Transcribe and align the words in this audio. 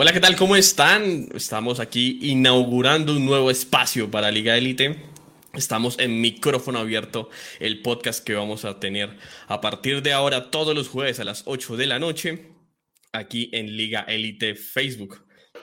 Hola, 0.00 0.12
¿qué 0.12 0.20
tal? 0.20 0.36
¿Cómo 0.36 0.54
están? 0.54 1.28
Estamos 1.34 1.80
aquí 1.80 2.20
inaugurando 2.22 3.16
un 3.16 3.26
nuevo 3.26 3.50
espacio 3.50 4.08
para 4.08 4.30
Liga 4.30 4.56
Elite. 4.56 4.94
Estamos 5.54 5.98
en 5.98 6.20
micrófono 6.20 6.78
abierto, 6.78 7.30
el 7.58 7.82
podcast 7.82 8.22
que 8.22 8.36
vamos 8.36 8.64
a 8.64 8.78
tener 8.78 9.16
a 9.48 9.60
partir 9.60 10.00
de 10.02 10.12
ahora 10.12 10.52
todos 10.52 10.72
los 10.72 10.86
jueves 10.86 11.18
a 11.18 11.24
las 11.24 11.42
8 11.46 11.76
de 11.76 11.86
la 11.88 11.98
noche, 11.98 12.52
aquí 13.12 13.50
en 13.52 13.76
Liga 13.76 14.02
Elite 14.02 14.54
Facebook. 14.54 15.20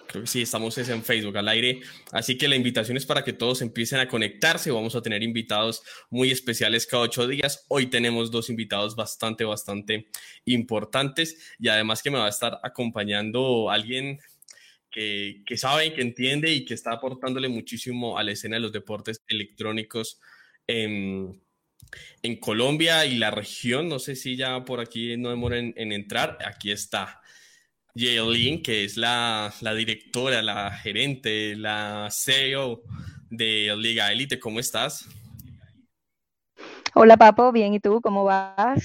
Creo 0.08 0.24
que 0.24 0.28
sí, 0.28 0.42
estamos 0.42 0.78
en 0.78 1.04
Facebook 1.04 1.38
al 1.38 1.48
aire. 1.48 1.82
Así 2.12 2.38
que 2.38 2.48
la 2.48 2.56
invitación 2.56 2.98
es 2.98 3.06
para 3.06 3.24
que 3.24 3.34
todos 3.34 3.62
empiecen 3.62 4.00
a 4.00 4.08
conectarse. 4.08 4.72
Vamos 4.72 4.96
a 4.96 5.02
tener 5.02 5.24
invitados 5.24 5.82
muy 6.10 6.32
especiales 6.32 6.86
cada 6.86 7.04
ocho 7.04 7.28
días. 7.28 7.66
Hoy 7.70 7.88
tenemos 7.88 8.32
dos 8.32 8.50
invitados 8.50 8.96
bastante, 8.96 9.44
bastante 9.44 10.08
importantes. 10.46 11.56
Y 11.60 11.68
además 11.68 12.02
que 12.02 12.12
me 12.12 12.20
va 12.20 12.28
a 12.28 12.30
estar 12.30 12.60
acompañando 12.64 13.70
alguien 13.70 14.20
que, 14.92 15.44
que 15.46 15.58
sabe, 15.58 15.94
que 15.94 16.02
entiende 16.02 16.52
y 16.52 16.66
que 16.66 16.74
está 16.74 16.94
aportándole 16.94 17.50
muchísimo 17.50 18.18
a 18.18 18.24
la 18.24 18.32
escena 18.32 18.56
de 18.56 18.62
los 18.62 18.72
deportes 18.72 19.22
electrónicos 19.28 20.22
en, 20.68 21.42
en 22.22 22.36
Colombia 22.38 23.06
y 23.06 23.18
la 23.18 23.32
región. 23.32 23.90
No 23.90 24.00
sé 24.00 24.16
si 24.16 24.36
ya 24.36 24.64
por 24.66 24.80
aquí 24.80 25.18
no 25.18 25.30
demoren 25.30 25.74
en 25.78 25.92
entrar. 25.92 26.38
Aquí 26.46 26.72
está. 26.72 27.22
Yaelin, 27.96 28.62
que 28.62 28.84
es 28.84 28.98
la, 28.98 29.54
la, 29.62 29.74
directora, 29.74 30.42
la 30.42 30.72
gerente, 30.72 31.56
la 31.56 32.10
CEO 32.12 32.84
de 33.30 33.74
Liga 33.78 34.12
Elite. 34.12 34.38
¿Cómo 34.38 34.60
estás? 34.60 35.08
Hola 36.94 37.16
Papo, 37.18 37.52
bien, 37.52 37.74
¿y 37.74 37.80
tú 37.80 38.02
cómo 38.02 38.26
vas? 38.26 38.84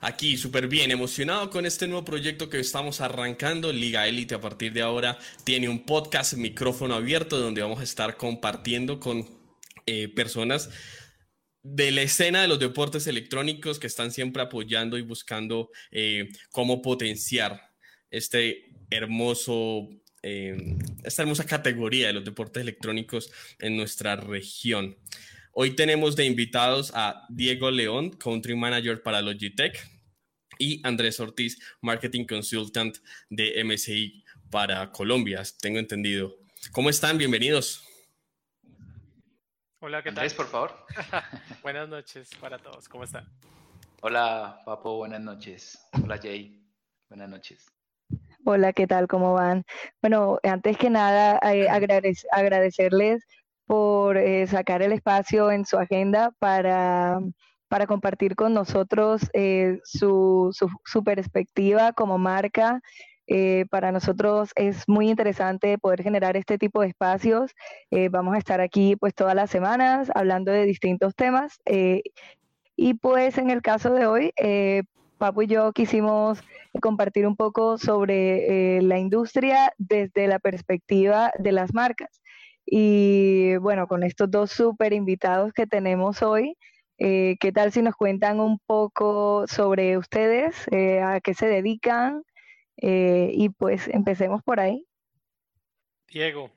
Aquí 0.00 0.38
súper 0.38 0.66
bien, 0.66 0.90
emocionado 0.90 1.50
con 1.50 1.66
este 1.66 1.86
nuevo 1.86 2.04
proyecto 2.04 2.48
que 2.48 2.58
estamos 2.58 3.02
arrancando. 3.02 3.70
Liga 3.70 4.06
Elite 4.06 4.34
a 4.34 4.40
partir 4.40 4.72
de 4.72 4.80
ahora 4.80 5.18
tiene 5.44 5.68
un 5.68 5.84
podcast, 5.84 6.34
micrófono 6.34 6.94
abierto, 6.94 7.38
donde 7.38 7.60
vamos 7.60 7.80
a 7.80 7.84
estar 7.84 8.16
compartiendo 8.16 8.98
con 8.98 9.28
eh, 9.84 10.08
personas 10.08 10.70
de 11.62 11.90
la 11.90 12.00
escena 12.00 12.40
de 12.40 12.48
los 12.48 12.58
deportes 12.58 13.06
electrónicos 13.06 13.78
que 13.78 13.86
están 13.86 14.10
siempre 14.10 14.42
apoyando 14.42 14.96
y 14.96 15.02
buscando 15.02 15.70
eh, 15.90 16.30
cómo 16.50 16.80
potenciar 16.80 17.69
este 18.10 18.72
hermoso, 18.90 19.88
eh, 20.22 20.76
esta 21.04 21.22
hermosa 21.22 21.46
categoría 21.46 22.08
de 22.08 22.12
los 22.14 22.24
deportes 22.24 22.60
electrónicos 22.62 23.30
en 23.58 23.76
nuestra 23.76 24.16
región. 24.16 24.96
Hoy 25.52 25.74
tenemos 25.74 26.16
de 26.16 26.26
invitados 26.26 26.92
a 26.94 27.26
Diego 27.28 27.70
León, 27.70 28.10
Country 28.10 28.54
Manager 28.54 29.02
para 29.02 29.20
Logitech, 29.20 30.00
y 30.60 30.80
Andrés 30.86 31.18
Ortiz, 31.18 31.58
Marketing 31.80 32.26
Consultant 32.26 32.98
de 33.30 33.64
MSI 33.64 34.22
para 34.50 34.92
Colombia, 34.92 35.42
tengo 35.60 35.78
entendido. 35.78 36.36
¿Cómo 36.70 36.90
están? 36.90 37.16
Bienvenidos. 37.16 37.82
Hola, 39.80 40.02
¿qué 40.02 40.10
tal? 40.10 40.18
Andrés, 40.18 40.34
por 40.34 40.48
favor. 40.48 40.86
buenas 41.62 41.88
noches 41.88 42.28
para 42.38 42.58
todos, 42.58 42.88
¿cómo 42.88 43.04
están? 43.04 43.26
Hola, 44.02 44.60
Papo, 44.66 44.98
buenas 44.98 45.22
noches. 45.22 45.78
Hola, 46.04 46.18
Jay, 46.18 46.62
buenas 47.08 47.30
noches. 47.30 47.79
Hola, 48.44 48.72
¿qué 48.72 48.86
tal? 48.86 49.06
¿Cómo 49.06 49.34
van? 49.34 49.64
Bueno, 50.00 50.38
antes 50.42 50.78
que 50.78 50.88
nada, 50.88 51.38
eh, 51.52 51.68
agradecerles 51.68 53.22
por 53.66 54.16
eh, 54.16 54.46
sacar 54.46 54.80
el 54.82 54.92
espacio 54.92 55.50
en 55.50 55.66
su 55.66 55.76
agenda 55.76 56.32
para, 56.38 57.20
para 57.68 57.86
compartir 57.86 58.36
con 58.36 58.54
nosotros 58.54 59.28
eh, 59.34 59.78
su, 59.84 60.50
su, 60.84 61.04
perspectiva 61.04 61.92
como 61.92 62.18
marca. 62.18 62.80
para 63.70 63.92
nosotros 63.92 64.50
es 64.56 64.88
muy 64.88 65.10
interesante 65.10 65.78
poder 65.78 66.02
generar 66.02 66.36
este 66.36 66.58
tipo 66.58 66.80
de 66.80 66.88
espacios. 66.88 67.52
vamos 68.10 68.34
a 68.34 68.38
estar 68.38 68.60
aquí 68.60 68.96
pues 68.96 69.14
todas 69.14 69.34
las 69.34 69.50
semanas 69.50 70.10
hablando 70.14 70.50
de 70.52 70.64
distintos 70.64 71.14
temas. 71.14 71.60
y 72.76 72.94
pues 72.94 73.38
en 73.38 73.50
el 73.50 73.62
caso 73.62 73.92
de 73.94 74.06
hoy, 74.06 74.32
Papu 75.20 75.42
y 75.42 75.48
yo 75.48 75.72
quisimos 75.74 76.42
compartir 76.80 77.26
un 77.26 77.36
poco 77.36 77.76
sobre 77.76 78.78
eh, 78.78 78.82
la 78.82 78.98
industria 78.98 79.70
desde 79.76 80.26
la 80.26 80.38
perspectiva 80.38 81.30
de 81.38 81.52
las 81.52 81.74
marcas. 81.74 82.22
Y 82.64 83.54
bueno, 83.56 83.86
con 83.86 84.02
estos 84.02 84.30
dos 84.30 84.50
súper 84.50 84.94
invitados 84.94 85.52
que 85.52 85.66
tenemos 85.66 86.22
hoy, 86.22 86.56
eh, 86.96 87.36
¿qué 87.38 87.52
tal 87.52 87.70
si 87.70 87.82
nos 87.82 87.96
cuentan 87.96 88.40
un 88.40 88.58
poco 88.64 89.44
sobre 89.46 89.98
ustedes, 89.98 90.56
eh, 90.70 91.02
a 91.02 91.20
qué 91.20 91.34
se 91.34 91.46
dedican? 91.46 92.22
y 92.82 93.50
pues 93.50 93.88
empecemos 93.88 94.42
por 94.42 94.58
ahí. 94.58 94.86
Diego. 96.08 96.50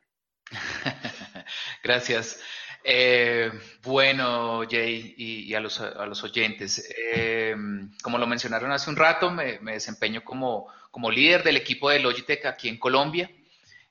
Gracias. 1.83 2.39
Eh, 2.85 3.49
bueno, 3.81 4.63
Jay, 4.69 5.13
y, 5.17 5.53
a, 5.53 5.61
los, 5.61 5.79
oyentes, 6.23 6.89
eh, 6.97 7.55
como 8.01 8.17
lo 8.17 8.27
mencionaron 8.27 8.71
hace 8.71 8.89
un 8.89 8.97
rato, 8.97 9.31
me, 9.31 9.59
desempeño 9.59 10.23
como, 10.23 10.69
líder 11.11 11.43
del 11.43 11.57
equipo 11.57 11.89
de 11.89 11.99
Logitech 11.99 12.45
aquí 12.45 12.67
en 12.67 12.77
Colombia. 12.77 13.31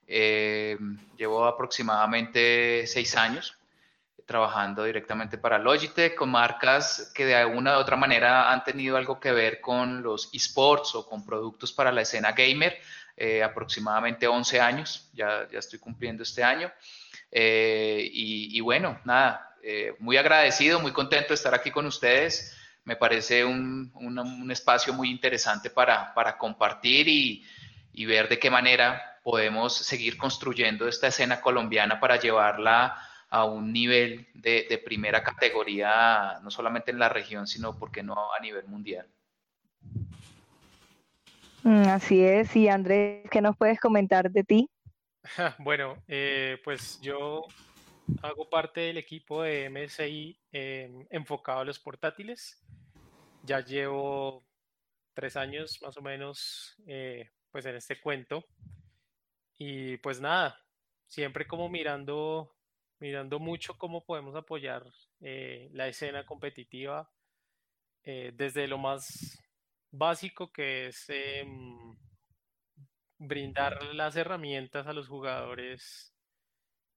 Eh, 0.06 0.76
llevo 1.16 1.46
aproximadamente 1.46 2.86
seis 2.86 3.16
años 3.16 3.56
trabajando 4.26 4.84
directamente 4.84 5.38
para 5.38 5.58
Logitech 5.58 6.14
con 6.14 6.30
marcas 6.30 7.10
que 7.14 7.24
de 7.24 7.34
alguna 7.34 7.76
u 7.76 7.80
otra 7.80 7.96
manera 7.96 8.52
han 8.52 8.62
tenido 8.62 8.96
algo 8.96 9.18
que 9.18 9.32
ver 9.32 9.60
con 9.60 10.02
los 10.02 10.30
esports 10.32 10.94
o 10.94 11.08
con 11.08 11.24
productos 11.24 11.72
para 11.72 11.90
la 11.92 12.02
escena 12.02 12.32
gamer. 12.32 12.78
aproximadamente 13.42 14.26
11 14.26 14.60
años, 14.60 15.08
ya, 15.14 15.48
ya 15.50 15.58
estoy 15.58 15.78
cumpliendo 15.78 16.22
este 16.22 16.44
año. 16.44 16.70
Eh, 17.34 18.10
y, 18.12 18.60
bueno, 18.60 19.00
nada, 19.04 19.56
eh, 19.62 19.94
muy 19.98 20.18
agradecido, 20.18 20.80
muy 20.80 20.92
contento 20.92 21.28
de 21.28 21.34
estar 21.34 21.54
aquí 21.54 21.70
con 21.70 21.86
ustedes. 21.86 22.56
Me 22.84 22.96
parece 22.96 23.44
un, 23.44 23.90
espacio 24.50 24.92
muy 24.92 25.10
interesante 25.10 25.70
para, 25.70 26.36
compartir 26.38 27.08
y, 27.08 28.04
ver 28.04 28.28
de 28.28 28.38
qué 28.38 28.50
manera 28.50 29.18
podemos 29.24 29.74
seguir 29.74 30.18
construyendo 30.18 30.86
esta 30.86 31.06
escena 31.06 31.40
colombiana 31.40 32.00
para 32.00 32.16
llevarla 32.16 32.98
a 33.30 33.44
un 33.44 33.72
nivel 33.72 34.28
de, 34.34 34.82
primera 34.84 35.22
categoría, 35.22 36.38
no 36.42 36.50
solamente 36.50 36.90
en 36.90 36.98
la 36.98 37.08
región, 37.08 37.46
sino, 37.46 37.78
porque 37.78 38.02
no, 38.02 38.14
a 38.34 38.40
nivel 38.40 38.66
mundial. 38.66 39.06
Mm, 41.62 41.86
así 41.88 42.22
es. 42.22 42.54
Y 42.56 42.68
Andrés, 42.68 43.30
¿qué 43.30 43.40
nos 43.40 43.56
puedes 43.56 43.80
comentar 43.80 44.30
de 44.30 44.44
ti? 44.44 44.68
Bueno, 45.58 46.02
eh, 46.08 46.58
pues 46.64 47.00
yo 47.00 47.46
hago 48.22 48.48
parte 48.48 48.80
del 48.80 48.98
equipo 48.98 49.42
de 49.42 49.70
MSI 49.70 50.38
em, 50.52 51.06
enfocado 51.10 51.60
a 51.60 51.64
los 51.64 51.78
portátiles. 51.78 52.62
Ya 53.42 53.60
llevo 53.60 54.44
tres 55.14 55.36
años 55.36 55.80
más 55.82 55.96
o 55.96 56.02
menos 56.02 56.76
eh, 56.86 57.30
pues 57.50 57.66
en 57.66 57.76
este 57.76 58.00
cuento. 58.00 58.44
Y 59.58 59.96
pues 59.98 60.20
nada, 60.20 60.60
siempre 61.06 61.46
como 61.46 61.68
mirando, 61.68 62.56
mirando 62.98 63.38
mucho 63.38 63.78
cómo 63.78 64.04
podemos 64.04 64.34
apoyar 64.34 64.84
eh, 65.20 65.68
la 65.72 65.88
escena 65.88 66.26
competitiva 66.26 67.10
desde 68.04 68.66
lo 68.66 68.78
más 68.78 69.38
básico 69.92 70.50
que 70.50 70.88
es 70.88 71.08
em, 71.08 71.96
brindar 73.22 73.82
las 73.94 74.16
herramientas 74.16 74.86
a 74.86 74.92
los 74.92 75.08
jugadores 75.08 76.12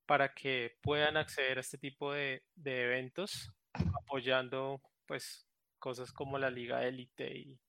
para 0.05 0.33
que 0.33 0.77
puedan 0.81 1.17
acceder 1.17 1.57
a 1.57 1.61
este 1.61 1.77
tipo 1.77 2.13
de, 2.13 2.43
eventos, 2.55 3.51
apoyando 3.73 4.81
pues 5.05 5.47
cosas 5.79 6.11
como 6.11 6.39
la 6.39 6.49
Liga 6.49 6.85
Élite 6.85 7.35
y 7.35 7.59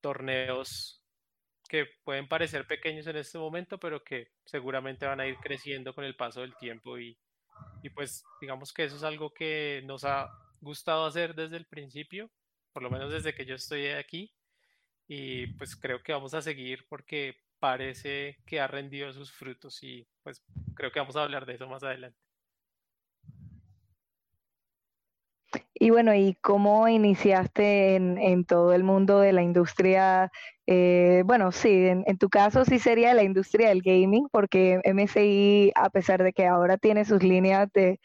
torneos 0.00 1.02
que 1.68 1.86
pueden 2.04 2.28
parecer 2.28 2.66
pequeños 2.66 3.06
en 3.06 3.16
este 3.16 3.38
momento, 3.38 3.78
pero 3.78 4.02
que 4.02 4.28
seguramente 4.44 5.06
van 5.06 5.20
a 5.20 5.26
ir 5.26 5.36
creciendo 5.36 5.94
con 5.94 6.04
el 6.04 6.16
paso 6.16 6.40
del 6.40 6.56
tiempo 6.56 6.98
y, 6.98 7.16
y 7.82 7.90
pues 7.90 8.24
digamos 8.40 8.72
que 8.72 8.84
eso 8.84 8.96
es 8.96 9.02
algo 9.02 9.32
que 9.32 9.82
nos 9.84 10.04
ha 10.04 10.28
gustado 10.60 11.06
hacer 11.06 11.34
desde 11.34 11.56
el 11.56 11.66
principio, 11.66 12.30
por 12.72 12.82
lo 12.82 12.90
menos 12.90 13.12
desde 13.12 13.34
que 13.34 13.46
yo 13.46 13.54
estoy 13.54 13.88
aquí, 13.88 14.32
y 15.06 15.46
pues 15.54 15.76
creo 15.76 16.02
que 16.02 16.12
vamos 16.12 16.34
a 16.34 16.42
seguir 16.42 16.86
porque 16.88 17.43
parece 17.64 18.36
que 18.44 18.60
ha 18.60 18.66
rendido 18.66 19.10
sus 19.14 19.32
frutos 19.32 19.82
y 19.82 20.06
pues 20.22 20.44
creo 20.74 20.92
que 20.92 21.00
vamos 21.00 21.16
a 21.16 21.22
hablar 21.22 21.46
de 21.46 21.54
eso 21.54 21.66
más 21.66 21.82
adelante. 21.82 22.18
Y 25.72 25.88
bueno, 25.88 26.14
¿y 26.14 26.34
cómo 26.42 26.86
iniciaste 26.88 27.96
en, 27.96 28.44
todo 28.44 28.74
el 28.74 28.84
mundo 28.84 29.20
de 29.20 29.32
la 29.32 29.42
industria? 29.42 30.30
Eh, 30.66 31.22
bueno, 31.24 31.52
sí, 31.52 31.86
en, 31.86 32.18
tu 32.18 32.28
caso 32.28 32.66
sí 32.66 32.78
sería 32.78 33.14
la 33.14 33.22
industria 33.22 33.70
del 33.70 33.80
gaming, 33.80 34.28
porque 34.30 34.82
MSI, 34.84 35.72
a 35.74 35.88
pesar 35.88 36.22
de 36.22 36.34
que 36.34 36.46
ahora 36.46 36.76
tiene 36.76 37.06
sus 37.06 37.22
líneas 37.22 37.72
de, 37.72 37.98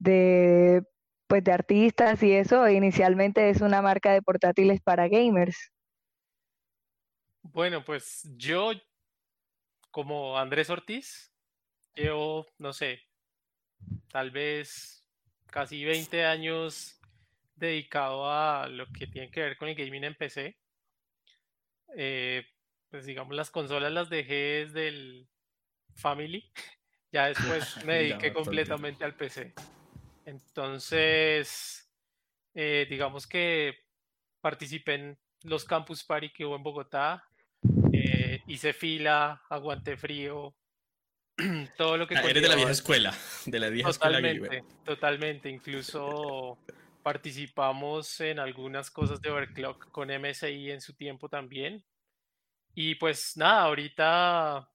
de, 0.00 0.82
pues 1.28 1.44
de 1.44 1.52
artistas 1.52 2.20
y 2.24 2.32
eso, 2.32 2.68
inicialmente 2.68 3.50
es 3.50 3.60
una 3.60 3.82
marca 3.82 4.12
de 4.12 4.22
portátiles 4.22 4.80
para 4.80 5.06
gamers. 5.06 5.70
Bueno, 7.52 7.84
pues 7.84 8.28
yo 8.36 8.72
como 9.96 10.38
Andrés 10.38 10.68
Ortiz, 10.68 11.32
llevo, 11.94 12.46
no 12.58 12.74
sé, 12.74 13.00
tal 14.10 14.30
vez 14.30 15.02
casi 15.46 15.86
20 15.86 16.26
años 16.26 17.00
dedicado 17.54 18.30
a 18.30 18.68
lo 18.68 18.84
que 18.92 19.06
tiene 19.06 19.30
que 19.30 19.40
ver 19.40 19.56
con 19.56 19.70
el 19.70 19.74
gaming 19.74 20.04
en 20.04 20.14
PC. 20.14 20.54
Eh, 21.96 22.44
pues 22.90 23.06
digamos, 23.06 23.34
las 23.34 23.50
consolas 23.50 23.90
las 23.90 24.10
dejé 24.10 24.66
desde 24.66 24.88
el 24.88 25.28
Family. 25.94 26.44
Ya 27.10 27.28
después 27.28 27.74
me 27.86 27.94
dediqué 27.94 28.34
completamente 28.34 29.02
al 29.02 29.16
PC. 29.16 29.54
Entonces, 30.26 31.90
eh, 32.52 32.86
digamos 32.90 33.26
que 33.26 33.78
participé 34.42 34.94
en 34.96 35.18
los 35.44 35.64
campus 35.64 36.04
party 36.04 36.34
que 36.34 36.44
hubo 36.44 36.56
en 36.56 36.62
Bogotá. 36.62 37.26
Hice 38.46 38.72
fila, 38.72 39.42
aguanté 39.48 39.96
frío, 39.96 40.54
todo 41.76 41.96
lo 41.96 42.06
que... 42.06 42.16
Ah, 42.16 42.22
eres 42.22 42.42
de 42.42 42.48
la 42.48 42.54
vieja 42.54 42.70
escuela, 42.70 43.14
de 43.44 43.58
la 43.58 43.68
vieja 43.68 43.92
totalmente, 43.92 44.64
Totalmente, 44.84 45.50
incluso 45.50 46.58
participamos 47.02 48.20
en 48.20 48.38
algunas 48.38 48.90
cosas 48.90 49.20
de 49.20 49.30
Overclock 49.30 49.90
con 49.90 50.08
MSI 50.08 50.70
en 50.70 50.80
su 50.80 50.94
tiempo 50.94 51.28
también. 51.28 51.84
Y 52.74 52.96
pues 52.96 53.36
nada, 53.36 53.62
ahorita 53.62 54.68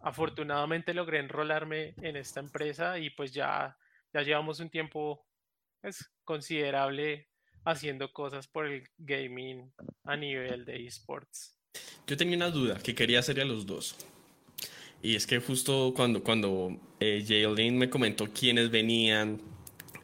afortunadamente 0.00 0.92
logré 0.92 1.18
enrolarme 1.20 1.94
en 2.02 2.16
esta 2.16 2.40
empresa 2.40 2.98
y 2.98 3.10
pues 3.10 3.32
ya, 3.32 3.76
ya 4.12 4.22
llevamos 4.22 4.60
un 4.60 4.70
tiempo 4.70 5.24
pues, 5.80 6.10
considerable 6.24 7.28
haciendo 7.64 8.12
cosas 8.12 8.48
por 8.48 8.66
el 8.66 8.88
gaming 8.98 9.72
a 10.04 10.16
nivel 10.16 10.64
de 10.64 10.86
esports. 10.86 11.56
Yo 12.06 12.16
tenía 12.16 12.36
una 12.36 12.50
duda 12.50 12.78
que 12.78 12.94
quería 12.94 13.20
hacerle 13.20 13.42
a 13.42 13.46
los 13.46 13.66
dos. 13.66 13.96
Y 15.02 15.16
es 15.16 15.26
que 15.26 15.38
justo 15.38 15.92
cuando, 15.96 16.22
cuando 16.22 16.78
eh, 17.00 17.70
me 17.72 17.90
comentó 17.90 18.28
quiénes 18.32 18.70
venían 18.70 19.40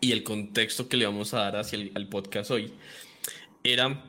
y 0.01 0.13
el 0.13 0.23
contexto 0.23 0.89
que 0.89 0.97
le 0.97 1.07
vamos 1.07 1.35
a 1.35 1.39
dar 1.39 1.57
hacia 1.57 1.79
el 1.79 2.09
podcast 2.09 2.51
hoy, 2.51 2.73
era, 3.63 4.05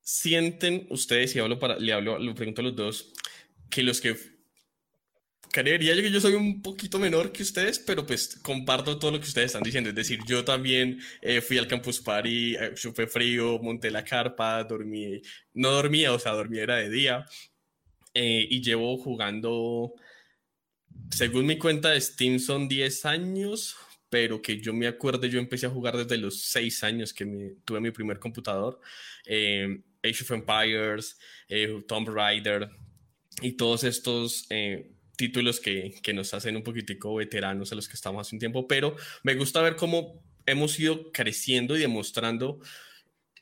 sienten 0.00 0.86
ustedes, 0.90 1.34
y 1.36 1.38
hablo 1.38 1.58
para, 1.58 1.78
le 1.78 1.92
hablo, 1.92 2.18
lo 2.18 2.34
pregunto 2.34 2.62
a 2.62 2.64
los 2.64 2.76
dos, 2.76 3.12
que 3.70 3.82
los 3.82 4.00
que 4.00 4.16
creería 5.50 5.94
yo 5.94 6.02
que 6.02 6.10
yo 6.10 6.20
soy 6.20 6.34
un 6.34 6.62
poquito 6.62 6.98
menor 6.98 7.32
que 7.32 7.42
ustedes, 7.42 7.78
pero 7.78 8.06
pues 8.06 8.38
comparto 8.42 8.98
todo 8.98 9.12
lo 9.12 9.20
que 9.20 9.26
ustedes 9.26 9.46
están 9.46 9.62
diciendo. 9.62 9.90
Es 9.90 9.96
decir, 9.96 10.20
yo 10.26 10.44
también 10.44 11.00
eh, 11.20 11.40
fui 11.40 11.58
al 11.58 11.66
Campus 11.66 12.00
Party, 12.00 12.54
eh, 12.56 12.76
fue 12.76 13.06
frío, 13.06 13.58
monté 13.58 13.90
la 13.90 14.04
carpa, 14.04 14.62
dormí, 14.64 15.20
no 15.54 15.70
dormía, 15.70 16.12
o 16.12 16.18
sea, 16.18 16.32
dormía 16.32 16.62
era 16.62 16.76
de 16.76 16.90
día. 16.90 17.26
Eh, 18.14 18.46
y 18.50 18.60
llevo 18.62 18.96
jugando, 18.98 19.94
según 21.10 21.46
mi 21.46 21.58
cuenta 21.58 21.90
de 21.90 22.00
Steam, 22.00 22.38
son 22.38 22.68
10 22.68 23.04
años, 23.06 23.76
pero 24.08 24.42
que 24.42 24.60
yo 24.60 24.72
me 24.72 24.86
acuerdo, 24.88 25.26
yo 25.26 25.38
empecé 25.38 25.66
a 25.66 25.70
jugar 25.70 25.96
desde 25.96 26.16
los 26.18 26.42
6 26.42 26.84
años 26.84 27.12
que 27.14 27.56
tuve 27.64 27.80
mi 27.80 27.90
primer 27.90 28.18
computador. 28.18 28.80
Age 30.02 30.22
of 30.22 30.30
Empires, 30.30 31.18
Tomb 31.86 32.08
Raider 32.08 32.68
y 33.42 33.52
todos 33.52 33.84
estos 33.84 34.48
títulos 35.20 35.60
que, 35.60 36.00
nos 36.14 36.32
hacen 36.32 36.56
un 36.56 36.62
poquitico 36.62 37.14
veteranos 37.14 37.70
a 37.70 37.74
los 37.74 37.86
que 37.86 37.92
estamos 37.92 38.26
hace 38.26 38.34
un 38.34 38.40
tiempo, 38.40 38.66
pero 38.66 38.96
me 39.22 39.34
gusta 39.34 39.60
ver 39.60 39.76
cómo 39.76 40.24
hemos 40.46 40.80
ido 40.80 41.12
creciendo 41.12 41.76
y 41.76 41.80
demostrando 41.80 42.58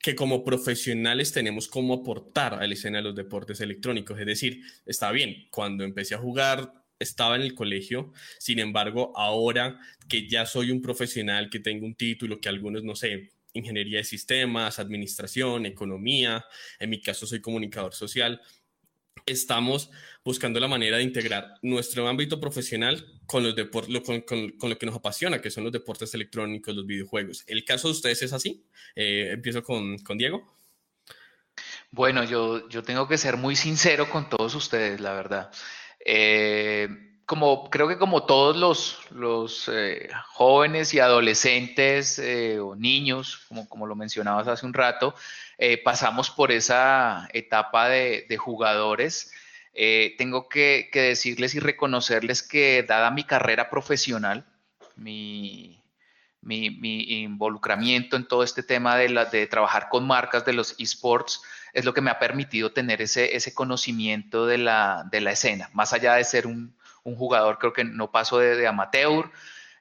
que 0.03 0.17
como 0.17 0.43
profesionales 0.43 1.31
tenemos 1.31 1.69
cómo 1.69 1.95
aportar 1.95 2.55
a 2.55 2.67
la 2.67 2.75
escena 2.75 2.99
de 2.99 3.05
los 3.05 3.15
deportes 3.15 3.61
electrónicos. 3.61 4.19
Es 4.19 4.27
decir, 4.27 4.61
está 4.87 5.13
bien, 5.13 5.47
cuando 5.53 5.85
empecé 5.85 6.17
a 6.17 6.19
jugar 6.19 6.73
estaba 6.99 7.37
en 7.37 7.43
el 7.43 7.55
colegio, 7.55 8.13
sin 8.41 8.59
embargo, 8.59 9.13
ahora 9.15 9.79
que 10.09 10.29
ya 10.29 10.47
soy 10.47 10.73
un 10.73 10.83
profesional, 10.83 11.49
que 11.49 11.61
tengo 11.61 11.87
un 11.87 11.95
título, 11.95 12.41
que 12.41 12.49
algunos, 12.49 12.83
no 12.83 12.97
sé, 12.97 13.31
ingeniería 13.53 13.99
de 13.99 14.05
sistemas, 14.05 14.81
administración, 14.81 15.65
economía, 15.65 16.45
en 16.81 16.91
mi 16.91 17.01
caso 17.01 17.25
soy 17.25 17.41
comunicador 17.41 17.95
social, 17.95 18.41
estamos 19.33 19.91
buscando 20.25 20.61
la 20.61 20.69
manera 20.69 20.99
de 20.99 21.03
integrar 21.03 21.55
nuestro 21.63 22.07
ámbito 22.09 22.41
profesional 22.41 23.05
con, 23.27 23.45
los 23.45 23.55
con, 24.05 24.23
con, 24.23 24.71
lo 24.71 24.79
que 24.79 24.87
nos 24.87 24.97
apasiona, 24.97 25.41
que 25.41 25.51
son 25.51 25.65
los 25.65 25.73
deportes 25.73 26.13
electrónicos, 26.15 26.75
los 26.75 26.87
videojuegos. 26.87 27.45
¿El 27.47 27.65
caso 27.65 27.89
de 27.89 27.93
ustedes 27.93 28.23
es 28.23 28.33
así? 28.33 28.67
Eh, 28.95 29.31
empiezo 29.33 29.63
con, 29.63 29.97
Diego. 30.17 30.55
Bueno, 31.91 32.25
yo, 32.25 32.69
yo 32.69 32.83
tengo 32.83 33.09
que 33.09 33.17
ser 33.17 33.37
muy 33.37 33.57
sincero 33.57 34.11
con 34.11 34.29
todos 34.29 34.55
ustedes, 34.55 35.01
la 35.01 35.15
verdad. 35.15 35.51
Eh, 36.05 37.08
como 37.29 37.69
creo 37.69 37.89
que 37.89 37.99
como 37.99 38.25
todos 38.25 38.57
los, 38.57 39.01
los 39.11 39.71
eh, 39.71 40.09
jóvenes 40.29 40.95
y 40.95 40.99
adolescentes 40.99 42.19
o 42.59 42.75
niños, 42.75 43.45
como, 43.49 43.69
como 43.69 43.87
lo 43.87 43.95
mencionabas 43.95 44.49
hace 44.49 44.65
un 44.65 44.73
rato, 44.73 45.15
eh, 45.59 45.77
pasamos 45.77 46.31
por 46.31 46.53
esa 46.53 47.29
etapa 47.35 47.91
de, 47.91 48.35
jugadores. 48.39 49.31
Eh, 49.75 50.15
tengo 50.17 50.49
que, 50.49 50.89
decirles 50.91 51.55
y 51.55 51.61
reconocerles 51.61 52.43
que 52.43 52.83
dada 52.83 53.11
mi 53.11 53.25
carrera 53.25 53.69
profesional, 53.69 54.47
mi, 54.97 55.83
involucramiento 56.41 58.17
en 58.17 58.27
todo 58.27 58.43
este 58.43 58.63
tema 58.63 58.97
de, 58.97 59.09
de 59.31 59.47
trabajar 59.49 59.91
con 59.91 60.07
marcas 60.07 60.47
de 60.47 60.55
los 60.55 60.75
esports, 60.79 61.43
es 61.73 61.85
lo 61.85 61.93
que 61.93 62.01
me 62.01 62.11
ha 62.11 62.19
permitido 62.19 62.73
tener 62.73 63.03
ese, 63.03 63.37
ese 63.37 63.53
conocimiento 63.53 64.47
de 64.47 64.59
la, 64.59 65.09
escena. 65.13 65.71
Más 65.73 65.93
allá 65.93 66.15
de 66.15 66.25
ser 66.25 66.47
un, 66.47 66.75
jugador, 67.17 67.59
creo 67.59 67.73
que 67.73 67.85
no 67.85 68.11
paso 68.11 68.39
de, 68.39 68.67
amateur. 68.67 69.31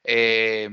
Eh, 0.04 0.70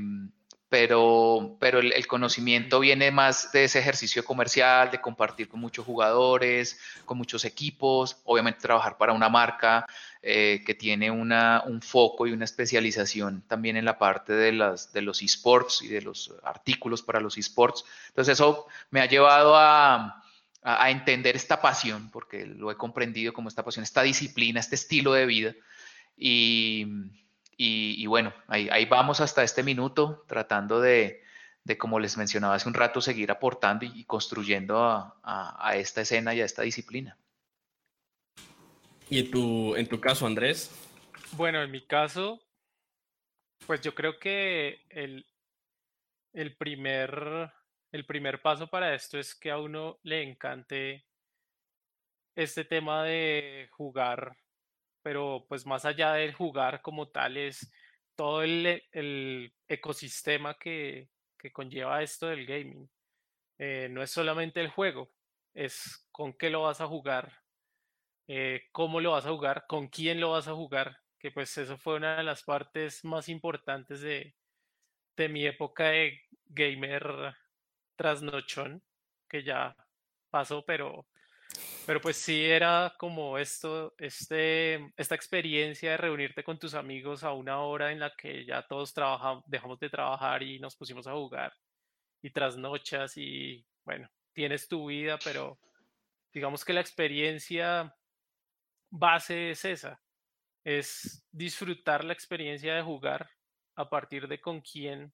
pero, 0.75 1.57
pero 1.59 1.79
el, 1.79 2.05
conocimiento 2.07 2.81
viene 2.81 3.09
más 3.09 3.51
de 3.53 3.63
ese 3.63 3.79
ejercicio 3.79 4.25
comercial, 4.25 4.91
de 4.91 4.99
compartir 4.99 5.47
con 5.47 5.61
muchos 5.61 5.85
jugadores, 5.85 6.79
con 7.05 7.17
muchos 7.17 7.45
equipos, 7.45 8.17
obviamente 8.25 8.59
trabajar 8.59 8.97
para 8.97 9.13
una 9.13 9.29
marca 9.29 9.85
eh, 10.21 10.63
que 10.65 10.73
tiene 10.73 11.11
una, 11.11 11.63
un 11.65 11.81
foco 11.81 12.27
y 12.27 12.33
una 12.33 12.45
especialización 12.45 13.43
también 13.47 13.77
en 13.77 13.85
la 13.85 13.97
parte 13.97 14.33
de, 14.33 14.51
las, 14.51 14.91
de 14.91 15.01
los 15.01 15.21
esports 15.21 15.81
y 15.81 15.87
de 15.87 16.01
los 16.01 16.33
artículos 16.43 17.03
para 17.03 17.21
los 17.21 17.37
esports. 17.37 17.85
Entonces 18.07 18.33
eso 18.33 18.65
me 18.89 18.99
ha 18.99 19.05
llevado 19.05 19.55
a, 19.55 20.23
a 20.61 20.89
entender 20.89 21.35
esta 21.35 21.61
pasión, 21.61 22.09
porque 22.09 22.45
lo 22.47 22.71
he 22.71 22.75
comprendido 22.75 23.33
como 23.33 23.49
esta 23.49 23.63
pasión, 23.63 23.83
esta 23.83 24.01
disciplina, 24.01 24.59
este 24.59 24.75
estilo 24.75 25.13
de 25.13 25.27
vida. 25.27 25.53
Y, 26.17 26.85
y, 27.57 28.05
bueno, 28.07 28.33
ahí, 28.47 28.85
vamos 28.85 29.21
hasta 29.21 29.43
este 29.43 29.63
minuto 29.63 30.23
tratando 30.27 30.79
de, 30.81 31.23
como 31.77 31.99
les 31.99 32.17
mencionaba 32.17 32.55
hace 32.55 32.67
un 32.67 32.73
rato, 32.73 33.01
seguir 33.01 33.31
aportando 33.31 33.85
y, 33.85 34.05
construyendo 34.05 34.77
a, 34.79 35.73
esta 35.75 36.01
escena 36.01 36.33
y 36.33 36.41
a 36.41 36.45
esta 36.45 36.63
disciplina. 36.63 37.17
¿Y 39.09 39.19
en 39.19 39.31
tu, 39.31 39.75
en 39.75 39.87
tu 39.87 39.99
caso, 39.99 40.25
Andrés? 40.25 40.71
Bueno, 41.33 41.61
en 41.61 41.71
mi 41.71 41.85
caso, 41.85 42.41
pues 43.67 43.81
yo 43.81 43.93
creo 43.93 44.19
que 44.19 44.81
el, 44.89 45.25
el, 46.33 46.55
primer, 46.55 47.51
el 47.91 48.05
primer 48.05 48.41
paso 48.41 48.67
para 48.67 48.93
esto 48.93 49.19
es 49.19 49.35
que 49.35 49.51
a 49.51 49.59
uno 49.59 49.99
le 50.03 50.23
encante 50.23 51.05
este 52.35 52.65
tema 52.65 53.03
de 53.03 53.69
jugar 53.71 54.35
pero 55.05 55.45
pues 55.47 55.67
más 55.67 55.85
allá 55.85 56.13
del 56.13 56.33
jugar 56.33 56.81
como 56.81 57.09
tal 57.09 57.37
es 57.37 57.71
todo 58.15 58.41
el, 58.41 58.65
e, 58.65 59.51
ecosistema 59.67 60.57
que, 60.57 61.09
conlleva 61.53 62.01
esto 62.01 62.25
del 62.25 62.47
gaming. 62.47 62.89
Eh, 63.59 63.87
no 63.91 64.01
es 64.01 64.09
solamente 64.09 64.61
el 64.61 64.69
juego, 64.69 65.11
es 65.53 66.07
con 66.11 66.33
qué 66.33 66.49
lo 66.49 66.63
vas 66.63 66.81
a 66.81 66.87
jugar, 66.87 67.31
eh, 68.27 68.63
cómo 68.71 68.99
lo 68.99 69.11
vas 69.11 69.27
a 69.27 69.29
jugar, 69.29 69.65
con 69.67 69.89
quién 69.89 70.19
lo 70.19 70.31
vas 70.31 70.47
a 70.47 70.55
jugar, 70.55 70.97
que 71.19 71.29
pues 71.29 71.55
eso 71.55 71.77
fue 71.77 71.97
una 71.97 72.17
de 72.17 72.23
las 72.23 72.41
partes 72.41 73.05
más 73.05 73.29
importantes 73.29 74.01
de, 74.01 74.33
de 75.17 75.29
mi 75.29 75.45
época 75.45 75.89
de 75.89 76.19
gamer 76.47 77.35
trasnochón, 77.95 78.81
que 79.29 79.43
ya 79.43 79.75
pasó, 80.31 80.65
pero 80.65 81.05
pero 81.85 82.01
pues 82.01 82.17
sí 82.17 82.43
era 82.45 82.95
como 82.97 83.37
esto, 83.37 83.93
este, 83.97 84.91
esta 84.97 85.15
experiencia 85.15 85.91
de 85.91 85.97
reunirte 85.97 86.43
con 86.43 86.57
tus 86.57 86.73
amigos 86.73 87.23
a 87.23 87.33
una 87.33 87.61
hora 87.61 87.91
en 87.91 87.99
la 87.99 88.11
que 88.15 88.45
ya 88.45 88.65
todos 88.67 88.93
trabajamos, 88.93 89.43
dejamos 89.47 89.79
de 89.79 89.89
trabajar 89.89 90.41
y 90.43 90.59
nos 90.59 90.75
pusimos 90.75 91.05
a 91.07 91.13
jugar 91.13 91.53
y 92.21 92.31
trasnochas 92.31 93.17
y 93.17 93.65
bueno, 93.83 94.09
tienes 94.33 94.67
tu 94.67 94.87
vida, 94.87 95.19
pero 95.23 95.59
digamos 96.33 96.65
que 96.65 96.73
la 96.73 96.81
experiencia 96.81 97.95
base 98.89 99.51
es 99.51 99.65
esa, 99.65 100.01
es 100.63 101.23
disfrutar 101.31 102.03
la 102.03 102.13
experiencia 102.13 102.75
de 102.75 102.81
jugar 102.81 103.29
a 103.75 103.89
partir 103.89 104.27
de 104.27 104.41
con 104.41 104.61
quién 104.61 105.13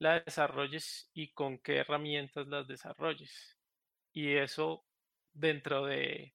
la 0.00 0.20
desarrolles 0.20 1.10
y 1.14 1.32
con 1.32 1.58
qué 1.58 1.78
herramientas 1.78 2.46
las 2.48 2.66
desarrolles. 2.66 3.56
Y 4.12 4.34
eso 4.36 4.84
dentro 5.38 5.86
de 5.86 6.34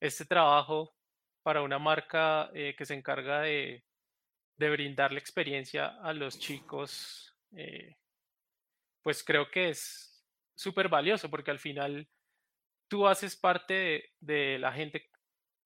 este 0.00 0.24
trabajo 0.24 0.94
para 1.42 1.62
una 1.62 1.78
marca 1.78 2.50
eh, 2.54 2.74
que 2.76 2.86
se 2.86 2.94
encarga 2.94 3.40
de, 3.40 3.84
brindar 4.56 5.12
la 5.12 5.18
experiencia 5.18 5.88
a 6.02 6.12
los 6.12 6.38
chicos, 6.38 7.36
eh, 7.56 7.96
pues 9.02 9.22
creo 9.22 9.50
que 9.50 9.70
es 9.70 10.24
súper 10.54 10.88
valioso 10.88 11.28
porque 11.28 11.50
al 11.50 11.58
final 11.58 12.08
tú 12.88 13.06
haces 13.06 13.36
parte 13.36 14.12
de, 14.20 14.58
la 14.58 14.72
gente 14.72 15.10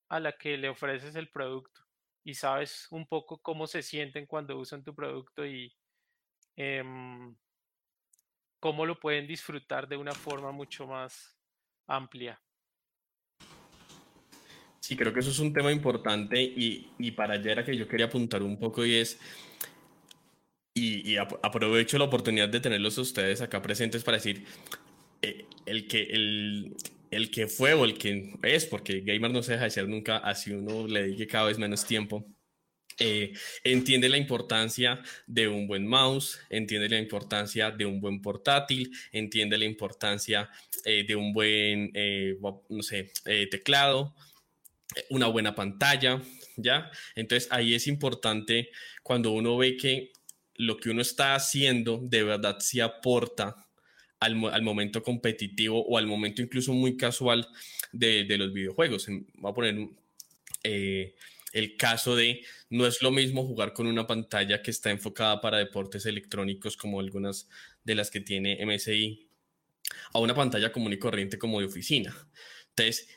a 0.09 0.18
la 0.21 0.33
que 0.33 0.57
le 0.57 0.68
ofreces 0.68 1.14
el 1.14 1.30
producto 1.30 1.83
y 2.25 2.35
sabes 2.35 2.88
un 2.90 3.07
poco 3.07 3.40
cómo 3.40 3.66
se 3.66 3.83
sienten 3.83 4.26
cuando 4.26 4.59
usan 4.59 4.83
tu 4.83 4.95
producto 4.95 5.47
y 5.47 5.75
em, 6.57 7.37
cómo 8.59 8.87
lo 8.87 8.99
pueden 8.99 9.26
disfrutar 9.26 9.87
de 9.87 9.97
una 9.97 10.12
forma 10.12 10.50
mucho 10.50 10.87
más 10.87 11.38
amplia. 11.87 12.40
Sí, 14.88 14.97
creo 14.97 15.12
que 15.12 15.21
eso 15.21 15.28
es 15.28 15.38
un 15.38 15.52
tema 15.52 15.71
importante 15.71 16.42
y, 16.42 16.88
y 16.99 17.11
para 17.11 17.35
allá 17.35 17.52
era 17.52 17.62
que 17.62 17.76
yo 17.76 17.87
quería 17.87 18.07
apuntar 18.07 18.42
un 18.42 18.59
poco 18.59 18.87
y 18.87 18.95
es, 18.95 19.18
y, 20.73 21.14
aprovecho 21.18 21.99
la 21.99 22.07
oportunidad 22.07 22.49
de 22.49 22.59
tenerlos 22.59 22.97
ustedes 22.97 23.42
acá 23.42 23.61
presentes 23.61 24.02
para 24.02 24.16
decir, 24.16 24.47
eh, 25.21 25.45
el, 25.66 25.87
que, 25.87 26.04
el, 26.04 26.75
el 27.11 27.30
que 27.30 27.49
fue 27.49 27.75
o 27.75 27.85
el 27.85 27.99
que 27.99 28.33
es, 28.42 28.64
porque 28.64 29.00
gamer 29.02 29.30
no 29.30 29.42
se 29.42 29.52
deja 29.52 29.64
de 29.64 29.71
ser 29.73 29.90
nunca, 29.90 30.16
así 30.16 30.52
uno 30.52 30.87
le 30.87 31.02
dedique 31.02 31.26
cada 31.26 31.49
vez 31.49 31.59
menos 31.59 31.85
tiempo. 31.85 32.25
Eh, 32.99 33.35
entiende 33.64 34.09
la 34.09 34.16
importancia 34.16 35.02
de 35.26 35.49
un 35.49 35.68
buen 35.68 35.87
mouse, 35.87 36.40
entiende 36.49 36.88
la 36.88 36.99
importancia 36.99 37.71
de 37.71 37.85
un 37.85 38.00
buen 38.00 38.23
portátil, 38.23 38.90
entiende 39.12 39.59
la 39.59 39.66
importancia 39.66 40.49
eh, 40.87 41.04
de 41.07 41.14
un 41.14 41.35
buen, 41.35 41.92
no 42.71 42.83
sé, 42.83 43.12
teclado, 43.50 44.14
una 45.11 45.26
buena 45.26 45.54
pantalla, 45.54 46.23
¿ya? 46.57 46.90
Entonces 47.14 47.49
ahí 47.52 47.75
es 47.75 47.87
importante 47.87 48.71
cuando 49.02 49.33
uno 49.33 49.57
ve 49.57 49.76
que 49.76 50.12
lo 50.54 50.76
que 50.76 50.90
uno 50.90 51.02
está 51.02 51.35
haciendo 51.35 52.00
de 52.02 52.25
verdad 52.25 52.59
se 52.59 52.83
aporta 52.83 53.68
al, 54.21 54.35
momento 54.35 55.02
competitivo 55.02 55.85
o 55.87 55.97
al 55.97 56.07
momento 56.07 56.42
incluso 56.42 56.73
muy 56.73 56.97
casual 56.97 57.47
de, 57.92 58.26
los 58.37 58.52
videojuegos. 58.52 59.07
Voy 59.35 59.50
a 59.50 59.54
poner 59.54 59.88
eh, 60.64 61.14
el 61.52 61.76
caso 61.76 62.16
de 62.16 62.45
no 62.71 62.87
es 62.87 63.00
lo 63.02 63.11
mismo 63.11 63.47
jugar 63.47 63.73
con 63.73 63.87
una 63.87 64.07
pantalla 64.07 64.61
que 64.62 64.71
está 64.71 64.90
enfocada 64.90 65.40
para 65.40 65.59
deportes 65.59 66.07
electrónicos 66.07 66.76
como 66.76 67.00
algunas 67.00 67.49
de 67.85 67.95
las 67.95 68.11
que 68.11 68.21
tiene 68.21 68.59
MSI 68.66 69.28
a 70.12 70.18
una 70.18 70.35
pantalla 70.35 70.73
común 70.73 70.92
y 70.92 70.99
corriente 70.99 71.38
como 71.38 71.61
de 71.61 71.66
oficina. 71.66 72.14
Entonces, 72.71 73.09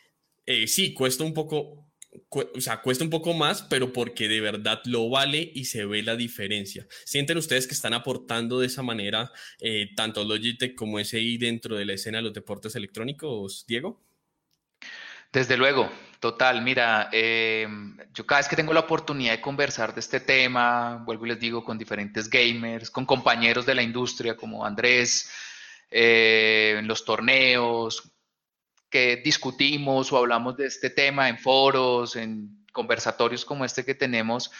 eh, 0.46 0.68
sí, 0.68 0.94
cuesta 0.94 1.24
un 1.24 1.34
poco, 1.34 1.88
o 2.30 2.62
sea, 2.62 2.82
cuesta 2.82 3.04
un 3.04 3.10
poco 3.10 3.34
más, 3.34 3.62
pero 3.64 3.94
porque 3.94 4.28
de 4.28 4.42
verdad 4.42 4.82
lo 4.86 5.10
vale 5.10 5.52
y 5.54 5.66
se 5.66 5.86
ve 5.86 6.04
la 6.04 6.16
diferencia. 6.16 6.88
¿Sienten 7.06 7.38
ustedes 7.38 7.68
que 7.68 7.74
están 7.74 7.94
aportando 7.94 8.60
de 8.60 8.68
esa 8.68 8.82
manera 8.84 9.32
eh, 9.60 9.90
tanto 9.96 10.24
Logitech 10.24 10.76
como 10.76 11.00
SI 11.00 11.38
dentro 11.38 11.78
de 11.78 11.86
la 11.86 11.94
escena 11.94 12.18
de 12.18 12.24
los 12.24 12.34
deportes 12.34 12.76
electrónicos, 12.76 13.66
Diego? 13.68 14.02
Desde 15.32 15.56
luego, 15.56 15.90
total. 16.20 16.62
Mira, 16.62 17.10
eh, 17.14 17.66
yo 18.14 18.26
cada 18.26 18.42
vez 18.42 18.50
que 18.50 18.58
tengo 18.58 18.74
la 18.74 18.82
oportunidad 18.82 19.32
de 19.32 19.42
conversar 19.42 19.94
de 19.94 20.02
este 20.02 20.20
tema, 20.20 21.02
vuelvo 21.06 21.26
y 21.26 21.30
les 21.30 21.40
digo, 21.40 21.64
con 21.64 21.78
diferentes 21.78 22.30
gamers, 22.30 22.92
con 22.92 23.06
compañeros 23.06 23.66
de 23.66 23.76
la 23.76 23.84
industria 23.84 24.36
como 24.36 24.66
Andrés, 24.66 25.32
en 25.90 26.88
los 26.88 27.06
torneos, 27.06 28.12
que 28.92 29.16
discutimos 29.24 30.12
o 30.12 30.18
hablamos 30.18 30.58
de 30.58 30.68
este 30.68 30.92
tema 30.92 31.30
en 31.30 31.40
foros, 31.40 32.16
en 32.16 32.64
conversatorios 32.72 33.46
como 33.46 33.66
este 33.66 33.84
que 33.84 33.96
tenemos, 33.96 34.52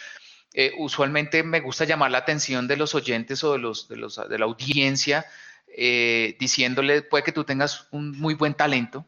eh, 0.54 0.72
usualmente 0.78 1.42
me 1.42 1.60
gusta 1.60 1.84
llamar 1.84 2.10
la 2.10 2.18
atención 2.18 2.66
de 2.66 2.76
los 2.76 2.94
oyentes 2.94 3.44
o 3.44 3.52
de, 3.52 3.58
los, 3.58 3.88
de, 3.88 3.96
los, 3.96 4.20
de 4.28 4.38
la 4.38 4.46
audiencia, 4.46 5.26
eh, 5.68 6.36
diciéndole, 6.40 7.02
puede 7.02 7.24
que 7.24 7.32
tú 7.32 7.44
tengas 7.44 7.86
un 7.90 8.18
muy 8.18 8.34
buen 8.34 8.54
talento, 8.54 9.06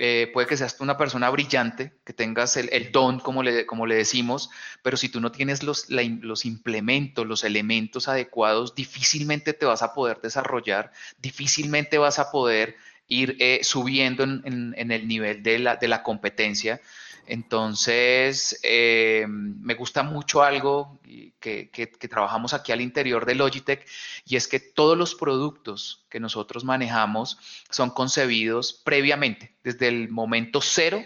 eh, 0.00 0.30
puede 0.32 0.46
que 0.46 0.56
seas 0.56 0.76
una 0.80 0.96
persona 0.96 1.28
brillante, 1.30 1.92
que 2.04 2.12
tengas 2.12 2.56
el, 2.56 2.92
don, 2.92 3.18
como 3.18 3.42
le, 3.42 3.66
como 3.66 3.84
le, 3.84 3.96
decimos, 3.96 4.48
pero 4.82 4.96
si 4.96 5.08
tú 5.08 5.20
no 5.20 5.32
tienes 5.32 5.64
los, 5.64 5.90
los, 5.90 6.44
implementos, 6.44 7.26
los 7.26 7.42
elementos 7.42 8.06
adecuados, 8.06 8.76
difícilmente 8.76 9.54
te 9.54 9.66
vas 9.66 9.82
a 9.82 9.94
poder 9.94 10.20
desarrollar, 10.20 10.92
difícilmente 11.18 11.98
vas 11.98 12.20
a 12.20 12.30
poder 12.30 12.76
ir 13.08 13.36
eh, 13.40 13.60
subiendo 13.62 14.22
en, 14.22 14.74
el 14.76 15.08
nivel 15.08 15.42
de 15.42 15.58
la, 15.58 15.76
de 15.76 15.88
la 15.88 16.02
competencia. 16.02 16.80
Entonces, 17.26 18.58
eh, 18.62 19.26
me 19.28 19.74
gusta 19.74 20.02
mucho 20.02 20.42
algo 20.42 20.98
que, 21.40 21.68
que, 21.70 21.86
trabajamos 21.86 22.54
aquí 22.54 22.72
al 22.72 22.80
interior 22.80 23.26
de 23.26 23.34
Logitech 23.34 23.86
y 24.24 24.36
es 24.36 24.48
que 24.48 24.60
todos 24.60 24.96
los 24.96 25.14
productos 25.14 26.06
que 26.08 26.20
nosotros 26.20 26.64
manejamos 26.64 27.38
son 27.68 27.90
concebidos 27.90 28.80
previamente, 28.84 29.54
desde 29.62 29.88
el 29.88 30.08
momento 30.08 30.60
cero, 30.62 31.02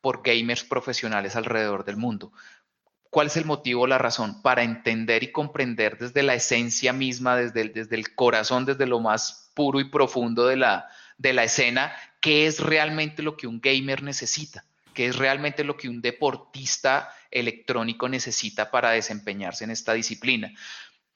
por 0.00 0.22
gamers 0.22 0.64
profesionales 0.64 1.36
alrededor 1.36 1.84
del 1.84 1.96
mundo. 1.96 2.32
¿Cuál 3.10 3.26
es 3.26 3.36
el 3.36 3.44
motivo, 3.44 3.86
la 3.86 3.98
razón? 3.98 4.40
Para 4.40 4.62
entender 4.62 5.22
y 5.24 5.32
comprender 5.32 5.98
desde 5.98 6.22
la 6.22 6.34
esencia 6.34 6.92
misma, 6.92 7.36
desde 7.36 7.68
desde 7.68 7.96
el 7.96 8.14
corazón, 8.14 8.64
desde 8.64 8.86
lo 8.86 9.00
más 9.00 9.50
puro 9.54 9.80
y 9.80 9.84
profundo 9.84 10.46
de 10.46 10.56
la, 10.56 10.88
de 11.18 11.32
la 11.32 11.44
escena 11.44 11.94
qué 12.20 12.46
es 12.46 12.60
realmente 12.60 13.22
lo 13.22 13.36
que 13.36 13.46
un 13.46 13.60
gamer 13.60 14.02
necesita, 14.02 14.64
qué 14.94 15.06
es 15.06 15.16
realmente 15.16 15.64
lo 15.64 15.76
que 15.76 15.88
un 15.88 16.00
deportista 16.00 17.12
electrónico 17.30 18.08
necesita 18.08 18.70
para 18.70 18.90
desempeñarse 18.90 19.64
en 19.64 19.70
esta 19.70 19.92
disciplina. 19.92 20.52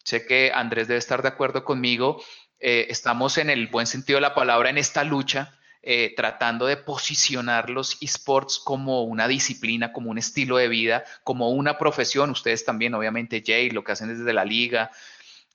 Sé 0.05 0.27
que 0.27 0.53
Andrés 0.55 0.89
debe 0.89 0.99
estar 0.99 1.23
de 1.23 1.29
acuerdo 1.29 1.65
conmigo. 1.65 2.23
Eh, 2.59 2.87
estamos 2.91 3.39
en 3.39 3.51
el 3.51 3.69
buen 3.69 3.87
sentido 3.87 4.19
de 4.19 4.23
la 4.23 4.35
palabra 4.35 4.71
en 4.71 4.79
esta 4.79 5.05
lucha, 5.05 5.59
eh, 5.83 6.13
tratando 6.17 6.67
de 6.67 6.77
posicionar 6.77 7.71
los 7.71 7.97
esports 8.03 8.59
como 8.59 9.03
una 9.03 9.29
disciplina, 9.29 9.93
como 9.93 10.11
un 10.11 10.19
estilo 10.19 10.59
de 10.59 10.69
vida, 10.69 11.05
como 11.25 11.51
una 11.51 11.79
profesión. 11.79 12.31
Ustedes 12.31 12.65
también, 12.65 12.95
obviamente, 12.95 13.43
Jay, 13.45 13.71
lo 13.71 13.83
que 13.83 13.93
hacen 13.93 14.09
desde 14.09 14.33
la 14.33 14.45
liga, 14.45 14.91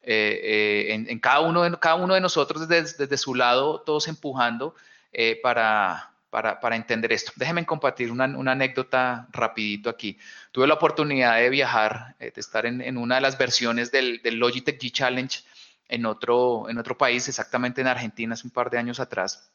eh, 0.07 0.87
eh, 0.91 1.05
en, 1.07 1.19
cada, 1.19 1.39
uno 1.39 1.63
de, 1.63 1.79
cada 1.79 1.95
uno 1.95 2.13
de 2.13 2.21
nosotros 2.21 2.67
desde, 2.67 2.95
desde 2.95 3.17
su 3.17 3.33
lado, 3.33 3.81
todos 3.81 4.07
empujando 4.07 4.75
eh, 5.11 5.39
para, 5.41 6.11
para, 6.29 6.59
para, 6.59 6.75
entender 6.75 7.11
esto. 7.11 7.31
Déjenme 7.35 7.65
compartir 7.65 8.11
una, 8.11 8.25
una, 8.25 8.51
anécdota 8.51 9.27
rapidito 9.31 9.89
aquí. 9.89 10.19
Tuve 10.51 10.67
la 10.67 10.75
oportunidad 10.75 11.37
de 11.37 11.49
viajar, 11.49 12.15
de 12.19 12.31
estar 12.35 12.67
en, 12.67 12.81
en, 12.81 12.97
una 12.97 13.15
de 13.15 13.21
las 13.21 13.35
versiones 13.35 13.91
del, 13.91 14.21
del, 14.21 14.35
Logitech 14.35 14.79
G 14.79 14.91
Challenge 14.91 15.39
en 15.87 16.05
otro, 16.05 16.69
en 16.69 16.77
otro 16.77 16.95
país, 16.95 17.27
exactamente 17.27 17.81
en 17.81 17.87
Argentina, 17.87 18.35
hace 18.35 18.45
un 18.45 18.51
par 18.51 18.69
de 18.69 18.77
años 18.77 18.99
atrás. 18.99 19.51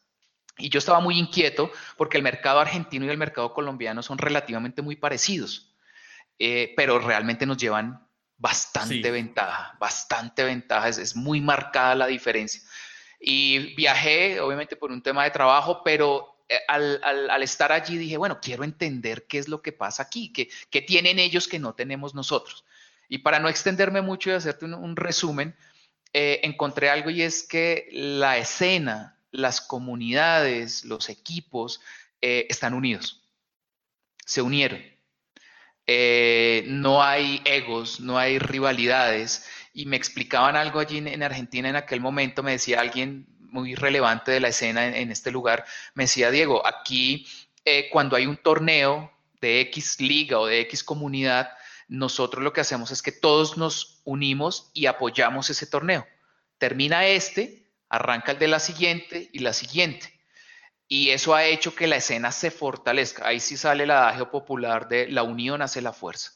Y 0.58 0.68
yo 0.68 0.78
estaba 0.78 0.98
muy 0.98 1.16
inquieto 1.16 1.70
porque 1.96 2.16
el 2.16 2.24
mercado 2.24 2.58
argentino 2.58 3.06
y 3.06 3.08
el 3.08 3.18
mercado 3.18 3.54
colombiano 3.54 4.02
son 4.02 4.18
relativamente 4.18 4.82
muy 4.82 4.96
parecidos, 4.96 5.72
pero 6.36 6.98
realmente 6.98 7.46
nos 7.46 7.56
llevan 7.56 8.09
bastante 8.40 9.10
ventaja, 9.10 9.76
bastante 9.78 10.42
ventaja, 10.42 10.88
es, 10.88 11.14
muy 11.14 11.40
marcada 11.40 11.94
la 11.94 12.06
diferencia. 12.06 12.60
Y 13.20 13.74
viajé, 13.74 14.40
obviamente, 14.40 14.76
por 14.76 14.90
un 14.90 15.02
tema 15.02 15.24
de 15.24 15.30
trabajo, 15.30 15.82
pero 15.84 16.38
eh, 16.48 16.58
al, 16.66 17.42
estar 17.42 17.70
allí 17.70 17.98
dije, 17.98 18.16
bueno, 18.16 18.40
quiero 18.40 18.64
entender 18.64 19.26
qué 19.26 19.38
es 19.38 19.46
lo 19.46 19.60
que 19.60 19.72
pasa 19.72 20.04
aquí, 20.04 20.32
qué, 20.32 20.48
qué 20.70 20.80
tienen 20.80 21.18
ellos 21.18 21.46
que 21.46 21.58
no 21.58 21.74
tenemos 21.74 22.14
nosotros. 22.14 22.64
Y 23.10 23.18
para 23.18 23.40
no 23.40 23.48
extenderme 23.50 24.00
mucho 24.00 24.30
y 24.30 24.32
hacerte 24.32 24.64
un, 24.64 24.96
resumen, 24.96 25.54
eh, 26.14 26.40
encontré 26.42 26.88
algo 26.88 27.10
y 27.10 27.20
es 27.20 27.42
que 27.42 27.88
la 27.92 28.38
escena, 28.38 29.18
las 29.32 29.60
comunidades, 29.60 30.84
los 30.86 31.10
equipos 31.10 31.82
eh, 32.22 32.46
están 32.48 32.72
unidos, 32.72 33.22
se 34.24 34.40
unieron. 34.40 34.80
Eh, 35.92 36.62
no 36.68 37.02
hay 37.02 37.42
egos, 37.44 37.98
no 37.98 38.16
hay 38.16 38.38
rivalidades. 38.38 39.44
Y 39.74 39.86
me 39.86 39.96
explicaban 39.96 40.54
algo 40.54 40.78
allí 40.78 40.98
en, 40.98 41.22
Argentina 41.24 41.68
en 41.68 41.74
aquel 41.74 42.00
momento, 42.00 42.44
me 42.44 42.52
decía 42.52 42.78
alguien 42.80 43.26
muy 43.40 43.74
relevante 43.74 44.30
de 44.30 44.38
la 44.38 44.48
escena 44.48 44.86
en, 44.86 45.10
este 45.10 45.32
lugar, 45.32 45.64
me 45.94 46.04
decía, 46.04 46.30
Diego, 46.30 46.64
aquí 46.64 47.26
eh, 47.64 47.88
cuando 47.90 48.14
hay 48.14 48.26
un 48.26 48.36
torneo 48.36 49.12
de 49.40 49.62
X 49.62 50.00
liga 50.00 50.38
o 50.38 50.46
de 50.46 50.60
X 50.60 50.84
comunidad, 50.84 51.50
nosotros 51.88 52.44
lo 52.44 52.52
que 52.52 52.60
hacemos 52.60 52.92
es 52.92 53.02
que 53.02 53.10
todos 53.10 53.56
nos 53.56 54.00
unimos 54.04 54.70
y 54.72 54.86
apoyamos 54.86 55.50
ese 55.50 55.66
torneo. 55.66 56.06
Termina 56.58 57.06
este, 57.06 57.68
arranca 57.88 58.30
el 58.30 58.38
de 58.38 58.46
la 58.46 58.60
siguiente 58.60 59.28
y 59.32 59.40
la 59.40 59.52
siguiente 59.52 60.19
y 60.92 61.10
eso 61.10 61.36
ha 61.36 61.44
hecho 61.44 61.72
que 61.72 61.86
la 61.86 61.96
escena 61.96 62.32
se 62.32 62.50
fortalezca. 62.50 63.24
Ahí 63.24 63.38
sí 63.38 63.56
sale 63.56 63.84
el 63.84 63.92
adagio 63.92 64.28
popular 64.28 64.88
de 64.88 65.06
la 65.06 65.22
unión 65.22 65.62
hace 65.62 65.80
la 65.80 65.92
fuerza. 65.92 66.32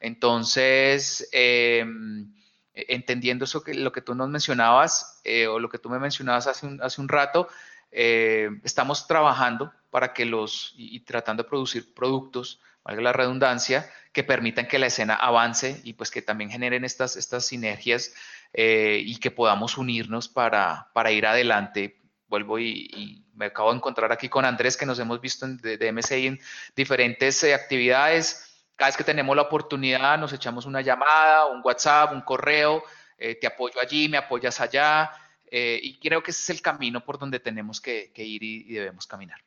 Entonces, 0.00 1.28
em, 1.30 2.32
entendiendo 2.72 3.44
eso 3.44 3.62
que 3.62 3.74
lo 3.74 3.92
que 3.92 4.00
tú 4.00 4.14
nos 4.14 4.30
mencionabas 4.30 5.20
eh, 5.24 5.46
o 5.46 5.58
lo 5.58 5.68
que 5.68 5.76
tú 5.76 5.90
me 5.90 5.98
mencionabas 5.98 6.46
hace 6.46 6.66
un, 6.66 6.80
hace 6.82 7.02
un 7.02 7.08
rato, 7.10 7.48
eh, 7.90 8.48
estamos 8.64 9.06
trabajando 9.06 9.74
para 9.90 10.14
que 10.14 10.24
los 10.24 10.72
y, 10.78 11.00
tratando 11.00 11.42
de 11.42 11.48
producir 11.50 11.92
productos 11.92 12.62
valga 12.84 13.02
la 13.02 13.12
redundancia, 13.12 13.90
que 14.14 14.24
permitan 14.24 14.68
que 14.68 14.78
la 14.78 14.86
escena 14.86 15.16
avance 15.16 15.82
y 15.84 15.92
pues 15.92 16.10
que 16.10 16.22
también 16.22 16.50
generen 16.50 16.82
estas, 16.86 17.16
estas 17.16 17.44
sinergias 17.44 18.14
eh, 18.54 19.02
y 19.04 19.18
que 19.18 19.30
podamos 19.30 19.76
unirnos 19.76 20.28
para, 20.28 20.88
para 20.94 21.12
ir 21.12 21.26
adelante. 21.26 22.00
Vuelvo 22.26 22.58
y, 22.58 23.26
me 23.38 23.46
acabo 23.46 23.70
de 23.70 23.76
encontrar 23.76 24.12
aquí 24.12 24.28
con 24.28 24.44
Andrés, 24.44 24.76
que 24.76 24.86
nos 24.86 24.98
hemos 24.98 25.20
visto 25.20 25.46
en, 25.46 25.56
de, 25.58 25.92
MSI 25.92 26.26
en 26.26 26.40
diferentes 26.76 27.42
eh, 27.44 27.54
actividades. 27.54 28.66
Cada 28.76 28.90
vez 28.90 28.96
que 28.96 29.04
tenemos 29.04 29.34
la 29.34 29.42
oportunidad, 29.42 30.18
nos 30.18 30.32
echamos 30.32 30.66
una 30.66 30.80
llamada, 30.80 31.46
un 31.46 31.62
WhatsApp, 31.64 32.12
un 32.12 32.22
correo, 32.22 32.82
eh, 33.16 33.36
te 33.36 33.46
apoyo 33.46 33.80
allí, 33.80 34.08
me 34.08 34.18
apoyas 34.18 34.60
allá. 34.60 35.10
y 35.50 35.98
creo 35.98 36.22
que 36.22 36.30
ese 36.32 36.42
es 36.42 36.58
el 36.58 36.62
camino 36.62 37.04
por 37.04 37.18
donde 37.18 37.40
tenemos 37.40 37.80
que, 37.80 38.12
ir 38.16 38.42
y 38.42 38.72
debemos 38.74 39.06
caminar. 39.06 39.40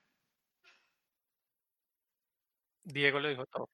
Diego 2.84 3.20
lo 3.20 3.30
dijo 3.30 3.46
todo. 3.46 3.70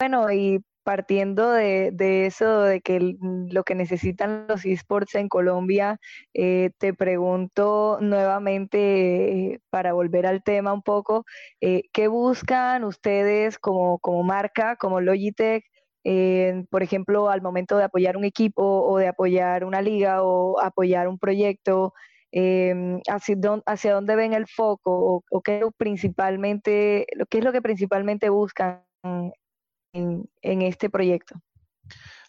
Bueno, 0.00 0.32
y 0.32 0.64
partiendo 0.82 1.50
de, 1.52 2.26
eso, 2.26 2.62
de 2.62 2.80
que 2.80 3.16
lo 3.20 3.64
que 3.64 3.74
necesitan 3.74 4.46
los 4.48 4.64
esports 4.64 5.14
en 5.14 5.28
Colombia, 5.28 5.98
eh, 6.34 6.70
te 6.78 6.94
pregunto 6.94 7.98
nuevamente 8.00 9.60
para 9.70 9.92
volver 9.92 10.26
al 10.26 10.42
tema 10.42 10.72
un 10.72 10.82
poco, 10.82 11.24
eh, 11.60 11.82
¿qué 11.92 12.08
buscan 12.08 12.84
ustedes 12.84 13.58
como, 13.58 13.98
como 13.98 14.22
marca, 14.22 14.76
como 14.76 15.00
Logitech? 15.00 15.64
por 16.70 16.82
ejemplo, 16.82 17.28
al 17.28 17.42
momento 17.42 17.76
de 17.76 17.84
apoyar 17.84 18.16
un 18.16 18.24
equipo 18.24 18.62
o 18.64 18.96
de 18.96 19.08
apoyar 19.08 19.64
una 19.64 19.82
liga 19.82 20.22
o 20.22 20.58
apoyar 20.60 21.08
un 21.08 21.18
proyecto, 21.18 21.92
eh, 22.32 23.00
hacia, 23.08 23.36
dónde, 23.36 24.16
ven 24.16 24.32
el 24.32 24.46
foco 24.46 25.24
o, 25.30 25.42
qué, 25.42 25.56
es 25.56 25.60
lo 25.60 25.72
principalmente, 25.72 27.06
qué 27.28 27.38
es 27.38 27.44
lo 27.44 27.52
que 27.52 27.62
principalmente 27.62 28.28
buscan 28.30 28.82
en, 29.92 30.28
este 30.42 30.90
proyecto. 30.90 31.40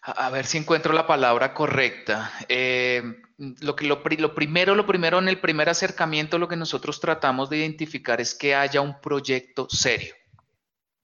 A 0.02 0.30
ver 0.30 0.46
si 0.46 0.58
encuentro 0.58 0.92
la 0.92 1.06
palabra 1.06 1.54
correcta. 1.54 2.32
Eh, 2.48 3.02
lo, 3.38 3.76
que, 3.76 3.86
lo, 3.86 4.02
primero, 4.02 4.74
lo 4.74 4.86
primero 4.86 5.18
en 5.18 5.28
el 5.28 5.38
primer 5.40 5.68
acercamiento, 5.68 6.38
lo 6.38 6.48
que 6.48 6.56
nosotros 6.56 7.00
tratamos 7.00 7.48
de 7.50 7.58
identificar 7.58 8.20
es 8.20 8.34
que 8.34 8.54
haya 8.54 8.80
un 8.80 9.00
proyecto 9.00 9.68
serio. 9.70 10.14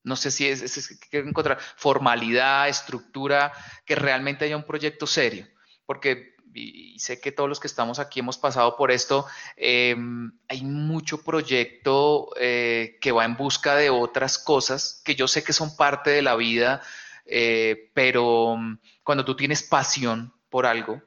No 0.03 0.17
sé 0.17 0.31
si 0.31 0.49
es, 0.49 0.63
es, 0.63 0.99
encontrar 1.13 1.59
formalidad, 1.77 2.69
estructura, 2.69 3.53
que 3.85 3.95
realmente 3.95 4.45
haya 4.45 4.57
un 4.57 4.67
proyecto 4.67 5.07
serio. 5.07 5.47
Porque 5.87 6.35
y, 6.59 6.99
sé 6.99 7.21
que 7.21 7.33
todos 7.33 7.49
los 7.49 7.61
que 7.61 7.67
estamos 7.67 7.99
aquí 7.99 8.21
hemos 8.21 8.39
pasado 8.39 8.77
por 8.77 8.91
esto, 8.91 9.27
em, 9.57 10.33
hay 10.49 10.63
mucho 10.63 11.23
proyecto 11.23 12.31
eh, 12.41 12.99
que 13.01 13.13
va 13.13 13.25
en 13.25 13.37
busca 13.37 13.77
de 13.77 13.91
otras 13.91 14.39
cosas 14.39 15.01
que 15.05 15.15
yo 15.15 15.29
sé 15.29 15.45
que 15.45 15.53
son 15.53 15.77
parte 15.77 16.11
de 16.11 16.23
la 16.23 16.35
vida, 16.37 16.83
eh, 17.27 17.91
pero 17.95 18.57
mm, 18.57 18.79
cuando 19.05 19.25
tú 19.25 19.37
tienes 19.37 19.63
pasión 19.63 20.33
por 20.51 20.67
algo, 20.67 21.03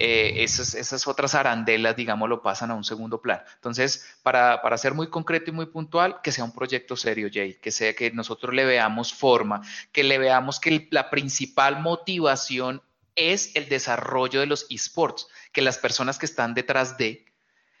eh, 0.00 0.44
esas, 0.44 0.74
esas, 0.74 1.06
otras 1.06 1.34
arandelas, 1.34 1.96
digamos, 1.96 2.28
lo 2.28 2.40
pasan 2.40 2.70
a 2.70 2.74
un 2.74 2.84
segundo 2.84 3.20
plano. 3.20 3.42
Entonces, 3.56 4.16
para, 4.22 4.62
para, 4.62 4.78
ser 4.78 4.94
muy 4.94 5.08
concreto 5.08 5.50
y 5.50 5.54
muy 5.54 5.66
puntual, 5.66 6.20
que 6.22 6.32
sea 6.32 6.44
un 6.44 6.52
proyecto 6.52 6.96
serio, 6.96 7.28
Jay, 7.32 7.54
que 7.54 7.70
sea 7.70 7.94
que 7.94 8.10
nosotros 8.12 8.54
le 8.54 8.64
veamos 8.64 9.12
forma, 9.12 9.60
que 9.92 10.04
le 10.04 10.18
veamos 10.18 10.60
que 10.60 10.88
la 10.90 11.10
principal 11.10 11.80
motivación 11.80 12.80
es 13.18 13.54
el 13.56 13.68
desarrollo 13.68 14.40
de 14.40 14.46
los 14.46 14.66
esports, 14.70 15.26
que 15.52 15.60
las 15.60 15.76
personas 15.76 16.18
que 16.18 16.26
están 16.26 16.54
detrás 16.54 16.96
de 16.96 17.26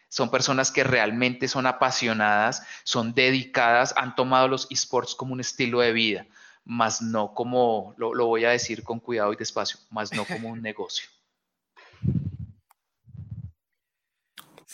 son 0.08 0.30
personas 0.30 0.72
que 0.72 0.84
realmente 0.84 1.48
son 1.48 1.66
apasionadas, 1.66 2.66
son 2.82 3.14
dedicadas, 3.14 3.94
han 3.96 4.14
tomado 4.16 4.48
los 4.48 4.66
esports 4.70 5.14
como 5.14 5.34
un 5.34 5.40
estilo 5.40 5.80
de 5.80 5.92
vida, 5.92 6.26
más 6.64 7.02
no 7.02 7.34
como, 7.34 7.94
lo, 7.98 8.26
voy 8.26 8.44
a 8.44 8.50
decir 8.50 8.82
con 8.82 9.00
cuidado 9.00 9.32
y 9.32 9.36
despacio, 9.36 9.78
más 9.90 10.12
no 10.12 10.24
como 10.24 10.48
un 10.48 10.62
negocio. 10.62 11.08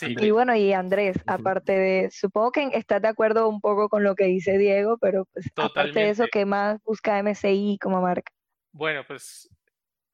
Y 0.01 0.31
bueno, 0.31 0.57
y 0.57 0.73
Andrés, 0.73 1.17
aparte 1.27 1.73
de, 1.73 2.11
supongo 2.11 2.53
que 2.53 2.69
estás 2.73 3.01
de 3.01 3.09
acuerdo 3.09 3.49
un 3.49 3.61
poco 3.61 3.89
con 3.89 4.03
lo 4.03 4.15
que 4.15 4.25
dice 4.25 4.59
Diego, 4.59 4.99
pero 4.99 5.27
pues, 5.33 5.47
aparte 5.57 6.01
de 6.01 6.11
eso, 6.11 6.25
¿qué 6.31 6.45
más 6.45 6.83
busca 6.83 7.23
MCI 7.23 7.79
como 7.81 8.01
marca? 8.01 8.33
Bueno, 8.73 9.05
pues 9.07 9.49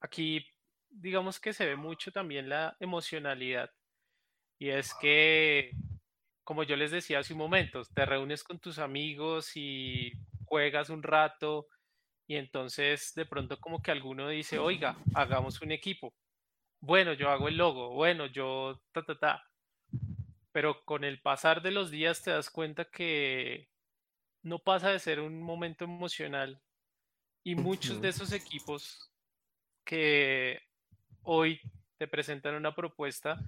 aquí 0.01 0.45
digamos 0.91 1.41
que 1.41 1.53
se 1.53 1.67
ve 1.67 1.77
mucho 1.77 2.13
también 2.13 2.49
la 2.49 2.77
emocionalidad. 2.81 3.71
Y 4.59 4.71
es 4.71 4.93
que, 5.01 5.71
como 6.45 6.65
yo 6.65 6.77
les 6.77 6.91
decía 6.91 7.21
hace 7.21 7.33
un 7.33 7.39
momento, 7.39 7.83
te 7.95 8.05
reúnes 8.05 8.45
con 8.45 8.59
tus 8.59 8.79
amigos 8.79 9.57
y 9.57 10.13
juegas 10.45 10.91
un 10.91 11.03
rato 11.03 11.69
y 12.27 12.37
entonces 12.37 13.15
de 13.15 13.25
pronto 13.25 13.59
como 13.61 13.81
que 13.81 13.91
alguno 13.91 14.29
dice, 14.29 14.59
oiga, 14.59 14.97
hagamos 15.15 15.61
un 15.63 15.73
equipo. 15.73 16.15
Bueno, 16.81 17.13
yo 17.13 17.31
hago 17.31 17.49
el 17.49 17.57
logo, 17.57 17.91
bueno, 17.95 18.27
yo 18.27 18.81
ta, 18.93 19.03
ta, 19.03 19.19
ta. 19.19 19.45
Pero 20.53 20.85
con 20.85 21.05
el 21.05 21.21
pasar 21.21 21.63
de 21.63 21.71
los 21.71 21.91
días 21.91 22.23
te 22.23 22.31
das 22.31 22.51
cuenta 22.51 22.85
que 22.85 23.69
no 24.43 24.59
pasa 24.59 24.91
de 24.91 24.99
ser 24.99 25.21
un 25.21 25.41
momento 25.41 25.85
emocional 25.85 26.61
y 27.45 27.55
muchos 27.55 28.01
de 28.01 28.09
esos 28.09 28.33
equipos 28.33 29.10
que 29.85 30.61
hoy 31.23 31.61
te 31.99 32.09
presentan 32.09 32.55
una 32.55 32.75
propuesta, 32.75 33.39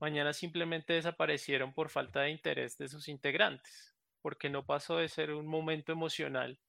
mañana 0.00 0.32
simplemente 0.32 0.92
desaparecieron 0.92 1.72
por 1.72 1.90
falta 1.90 2.22
de 2.22 2.30
interés 2.30 2.78
de 2.78 2.88
sus 2.88 3.08
integrantes, 3.08 3.94
porque 4.22 4.50
no 4.50 4.64
pasó 4.64 4.98
de 4.98 5.08
ser 5.08 5.32
un 5.32 5.46
momento 5.46 5.92
emocional 5.92 6.60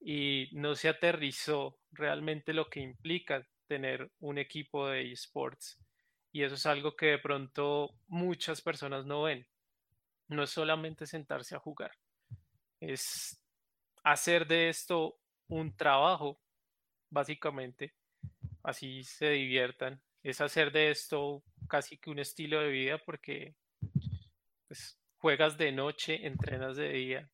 y 0.00 0.48
no 0.52 0.74
se 0.74 0.88
aterrizó 0.88 1.78
realmente 1.92 2.54
lo 2.54 2.70
que 2.70 2.80
implica 2.80 3.46
tener 3.66 4.10
un 4.18 4.38
equipo 4.38 4.88
de 4.88 5.12
esports. 5.12 5.78
Y 6.32 6.42
eso 6.42 6.54
es 6.54 6.66
algo 6.66 6.96
que 6.96 7.06
de 7.06 7.18
pronto 7.18 7.94
muchas 8.06 8.62
personas 8.62 9.04
no 9.04 9.22
ven. 9.22 9.46
No 10.28 10.44
es 10.44 10.50
solamente 10.50 11.06
sentarse 11.06 11.56
a 11.56 11.58
jugar, 11.58 11.90
es 12.80 13.42
hacer 14.04 14.46
de 14.46 14.68
esto 14.68 15.18
un 15.48 15.76
trabajo, 15.76 16.40
básicamente, 17.10 17.94
así 18.62 19.04
se 19.04 19.30
diviertan. 19.30 20.00
Es 20.22 20.40
hacer 20.40 20.72
de 20.72 20.90
esto 20.90 21.42
casi 21.68 21.98
que 21.98 22.10
un 22.10 22.18
estilo 22.18 22.60
de 22.60 22.70
vida 22.70 22.98
porque 22.98 23.54
pues, 24.68 24.98
juegas 25.18 25.56
de 25.58 25.72
noche, 25.72 26.26
entrenas 26.26 26.76
de 26.76 26.90
día 26.92 27.30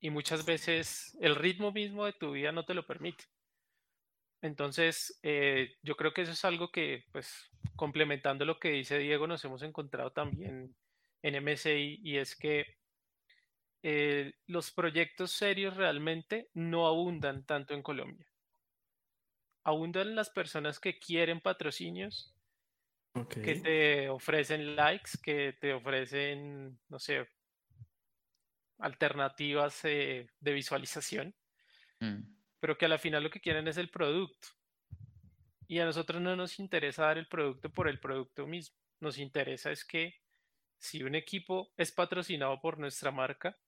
y 0.00 0.10
muchas 0.10 0.44
veces 0.44 1.16
el 1.20 1.34
ritmo 1.34 1.72
mismo 1.72 2.04
de 2.04 2.12
tu 2.12 2.32
vida 2.32 2.52
no 2.52 2.64
te 2.64 2.74
lo 2.74 2.86
permite. 2.86 3.24
Entonces, 4.42 5.18
eh, 5.22 5.74
yo 5.82 5.96
creo 5.96 6.12
que 6.12 6.22
eso 6.22 6.32
es 6.32 6.44
algo 6.44 6.70
que, 6.70 7.04
pues, 7.12 7.50
complementando 7.74 8.44
lo 8.44 8.58
que 8.58 8.70
dice 8.70 8.98
Diego, 8.98 9.26
nos 9.26 9.44
hemos 9.44 9.62
encontrado 9.62 10.12
también 10.12 10.76
en 11.22 11.34
MSI 11.42 11.98
y 12.02 12.18
es 12.18 12.36
que 12.36 12.64
eh, 13.82 14.32
los 14.46 14.70
proyectos 14.72 15.32
serios 15.32 15.76
realmente 15.76 16.48
no 16.54 16.86
abundan 16.86 17.44
tanto 17.44 17.74
en 17.74 17.82
Colombia 17.82 18.26
abundan 19.66 20.14
las 20.14 20.30
personas 20.30 20.78
que 20.78 20.96
quieren 20.96 21.40
patrocinios, 21.40 22.32
que 23.28 23.56
te 23.56 24.08
ofrecen 24.08 24.76
likes, 24.76 25.18
que 25.20 25.54
te 25.54 25.72
ofrecen, 25.72 26.78
no 26.88 27.00
sé, 27.00 27.28
alternativas 28.78 29.84
eh, 29.84 30.30
de 30.38 30.52
visualización, 30.52 31.34
mm. 31.98 32.20
pero 32.60 32.78
que 32.78 32.84
a 32.84 32.88
la 32.88 32.98
final 32.98 33.24
lo 33.24 33.30
que 33.30 33.40
quieren 33.40 33.66
es 33.66 33.76
el 33.76 33.90
producto. 33.90 34.48
Y 35.66 35.80
a 35.80 35.84
nosotros 35.84 36.22
no 36.22 36.36
nos 36.36 36.60
interesa 36.60 37.06
dar 37.06 37.18
el 37.18 37.26
producto 37.26 37.68
por 37.68 37.88
el 37.88 37.98
producto 37.98 38.46
mismo. 38.46 38.76
Nos 39.00 39.18
interesa 39.18 39.72
es 39.72 39.84
que 39.84 40.20
si 40.78 41.02
un 41.02 41.16
equipo 41.16 41.72
es 41.76 41.90
patrocinado 41.90 42.60
por 42.60 42.78
nuestra 42.78 43.10
marca, 43.10 43.58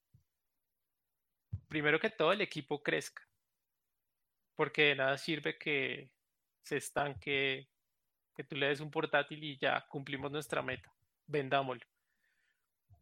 primero 1.67 1.99
que 1.99 2.11
todo 2.11 2.33
el 2.33 2.41
equipo 2.41 2.85
crezca 2.85 3.29
porque 4.59 4.87
de 4.87 4.97
nada 4.97 5.17
sirve 5.17 5.57
que 5.57 6.11
se 6.63 6.79
estanque, 6.79 7.69
que 8.35 8.43
tú 8.43 8.57
le 8.57 8.67
des 8.67 8.81
un 8.81 8.91
portátil 8.91 9.45
y 9.45 9.57
ya 9.57 9.87
cumplimos 9.87 10.33
nuestra 10.33 10.63
meta, 10.63 10.93
vendámoslo, 11.29 11.87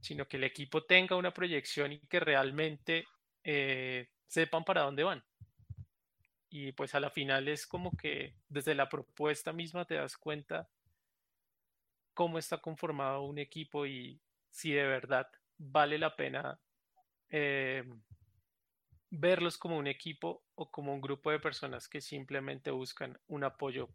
sino 0.03 0.29
que 0.29 0.37
el 0.37 0.45
equipo 0.45 0.85
tenga 0.85 1.17
una 1.17 1.33
proyección 1.33 1.93
y 1.93 2.01
que 2.01 2.21
realmente 2.21 3.07
eh, 3.43 4.11
sepan 4.27 4.65
para 4.65 4.83
dónde 4.83 5.05
van. 5.05 5.25
Y 6.51 6.73
pues 6.73 6.95
a 6.95 7.01
la 7.01 7.09
final 7.09 7.49
es 7.49 7.67
como 7.67 7.91
que 7.97 8.37
desde 8.51 8.75
la 8.75 8.91
propuesta 8.91 9.55
misma 9.55 9.87
te 9.87 9.95
das 9.95 10.19
cuenta 10.19 10.69
cómo 12.13 12.37
está 12.37 12.59
conformado 12.59 13.23
un 13.23 13.39
equipo 13.39 13.87
y 13.87 14.21
si 14.51 14.73
de 14.73 14.87
verdad 14.87 15.27
vale 15.57 15.97
la 15.97 16.15
pena 16.15 16.61
eh, 17.31 17.83
verlos 19.11 19.59
como 19.59 19.79
un 19.79 19.87
equipo 19.87 20.45
o 20.55 20.71
como 20.71 20.93
un 20.93 21.01
grupo 21.01 21.31
de 21.31 21.41
personas 21.41 21.89
que 21.89 22.01
simplemente 22.01 22.71
buscan 22.71 23.19
un 23.29 23.45
apoyo 23.45 23.89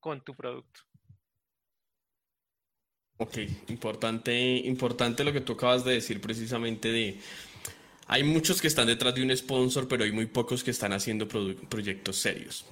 con 0.00 0.22
tu 0.22 0.34
producto. 0.34 0.80
Ok, 3.18 3.38
importante, 3.68 4.34
importante 4.66 5.24
lo 5.24 5.32
que 5.32 5.40
tú 5.40 5.54
acabas 5.54 5.84
de 5.84 5.94
decir 5.94 6.20
precisamente 6.20 6.90
de... 6.90 7.18
Hay 8.08 8.22
muchos 8.22 8.60
que 8.60 8.68
están 8.68 8.86
detrás 8.86 9.14
de 9.14 9.22
un 9.22 9.36
sponsor, 9.36 9.88
pero 9.88 10.04
hay 10.04 10.12
muy 10.12 10.26
pocos 10.26 10.62
que 10.62 10.70
están 10.70 10.92
haciendo 10.92 11.26
proyectos 11.26 12.16
serios. 12.16 12.66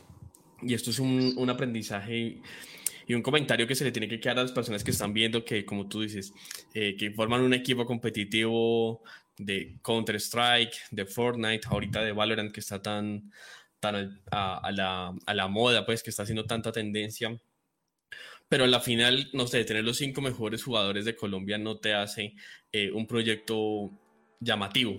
Y 0.62 0.74
esto 0.74 0.90
es 0.90 0.98
un, 1.00 1.34
un 1.36 1.50
aprendizaje 1.50 2.40
y 3.06 3.14
un 3.14 3.22
comentario 3.22 3.66
que 3.66 3.74
se 3.74 3.84
le 3.84 3.92
tiene 3.92 4.08
que 4.08 4.20
quedar 4.20 4.38
a 4.38 4.42
las 4.42 4.52
personas 4.52 4.84
que 4.84 4.90
están 4.90 5.12
viendo 5.12 5.44
que, 5.44 5.64
como 5.64 5.88
tú 5.88 6.02
dices, 6.02 6.32
eh, 6.74 6.96
que 6.96 7.10
forman 7.10 7.42
un 7.42 7.54
equipo 7.54 7.84
competitivo 7.86 9.02
de 9.36 9.78
Counter-Strike, 9.82 10.74
de 10.90 11.06
Fortnite, 11.06 11.66
ahorita 11.68 12.02
de 12.02 12.12
Valorant 12.12 12.52
que 12.52 12.60
está 12.60 12.80
tan, 12.80 13.32
tan 13.80 14.22
a, 14.30 14.70
la, 14.72 15.14
a 15.26 15.34
la 15.34 15.48
moda, 15.48 15.84
pues 15.84 16.02
que 16.02 16.10
está 16.10 16.22
haciendo 16.22 16.44
tanta 16.44 16.72
tendencia. 16.72 17.36
Pero 18.48 18.64
a 18.64 18.68
la 18.68 18.80
final, 18.80 19.30
no 19.32 19.46
sé, 19.46 19.64
tener 19.64 19.84
los 19.84 19.96
cinco 19.96 20.20
mejores 20.20 20.62
jugadores 20.62 21.04
de 21.04 21.16
Colombia 21.16 21.58
no 21.58 21.78
te 21.78 21.94
hace 21.94 22.34
eh, 22.72 22.90
un 22.92 23.06
proyecto 23.06 23.90
llamativo 24.40 24.98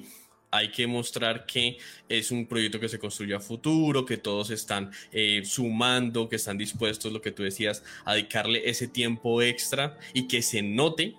hay 0.58 0.72
que 0.72 0.88
mostrar 0.88 1.46
que 1.46 1.78
es 2.10 2.32
un 2.32 2.46
proyecto 2.48 2.80
que 2.80 2.90
se 2.90 3.00
construye 3.00 3.36
a 3.36 3.40
futuro, 3.40 4.06
que 4.06 4.18
todos 4.18 4.50
están 4.50 4.92
eh, 5.12 5.42
sumando, 5.46 6.30
que 6.30 6.36
están 6.38 6.58
dispuestos, 6.58 7.12
lo 7.12 7.22
que 7.22 7.32
tú 7.32 7.44
decías, 7.44 7.84
a 8.06 8.14
dedicarle 8.14 8.70
ese 8.70 8.88
tiempo 8.88 9.42
extra 9.42 9.98
y 10.14 10.28
que 10.28 10.42
se 10.42 10.62
note 10.62 11.16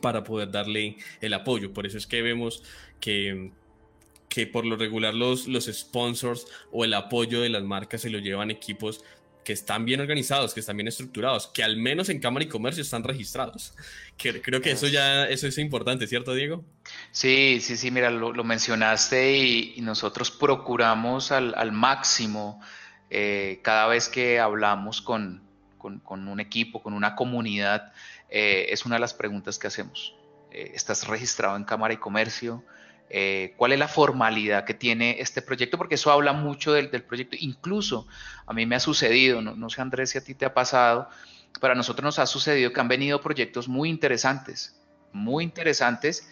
para 0.00 0.24
poder 0.24 0.50
darle 0.50 0.96
el 1.20 1.34
apoyo. 1.34 1.72
Por 1.72 1.86
eso 1.86 1.98
es 1.98 2.06
que 2.06 2.22
vemos 2.22 2.62
que, 3.00 3.50
que 4.28 4.46
por 4.46 4.66
lo 4.66 4.76
regular 4.76 5.14
los, 5.14 5.46
los 5.46 5.66
sponsors 5.66 6.46
o 6.72 6.84
el 6.84 6.94
apoyo 6.94 7.40
de 7.40 7.48
las 7.48 7.62
marcas 7.62 8.02
se 8.02 8.10
lo 8.10 8.18
llevan 8.18 8.50
equipos 8.50 9.04
que 9.46 9.52
están 9.52 9.84
bien 9.84 10.00
organizados, 10.00 10.52
que 10.52 10.58
están 10.58 10.76
bien 10.76 10.88
estructurados, 10.88 11.46
que 11.46 11.62
al 11.62 11.76
menos 11.76 12.08
en 12.08 12.18
Cámara 12.18 12.44
y 12.44 12.48
Comercio 12.48 12.82
están 12.82 13.04
registrados. 13.04 13.74
Que, 14.16 14.42
creo 14.42 14.60
que 14.60 14.72
eso 14.72 14.88
ya 14.88 15.28
eso 15.28 15.46
es 15.46 15.56
importante, 15.58 16.08
¿cierto, 16.08 16.34
Diego? 16.34 16.64
Sí, 17.12 17.60
sí, 17.62 17.76
sí, 17.76 17.92
mira, 17.92 18.10
lo, 18.10 18.42
mencionaste 18.42 19.38
y, 19.38 19.80
nosotros 19.82 20.32
procuramos 20.32 21.30
al, 21.30 21.70
máximo 21.70 22.60
eh, 23.08 23.60
cada 23.62 23.86
vez 23.86 24.08
que 24.08 24.40
hablamos 24.40 25.00
con, 25.00 25.42
un 25.80 26.40
equipo, 26.40 26.82
con 26.82 26.92
una 26.92 27.14
comunidad, 27.14 27.92
eh, 28.28 28.66
es 28.70 28.84
una 28.84 28.96
de 28.96 29.00
las 29.00 29.14
preguntas 29.14 29.60
que 29.60 29.68
hacemos. 29.68 30.16
Eh, 30.50 30.72
¿Estás 30.74 31.06
registrado 31.06 31.56
en 31.56 31.62
Cámara 31.62 31.94
y 31.94 31.98
Comercio? 31.98 32.64
Eh, 33.08 33.54
cuál 33.56 33.72
es 33.72 33.78
la 33.78 33.86
formalidad 33.86 34.64
que 34.64 34.74
tiene 34.74 35.20
este 35.20 35.40
proyecto, 35.40 35.78
porque 35.78 35.94
eso 35.94 36.10
habla 36.10 36.32
mucho 36.32 36.72
del, 36.72 36.88
proyecto. 36.88 37.36
Incluso 37.38 38.08
a 38.46 38.52
mí 38.52 38.66
me 38.66 38.76
ha 38.76 38.80
sucedido, 38.80 39.40
no, 39.40 39.70
sé 39.70 39.80
Andrés 39.80 40.10
si 40.10 40.18
a 40.18 40.24
ti 40.24 40.34
te 40.34 40.44
ha 40.44 40.54
pasado, 40.54 41.08
pero 41.60 41.72
a 41.72 41.76
nosotros 41.76 42.04
nos 42.04 42.18
ha 42.18 42.26
sucedido 42.26 42.72
que 42.72 42.80
han 42.80 42.88
venido 42.88 43.20
proyectos 43.20 43.68
muy 43.68 43.88
interesantes, 43.90 44.80
muy 45.12 45.44
interesantes, 45.44 46.28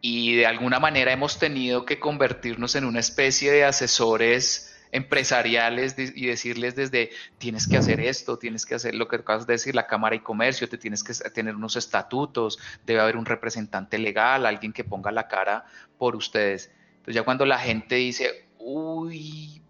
y 0.00 0.34
de 0.34 0.46
alguna 0.46 0.80
manera 0.80 1.12
hemos 1.12 1.38
tenido 1.38 1.84
que 1.84 2.00
convertirnos 2.00 2.74
en 2.74 2.84
una 2.84 2.98
especie 2.98 3.52
de 3.52 3.64
asesores 3.64 4.71
empresariales 4.92 5.96
y 5.98 6.26
decirles 6.26 6.76
desde 6.76 7.10
tienes 7.38 7.66
que 7.66 7.78
hacer 7.78 7.98
esto, 7.98 8.38
tienes 8.38 8.66
que 8.66 8.74
hacer 8.74 8.94
lo 8.94 9.08
que 9.08 9.16
acabas 9.16 9.46
de 9.46 9.54
decir, 9.54 9.74
la 9.74 9.86
Cámara 9.86 10.14
y 10.14 10.20
Comercio, 10.20 10.68
te 10.68 10.78
tienes 10.78 11.02
que 11.02 11.14
tener 11.30 11.56
unos 11.56 11.76
estatutos, 11.76 12.58
debe 12.84 13.00
haber 13.00 13.16
un 13.16 13.24
representante 13.24 13.98
legal, 13.98 14.46
alguien 14.46 14.72
que 14.72 14.84
ponga 14.84 15.10
la 15.10 15.26
cara 15.28 15.64
por 15.98 16.14
ustedes. 16.14 16.70
Entonces 16.90 17.14
ya 17.14 17.22
cuando 17.24 17.46
la 17.46 17.58
gente 17.58 17.96
dice, 17.96 18.46
uy, 18.58 19.62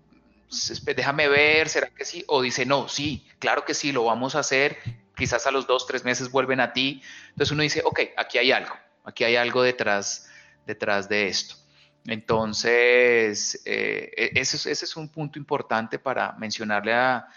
déjame 0.97 1.29
ver, 1.29 1.69
¿será 1.69 1.89
que 1.89 2.05
sí? 2.05 2.25
O 2.27 2.43
dice, 2.43 2.67
no, 2.67 2.89
sí, 2.89 3.27
claro 3.39 3.65
que 3.65 3.75
sí, 3.75 3.93
lo 3.93 4.05
vamos 4.05 4.35
a 4.35 4.41
hacer, 4.41 4.77
quizás 5.17 5.47
a 5.47 5.53
los 5.53 5.69
dos, 5.69 5.87
tres 5.87 6.05
meses 6.05 6.31
vuelven 6.33 6.59
a 6.61 6.73
ti. 6.73 7.01
Entonces 7.31 7.53
uno 7.53 7.63
dice, 7.63 7.83
ok, 7.85 8.01
aquí 8.17 8.39
hay 8.39 8.51
algo, 8.51 8.75
aquí 9.05 9.23
hay 9.23 9.37
algo 9.37 9.63
detrás, 9.63 10.29
detrás 10.67 11.09
de 11.09 11.29
esto. 11.29 11.62
Entonces, 12.07 13.63
eh, 13.65 14.11
e-, 14.17 14.41
ese, 14.41 14.71
es 14.71 14.97
un 14.97 15.09
punto 15.09 15.39
importante 15.39 15.99
para 15.99 16.33
mencionarle 16.33 16.95
a, 16.95 17.29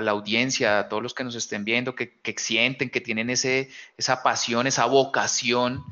la 0.00 0.12
audiencia, 0.12 0.78
a 0.78 0.88
todos 0.88 1.02
los 1.02 1.12
que 1.12 1.22
nos 1.22 1.34
estén 1.34 1.66
viendo, 1.66 1.94
que, 1.94 2.14
sienten, 2.38 2.88
que 2.88 3.02
tienen 3.02 3.28
ese, 3.28 3.70
esa 3.98 4.22
pasión, 4.22 4.66
esa 4.66 4.86
vocación 4.86 5.84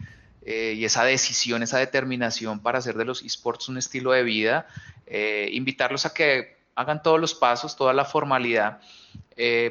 eh, 0.46 0.72
y 0.74 0.86
esa 0.86 1.04
decisión, 1.04 1.62
esa 1.62 1.78
determinación 1.78 2.60
para 2.60 2.78
hacer 2.78 2.96
de 2.96 3.04
los 3.04 3.22
esports 3.22 3.68
un 3.68 3.76
estilo 3.76 4.12
de 4.12 4.22
vida, 4.22 4.66
eh, 5.06 5.50
invitarlos 5.52 6.06
a 6.06 6.14
que 6.14 6.56
hagan 6.76 7.02
todos 7.02 7.20
los 7.20 7.34
pasos, 7.34 7.76
toda 7.76 7.92
la 7.92 8.06
formalidad, 8.06 8.80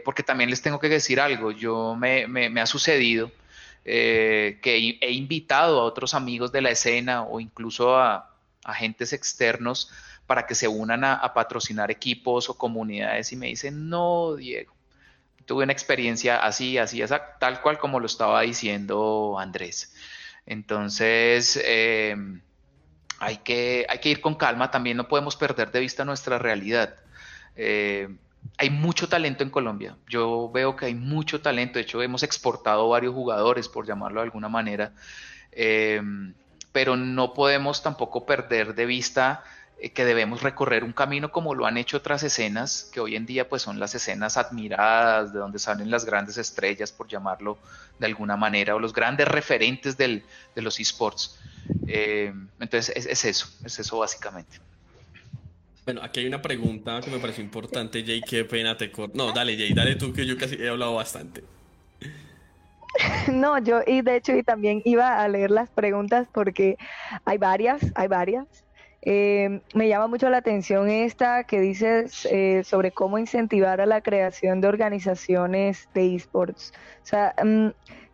porque 0.05 0.21
también 0.21 0.51
les 0.51 0.61
tengo 0.61 0.79
que 0.79 0.89
decir 0.89 1.19
algo, 1.19 1.51
yo 1.51 1.95
me, 1.95 2.27
me 2.27 2.61
ha 2.61 2.65
sucedido 2.67 3.31
que 3.83 4.59
he 5.01 5.11
invitado 5.11 5.79
a 5.79 5.83
otros 5.83 6.13
amigos 6.13 6.51
de 6.51 6.61
la 6.61 6.69
escena 6.69 7.23
o 7.23 7.39
incluso 7.39 7.97
a, 7.97 8.28
agentes 8.69 9.13
externos 9.13 9.91
para 10.29 10.45
que 10.45 10.53
se 10.53 10.67
unan 10.67 11.03
a, 11.03 11.33
patrocinar 11.33 11.89
equipos 11.89 12.49
o 12.49 12.57
comunidades 12.57 13.31
y 13.31 13.35
me 13.35 13.47
dicen, 13.47 13.89
no, 13.89 14.35
Diego, 14.35 14.75
tuve 15.45 15.63
una 15.63 15.73
experiencia 15.73 16.37
así, 16.37 16.77
así, 16.77 17.01
tal 17.39 17.61
cual 17.61 17.79
como 17.79 17.99
lo 17.99 18.05
estaba 18.05 18.41
diciendo 18.41 19.37
Andrés. 19.39 19.95
Entonces, 20.45 21.59
em, 21.63 22.41
hay, 23.19 23.37
que, 23.37 23.87
hay 23.89 23.97
que 23.97 24.09
ir 24.09 24.21
con 24.21 24.35
calma, 24.35 24.69
también 24.69 24.97
no 24.97 25.07
podemos 25.07 25.35
perder 25.35 25.71
de 25.71 25.79
vista 25.79 26.05
nuestra 26.05 26.37
realidad. 26.37 26.95
Eh, 27.55 28.15
hay 28.57 28.69
mucho 28.69 29.09
talento 29.09 29.43
en 29.43 29.49
Colombia. 29.49 29.97
Yo 30.07 30.51
veo 30.51 30.75
que 30.75 30.85
hay 30.85 30.95
mucho 30.95 31.41
talento. 31.41 31.79
De 31.79 31.81
hecho, 31.81 32.01
hemos 32.03 32.21
exportado 32.23 32.87
varios 32.87 33.13
jugadores, 33.13 33.67
por 33.67 33.87
llamarlo 33.87 34.21
de 34.21 34.25
alguna 34.25 34.49
manera. 34.49 34.93
Eh, 35.51 36.01
pero 36.71 36.95
no 36.95 37.33
podemos 37.33 37.81
tampoco 37.81 38.25
perder 38.25 38.75
de 38.75 38.85
vista 38.85 39.43
eh, 39.79 39.91
que 39.91 40.05
debemos 40.05 40.43
recorrer 40.43 40.83
un 40.83 40.93
camino 40.93 41.31
como 41.31 41.55
lo 41.55 41.65
han 41.65 41.77
hecho 41.77 41.97
otras 41.97 42.23
escenas, 42.23 42.89
que 42.93 42.99
hoy 42.99 43.15
en 43.15 43.25
día 43.25 43.47
pues 43.47 43.61
son 43.61 43.79
las 43.79 43.95
escenas 43.95 44.37
admiradas, 44.37 45.33
de 45.33 45.39
donde 45.39 45.59
salen 45.59 45.89
las 45.89 46.05
grandes 46.05 46.37
estrellas, 46.37 46.91
por 46.91 47.07
llamarlo 47.07 47.57
de 47.97 48.05
alguna 48.05 48.35
manera, 48.35 48.75
o 48.75 48.79
los 48.79 48.93
grandes 48.93 49.27
referentes 49.27 49.97
del, 49.97 50.23
de 50.55 50.61
los 50.61 50.79
esports. 50.79 51.37
Eh, 51.87 52.33
entonces 52.59 52.93
es, 52.95 53.25
eso, 53.25 53.47
es 53.63 53.79
eso 53.79 53.97
básicamente. 53.99 54.59
Bueno, 55.85 56.01
aquí 56.03 56.19
hay 56.19 56.27
una 56.27 56.41
pregunta 56.41 57.01
que 57.01 57.09
me 57.09 57.17
parece 57.17 57.41
importante, 57.41 58.03
Jay, 58.05 58.21
qué 58.21 58.45
pena 58.45 58.77
te 58.77 58.91
corto. 58.91 59.17
No, 59.17 59.31
dale, 59.31 59.57
Jay, 59.57 59.73
dale 59.73 59.95
tú, 59.95 60.13
que 60.13 60.25
yo 60.25 60.37
casi 60.37 60.55
he 60.55 60.69
hablado 60.69 60.93
bastante. 60.93 61.43
No, 63.31 63.57
yo 63.59 63.81
y 63.85 64.01
de 64.01 64.15
hecho 64.17 64.35
y 64.35 64.43
también 64.43 64.81
iba 64.85 65.21
a 65.21 65.27
leer 65.27 65.51
las 65.51 65.69
preguntas 65.69 66.27
porque 66.31 66.77
hay 67.25 67.37
varias, 67.37 67.91
hay 67.95 68.07
varias. 68.07 68.65
Eh, 69.01 69.61
me 69.73 69.87
llama 69.87 70.07
mucho 70.07 70.29
la 70.29 70.37
atención 70.37 70.89
esta 70.89 71.45
que 71.45 71.61
dices 71.61 72.27
eh, 72.31 72.63
sobre 72.65 72.91
cómo 72.91 73.17
incentivar 73.17 73.79
a 73.79 73.85
la 73.85 74.01
creación 74.01 74.59
de 74.61 74.67
organizaciones 74.67 75.89
de 75.93 76.15
esports. 76.15 76.73
O 77.03 77.05
sea, 77.05 77.33
mm, 77.43 77.69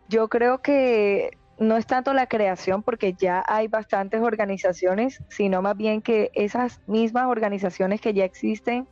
yo 0.08 0.28
creo 0.28 0.62
que 0.62 1.30
no 1.58 1.76
es 1.76 1.86
tanto 1.86 2.12
la 2.12 2.26
creación 2.28 2.82
porque 2.82 3.14
ya 3.14 3.42
hay 3.48 3.66
bastantes 3.68 4.20
organizaciones, 4.20 5.22
sino 5.28 5.62
más 5.62 5.76
bien 5.76 6.02
que 6.02 6.30
esas 6.34 6.80
mismas 6.86 7.26
organizaciones 7.26 8.00
que 8.00 8.14
ya 8.14 8.24
existen 8.24 8.88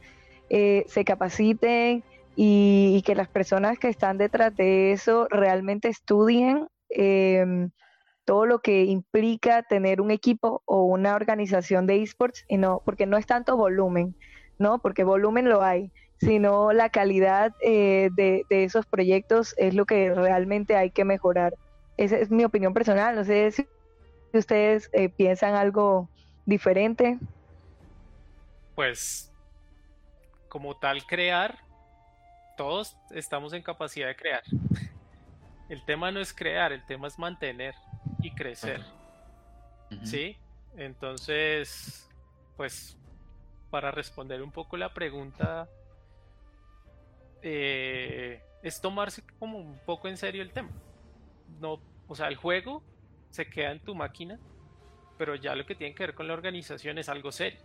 eh, 0.50 0.84
se 0.88 1.04
capaciten, 1.04 2.04
y, 2.36 3.02
que 3.02 3.14
las 3.14 3.28
personas 3.28 3.78
que 3.78 3.88
están 3.88 4.18
detrás 4.18 4.54
de 4.56 4.92
eso 4.92 5.28
realmente 5.30 5.88
estudien 5.88 6.68
em, 6.88 7.70
todo 8.24 8.46
lo 8.46 8.60
que 8.60 8.84
implica 8.84 9.62
tener 9.62 10.00
un 10.00 10.10
equipo 10.10 10.62
o 10.64 10.84
una 10.84 11.14
organización 11.14 11.86
de 11.86 12.02
esports, 12.02 12.44
y 12.48 12.56
no, 12.56 12.82
porque 12.84 13.06
no 13.06 13.16
es 13.16 13.26
tanto 13.26 13.56
volumen, 13.56 14.16
¿no? 14.58 14.78
Porque 14.78 15.04
volumen 15.04 15.48
lo 15.48 15.62
hay, 15.62 15.92
sino 16.18 16.72
la 16.72 16.88
calidad 16.88 17.52
eh, 17.60 18.08
de, 18.14 18.44
esos 18.48 18.86
proyectos 18.86 19.54
es 19.58 19.74
lo 19.74 19.84
que 19.84 20.14
realmente 20.14 20.76
hay 20.76 20.90
que 20.90 21.04
mejorar. 21.04 21.54
Esa 21.96 22.16
es 22.16 22.30
mi 22.30 22.44
opinión 22.44 22.72
personal, 22.72 23.14
no 23.14 23.24
sé 23.24 23.50
si 23.50 23.66
ustedes 24.32 24.88
eh, 24.92 25.10
piensan 25.10 25.54
algo 25.54 26.08
diferente. 26.46 27.18
Pues 28.74 29.30
como 30.48 30.76
tal 30.76 31.04
crear 31.04 31.63
todos 32.56 32.96
estamos 33.10 33.52
en 33.52 33.62
capacidad 33.62 34.08
de 34.08 34.16
crear. 34.16 34.42
El 35.68 35.84
tema 35.84 36.10
no 36.10 36.20
es 36.20 36.32
crear, 36.32 36.72
el 36.72 36.84
tema 36.86 37.08
es 37.08 37.18
mantener 37.18 37.74
y 38.22 38.30
crecer. 38.34 38.82
¿Sí? 40.02 40.36
Entonces, 40.76 42.08
pues, 42.56 42.98
para 43.70 43.90
responder 43.90 44.42
un 44.42 44.50
poco 44.50 44.76
la 44.76 44.92
pregunta, 44.92 45.68
eh, 47.42 48.42
es 48.62 48.80
tomarse 48.80 49.22
como 49.38 49.58
un 49.58 49.78
poco 49.84 50.08
en 50.08 50.16
serio 50.16 50.42
el 50.42 50.52
tema. 50.52 50.70
No, 51.60 51.80
o 52.08 52.14
sea, 52.14 52.28
el 52.28 52.36
juego 52.36 52.82
se 53.30 53.46
queda 53.48 53.70
en 53.70 53.80
tu 53.80 53.94
máquina, 53.94 54.38
pero 55.18 55.34
ya 55.34 55.54
lo 55.54 55.66
que 55.66 55.74
tiene 55.74 55.94
que 55.94 56.04
ver 56.04 56.14
con 56.14 56.26
la 56.26 56.34
organización 56.34 56.98
es 56.98 57.08
algo 57.08 57.30
serio. 57.30 57.60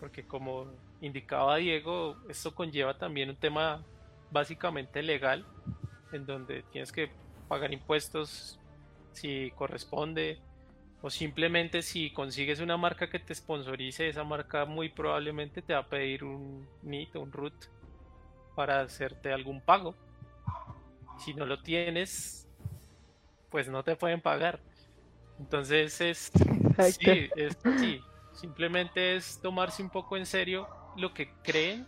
Porque 0.00 0.26
como 0.26 0.66
indicaba 1.00 1.56
Diego, 1.56 2.16
esto 2.28 2.54
conlleva 2.54 2.96
también 2.96 3.28
un 3.28 3.36
tema 3.36 3.84
básicamente 4.30 5.02
legal, 5.02 5.44
en 6.12 6.26
donde 6.26 6.62
tienes 6.72 6.90
que 6.90 7.10
pagar 7.48 7.72
impuestos 7.72 8.58
si 9.12 9.52
corresponde, 9.52 10.40
o 11.02 11.10
simplemente 11.10 11.82
si 11.82 12.10
consigues 12.10 12.60
una 12.60 12.76
marca 12.76 13.08
que 13.08 13.18
te 13.18 13.34
sponsorice, 13.34 14.08
esa 14.08 14.24
marca 14.24 14.64
muy 14.64 14.88
probablemente 14.88 15.62
te 15.62 15.72
va 15.72 15.80
a 15.80 15.88
pedir 15.88 16.24
un 16.24 16.66
NIT 16.82 17.16
o 17.16 17.20
un 17.20 17.32
root 17.32 17.54
para 18.54 18.80
hacerte 18.80 19.32
algún 19.32 19.60
pago. 19.60 19.94
Si 21.18 21.34
no 21.34 21.46
lo 21.46 21.62
tienes, 21.62 22.48
pues 23.50 23.68
no 23.68 23.82
te 23.82 23.96
pueden 23.96 24.20
pagar. 24.20 24.60
Entonces 25.38 26.00
es, 26.00 26.32
sí, 26.98 27.30
es 27.34 27.56
sí, 27.78 28.02
simplemente 28.32 29.16
es 29.16 29.40
tomarse 29.40 29.82
un 29.82 29.90
poco 29.90 30.16
en 30.16 30.26
serio 30.26 30.68
lo 30.96 31.14
que 31.14 31.32
creen 31.42 31.86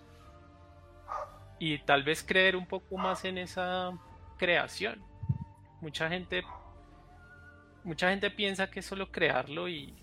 y 1.59 1.79
tal 1.79 2.03
vez 2.03 2.23
creer 2.23 2.57
un 2.57 2.67
poco 2.67 2.97
más 2.97 3.25
en 3.25 3.39
esa 3.39 3.93
creación. 4.37 5.03
Mucha 5.81 6.09
gente 6.09 6.43
mucha 7.85 8.11
gente 8.11 8.31
piensa 8.31 8.71
que 8.71 8.81
es 8.81 8.87
solo 8.87 9.11
crearlo 9.11 9.69
y 9.69 9.95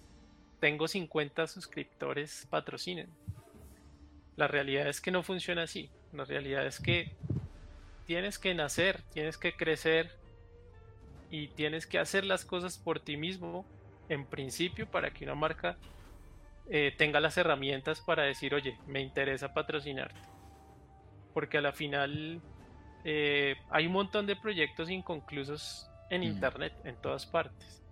tengo 0.60 0.88
50 0.88 1.48
suscriptores 1.48 2.48
patrocinen. 2.50 3.10
La 4.36 4.48
realidad 4.48 4.88
es 4.88 5.02
que 5.02 5.12
no 5.12 5.24
funciona 5.24 5.64
así. 5.64 5.90
La 6.14 6.26
realidad 6.26 6.66
es 6.66 6.80
que 6.80 7.12
tienes 8.06 8.40
que 8.40 8.54
nacer, 8.54 9.02
tienes 9.14 9.38
que 9.38 9.56
crecer 9.56 10.12
y 11.30 11.48
tienes 11.50 11.86
que 11.86 12.00
hacer 12.00 12.26
las 12.26 12.44
cosas 12.44 12.78
por 12.78 13.00
ti 13.00 13.18
mismo 13.18 13.66
en 14.10 14.26
principio 14.26 14.90
para 14.90 15.12
que 15.12 15.26
una 15.26 15.36
marca 15.36 15.78
eh, 16.72 16.94
tenga 16.96 17.20
las 17.20 17.36
herramientas 17.38 18.00
para 18.00 18.24
decir, 18.24 18.54
oye, 18.54 18.78
me 18.86 19.02
interesa 19.02 19.54
patrocinarte. 19.54 20.20
Porque 21.34 21.58
a 21.58 21.62
la 21.62 21.72
final 21.72 22.42
eh, 23.04 23.56
hay 23.72 23.88
un 23.88 23.94
montón 23.94 24.28
de 24.28 24.36
proyectos 24.36 24.90
inconclusos 24.90 25.90
en 26.12 26.24
internet, 26.24 26.74
en 26.84 26.96
todas 26.98 27.26
partes. 27.26 27.84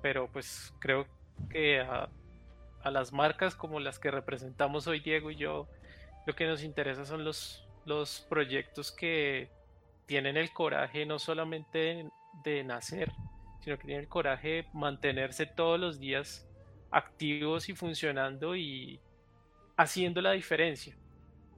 Pero 0.00 0.28
pues 0.32 0.72
creo 0.78 1.06
que 1.50 1.80
a, 1.80 2.08
las 2.90 3.12
marcas 3.12 3.54
como 3.54 3.80
las 3.80 3.98
que 3.98 4.10
representamos 4.10 4.86
hoy 4.86 5.00
Diego 5.00 5.30
y 5.30 5.36
yo, 5.36 5.68
lo 6.26 6.34
que 6.34 6.46
nos 6.46 6.62
interesa 6.62 7.04
son 7.04 7.24
los, 7.24 7.68
los 7.84 8.20
proyectos 8.30 8.92
que 8.92 9.50
tienen 10.06 10.38
el 10.38 10.52
coraje 10.52 11.04
no 11.04 11.18
solamente 11.18 12.08
de 12.44 12.64
nacer, 12.64 13.12
sino 13.60 13.76
que 13.76 13.84
tienen 13.84 14.04
el 14.04 14.08
coraje 14.08 14.48
de 14.48 14.66
mantenerse 14.72 15.44
todos 15.44 15.78
los 15.78 16.00
días 16.00 16.49
activos 16.90 17.68
y 17.68 17.74
funcionando 17.74 18.56
y 18.56 19.00
haciendo 19.76 20.20
la 20.20 20.32
diferencia. 20.32 20.96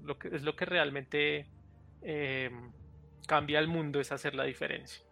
Lo 0.04 0.18
que, 0.18 0.28
es 0.28 0.42
lo 0.42 0.56
que 0.56 0.64
realmente 0.64 1.46
em, 2.02 2.72
cambia 3.26 3.58
el 3.58 3.68
mundo, 3.68 4.00
es 4.00 4.12
hacer 4.12 4.34
la 4.34 4.44
diferencia. 4.44 5.02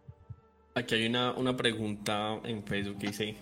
Aquí 0.75 0.95
hay 0.95 1.05
una, 1.07 1.31
una 1.31 1.55
pregunta 1.55 2.39
en 2.43 2.63
Facebook 2.63 2.99
que 2.99 3.07
dice, 3.07 3.35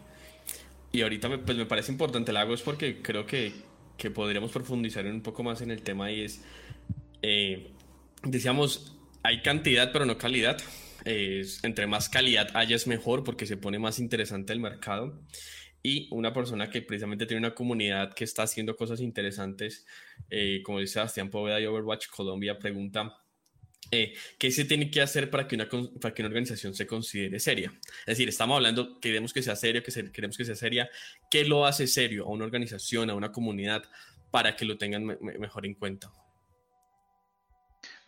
y 0.91 1.01
ahorita 1.01 1.29
me, 1.29 1.37
pues 1.39 1.57
me 1.57 1.65
parece 1.65 1.91
importante 1.91 2.33
la 2.33 2.41
hago 2.41 2.53
es 2.53 2.61
porque 2.61 3.01
creo 3.01 3.25
que, 3.25 3.53
que 3.97 4.09
podríamos 4.09 4.51
profundizar 4.51 5.05
un 5.05 5.21
poco 5.21 5.43
más 5.43 5.61
en 5.61 5.71
el 5.71 5.81
tema 5.81 6.11
y 6.11 6.21
es, 6.21 6.43
eh, 7.21 7.71
decíamos, 8.23 8.95
hay 9.23 9.41
cantidad 9.41 9.91
pero 9.91 10.05
no 10.05 10.17
calidad. 10.17 10.57
entre 11.05 11.87
más 11.87 12.09
calidad 12.09 12.49
haya 12.55 12.75
es 12.75 12.87
mejor 12.87 13.23
porque 13.23 13.45
se 13.45 13.57
pone 13.57 13.79
más 13.79 13.99
interesante 13.99 14.53
el 14.53 14.59
mercado 14.59 15.19
y 15.81 16.07
una 16.11 16.33
persona 16.33 16.69
que 16.69 16.81
precisamente 16.81 17.25
tiene 17.25 17.39
una 17.45 17.55
comunidad 17.55 18.13
que 18.13 18.23
está 18.23 18.43
haciendo 18.43 18.75
cosas 18.75 18.99
interesantes, 18.99 19.85
eh, 20.29 20.61
como 20.63 20.79
dice 20.79 20.93
Sebastián 20.93 21.29
Poveda 21.29 21.57
de 21.57 21.67
Overwatch 21.67 22.07
Colombia, 22.07 22.59
pregunta, 22.59 23.15
eh, 23.91 24.13
¿qué 24.37 24.51
se 24.51 24.65
tiene 24.65 24.91
que 24.91 25.01
hacer 25.01 25.29
para 25.29 25.47
que, 25.47 25.55
una, 25.55 25.67
para 26.01 26.13
que 26.13 26.21
una 26.21 26.27
organización 26.27 26.75
se 26.75 26.85
considere 26.85 27.39
seria? 27.39 27.71
Es 28.01 28.17
decir, 28.17 28.29
estamos 28.29 28.57
hablando, 28.57 28.99
queremos 28.99 29.33
que 29.33 29.41
sea 29.41 29.55
serio, 29.55 29.81
que 29.81 30.11
queremos 30.11 30.37
que 30.37 30.45
sea 30.45 30.55
seria. 30.55 30.89
¿Qué 31.31 31.45
lo 31.45 31.65
hace 31.65 31.87
serio 31.87 32.25
a 32.25 32.29
una 32.29 32.45
organización, 32.45 33.09
a 33.09 33.15
una 33.15 33.31
comunidad, 33.31 33.83
para 34.31 34.55
que 34.55 34.65
lo 34.65 34.77
tengan 34.77 35.05
mejor 35.05 35.65
en 35.65 35.73
cuenta? 35.73 36.11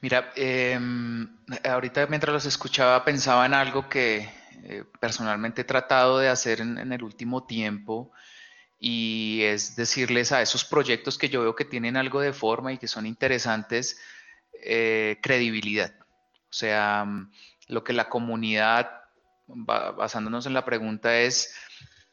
Mira, 0.02 0.34
em, 0.36 1.28
ahorita 1.64 2.08
mientras 2.08 2.34
los 2.34 2.46
escuchaba 2.46 3.06
pensaba 3.06 3.46
en 3.46 3.54
algo 3.54 3.88
que 3.88 4.28
eh, 4.64 4.84
personalmente 5.00 5.62
he 5.62 5.66
tratado 5.66 6.20
de 6.20 6.30
hacer 6.30 6.62
en, 6.62 6.92
el 6.92 7.04
último 7.04 7.44
tiempo 7.46 8.12
y 8.80 9.42
es 9.44 9.76
decirles 9.76 10.32
a 10.32 10.42
esos 10.42 10.66
proyectos 10.66 11.18
que 11.18 11.30
yo 11.30 11.42
veo 11.42 11.56
que 11.56 11.66
tienen 11.66 11.98
algo 11.98 12.20
de 12.22 12.34
forma 12.34 12.74
y 12.74 12.78
que 12.78 12.88
son 12.88 13.06
interesantes, 13.06 14.00
eh, 14.64 15.20
credibilidad. 15.22 15.94
O 16.50 16.54
sea, 16.54 17.06
lo 17.68 17.84
que 17.84 17.94
la 17.94 18.10
comunidad, 18.10 18.92
basándonos 19.48 20.46
en 20.46 20.54
la 20.54 20.66
pregunta, 20.66 21.20
es 21.20 21.56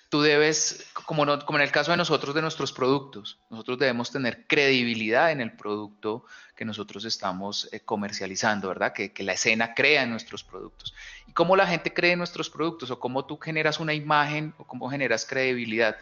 tú 0.09 0.23
debes, 0.23 0.87
como, 1.07 1.25
en 1.25 1.61
el 1.61 1.71
caso 1.71 1.90
de 1.90 1.97
nosotros, 1.97 2.35
de 2.35 2.42
nuestros 2.42 2.73
productos, 2.73 3.38
nosotros 3.51 3.79
debemos 3.79 4.11
tener 4.11 4.47
credibilidad 4.47 5.31
en 5.31 5.40
el 5.40 5.53
producto 5.53 6.25
que 6.57 6.64
nosotros 6.64 7.05
estamos 7.05 7.68
eh, 7.73 7.81
comercializando, 7.81 8.68
¿verdad? 8.68 8.92
Que, 8.92 9.12
la 9.23 9.35
escena 9.35 9.75
crea 9.75 10.03
en 10.03 10.11
nuestros 10.11 10.42
productos. 10.42 10.94
¿Y 11.27 11.33
cómo 11.33 11.57
la 11.57 11.66
gente 11.66 11.92
cree 11.92 12.12
en 12.12 12.18
nuestros 12.18 12.49
productos? 12.49 12.90
¿O 12.90 12.99
cómo 12.99 13.27
tú 13.27 13.37
generas 13.38 13.81
una 13.81 13.94
imagen 13.94 14.55
o 14.59 14.64
cómo 14.64 14.88
generas 14.88 15.27
credibilidad? 15.27 15.97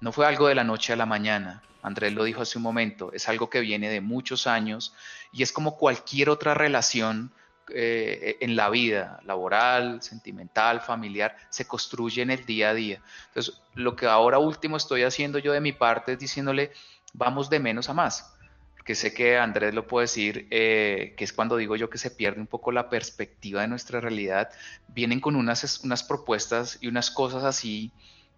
No 0.00 0.12
fue 0.12 0.26
algo 0.26 0.48
de 0.48 0.54
la 0.54 0.64
noche 0.64 0.92
a 0.92 0.96
la 0.96 1.06
mañana. 1.06 1.62
Andrés 1.82 2.12
lo 2.12 2.24
dijo 2.24 2.42
hace 2.42 2.58
un 2.58 2.64
momento, 2.64 3.12
es 3.12 3.28
algo 3.28 3.48
que 3.48 3.60
viene 3.60 3.88
de 3.88 4.00
muchos 4.00 4.46
años 4.46 4.92
y 5.32 5.44
es 5.44 5.52
como 5.52 5.76
cualquier 5.76 6.30
otra 6.30 6.52
relación 6.52 7.32
eh, 7.74 8.36
en 8.40 8.54
la 8.54 8.70
vida 8.70 9.20
laboral, 9.24 10.00
sentimental, 10.00 10.80
familiar, 10.80 11.36
se 11.50 11.66
construye 11.66 12.22
en 12.22 12.30
el 12.30 12.44
día 12.46 12.70
a 12.70 12.74
día. 12.74 13.02
Entonces, 13.28 13.60
lo 13.74 13.96
que 13.96 14.06
ahora 14.06 14.38
último 14.38 14.76
estoy 14.76 15.02
haciendo 15.02 15.38
yo 15.38 15.52
de 15.52 15.60
mi 15.60 15.72
parte 15.72 16.12
es 16.12 16.18
diciéndole, 16.18 16.70
vamos 17.12 17.50
de 17.50 17.58
menos 17.58 17.88
a 17.88 17.94
más. 17.94 18.34
Porque 18.76 18.94
sé 18.94 19.12
que 19.12 19.36
Andrés 19.36 19.74
lo 19.74 19.86
puede 19.86 20.04
decir, 20.04 20.46
eh, 20.50 21.14
que 21.16 21.24
es 21.24 21.32
cuando 21.32 21.56
digo 21.56 21.74
yo 21.74 21.90
que 21.90 21.98
se 21.98 22.12
pierde 22.12 22.40
un 22.40 22.46
poco 22.46 22.70
la 22.70 22.88
perspectiva 22.88 23.62
de 23.62 23.68
nuestra 23.68 24.00
realidad. 24.00 24.48
Vienen 24.88 25.20
con 25.20 25.34
unas, 25.34 25.80
unas 25.82 26.04
propuestas 26.04 26.78
y 26.80 26.86
unas 26.86 27.10
cosas 27.10 27.42
así 27.42 27.90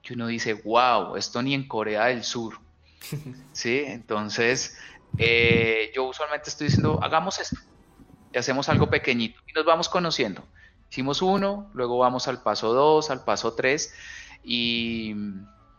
que 0.03 0.15
uno 0.15 0.27
dice, 0.27 0.55
wow, 0.55 1.17
esto 1.17 1.43
ni 1.43 1.53
en 1.53 1.69
Corea 1.69 2.07
del 2.07 2.25
Sur. 2.25 2.61
¿Sí? 3.53 3.85
Entonces, 3.87 4.79
eh, 5.19 5.93
yo 5.95 6.05
usualmente 6.05 6.49
estoy 6.49 6.69
diciendo, 6.69 6.99
hagamos 7.03 7.39
esto 7.41 7.59
y 8.33 8.39
hacemos 8.39 8.69
algo 8.69 8.89
pequeñito 8.91 9.41
y 9.47 9.53
nos 9.53 9.65
vamos 9.65 9.89
conociendo. 9.89 10.43
Hicimos 10.91 11.23
uno, 11.23 11.71
luego 11.75 11.99
vamos 11.99 12.29
al 12.29 12.43
paso 12.43 12.73
dos, 12.73 13.11
al 13.11 13.25
paso 13.25 13.55
tres 13.55 13.95
y, 14.43 15.15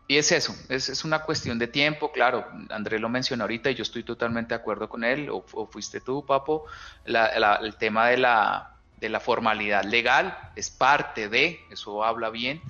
y 0.08 0.18
es 0.18 0.32
eso, 0.32 0.56
es, 0.70 0.90
es, 0.90 1.04
una 1.04 1.20
cuestión 1.24 1.58
de 1.58 1.68
tiempo, 1.68 2.12
claro, 2.12 2.46
Andrés 2.70 3.02
lo 3.02 3.10
mencionó 3.10 3.44
ahorita 3.44 3.72
y 3.72 3.76
yo 3.76 3.84
estoy 3.84 4.04
totalmente 4.04 4.50
de 4.56 4.62
acuerdo 4.62 4.90
con 4.90 5.04
él, 5.04 5.30
o, 5.32 5.42
fuiste 5.72 6.02
tú, 6.02 6.26
Papo, 6.26 6.66
el 7.06 7.76
tema 7.78 8.10
de 8.10 8.18
la, 8.18 8.76
de 8.98 9.10
la 9.10 9.20
formalidad 9.20 9.84
legal 9.84 10.38
es 10.56 10.70
parte 10.70 11.30
de, 11.30 11.60
eso 11.72 12.04
habla 12.04 12.30
bien, 12.30 12.62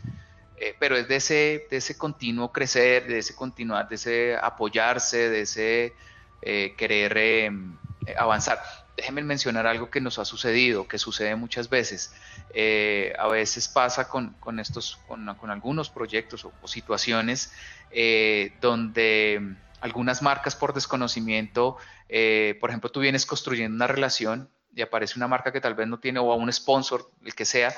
eh, 0.58 0.76
pero 0.80 0.98
es 0.98 1.08
de 1.08 1.16
ese, 1.16 1.68
de 1.70 1.78
ese 1.78 1.98
continuo 1.98 2.52
crecer, 2.52 3.08
de 3.08 3.20
ese 3.20 3.36
continuar, 3.36 3.88
de 3.88 3.96
ese 3.96 4.36
apoyarse, 4.36 5.30
de 5.30 5.42
ese 5.42 5.94
eh, 6.42 6.74
querer 6.78 7.18
em, 7.18 7.78
avanzar 8.18 8.62
déjenme 9.00 9.24
mencionar 9.24 9.66
algo 9.66 9.90
que 9.90 10.02
nos 10.02 10.20
ha 10.20 10.26
sucedido, 10.26 10.86
que 10.86 10.98
sucede 10.98 11.34
muchas 11.38 11.70
veces. 11.70 12.14
Eh, 12.54 13.14
a 13.18 13.30
veces 13.30 13.70
pasa 13.70 14.10
con, 14.10 14.60
estos, 14.60 15.00
con, 15.08 15.30
algunos 15.50 15.90
proyectos 15.90 16.44
o, 16.44 16.68
situaciones 16.68 17.54
eh, 17.92 18.52
donde 18.60 19.56
algunas 19.80 20.22
marcas 20.22 20.58
por 20.58 20.74
desconocimiento, 20.74 21.78
eh, 22.10 22.58
por 22.60 22.72
ejemplo, 22.72 22.92
tú 22.92 23.00
vienes 23.00 23.26
construyendo 23.26 23.74
una 23.74 23.88
relación 23.88 24.50
y 24.76 24.82
aparece 24.82 25.14
una 25.16 25.30
marca 25.30 25.54
que 25.54 25.62
tal 25.62 25.76
vez 25.76 25.88
no 25.88 26.00
tiene, 26.00 26.20
o 26.20 26.34
a 26.34 26.36
un 26.36 26.52
sponsor, 26.52 27.10
el 27.24 27.34
que 27.34 27.46
sea, 27.46 27.74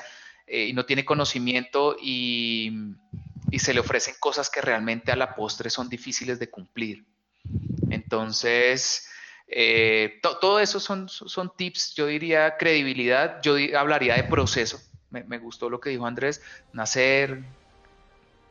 y 0.48 0.72
no 0.72 0.84
tiene 0.84 1.04
conocimiento 1.04 1.96
y 2.00 2.96
se 3.58 3.72
le 3.72 3.78
ofrecen 3.78 4.16
cosas 4.18 4.50
que 4.50 4.60
realmente 4.60 5.12
a 5.12 5.16
la 5.16 5.36
postre 5.36 5.70
son 5.70 5.88
difíciles 5.88 6.40
de 6.40 6.50
cumplir. 6.50 7.04
Entonces, 7.90 9.08
eh, 9.54 10.18
todo 10.22 10.60
eso 10.60 10.80
son, 10.80 11.10
son 11.10 11.52
tips, 11.54 11.94
yo 11.94 12.06
diría 12.06 12.56
credibilidad, 12.56 13.42
yo 13.42 13.56
hablaría 13.78 14.14
de 14.14 14.24
proceso. 14.24 14.80
Me, 15.10 15.38
gustó 15.38 15.68
lo 15.68 15.78
que 15.78 15.90
dijo 15.90 16.06
Andrés, 16.06 16.40
nacer, 16.72 17.44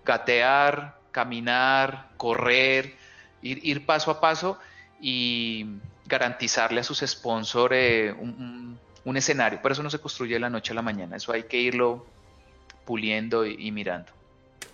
gatear, 0.05 0.99
caminar, 1.09 2.11
correr, 2.17 2.95
ir, 3.41 3.83
paso 3.83 4.11
a 4.11 4.21
paso 4.21 4.59
y 5.01 5.65
garantizarle 6.05 6.81
a 6.81 6.83
sus 6.83 6.99
sponsors 6.99 7.73
eh, 7.75 8.13
un, 8.15 9.17
escenario. 9.17 9.59
Por 9.59 9.71
eso 9.71 9.81
no 9.81 9.89
se 9.89 9.97
construye 9.97 10.35
de 10.35 10.39
la 10.39 10.51
noche 10.51 10.73
a 10.73 10.75
la 10.75 10.83
mañana, 10.83 11.15
eso 11.15 11.33
hay 11.33 11.43
que 11.43 11.57
irlo 11.57 12.05
puliendo 12.85 13.43
y, 13.43 13.71
mirando. 13.71 14.11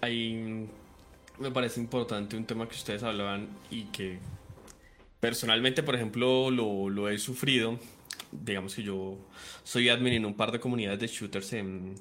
Me 0.01 1.51
parece 1.53 1.79
importante 1.79 2.35
un 2.35 2.45
tema 2.45 2.67
que 2.67 2.75
ustedes 2.75 3.03
hablaban 3.03 3.47
y 3.71 3.83
que 3.85 4.19
Personalmente, 5.19 5.84
por 5.84 5.95
ejemplo, 5.95 6.51
lo, 6.51 7.10
he 7.10 7.17
sufrido 7.17 7.80
digamos 8.30 8.75
que 8.75 8.84
yo 8.84 9.17
soy 9.63 9.88
admin 9.88 10.13
en 10.13 10.25
un 10.25 10.36
par 10.36 10.51
de 10.51 10.60
comunidades 10.60 10.99
de 10.99 11.08
shooters 11.08 11.53
en, 11.53 11.95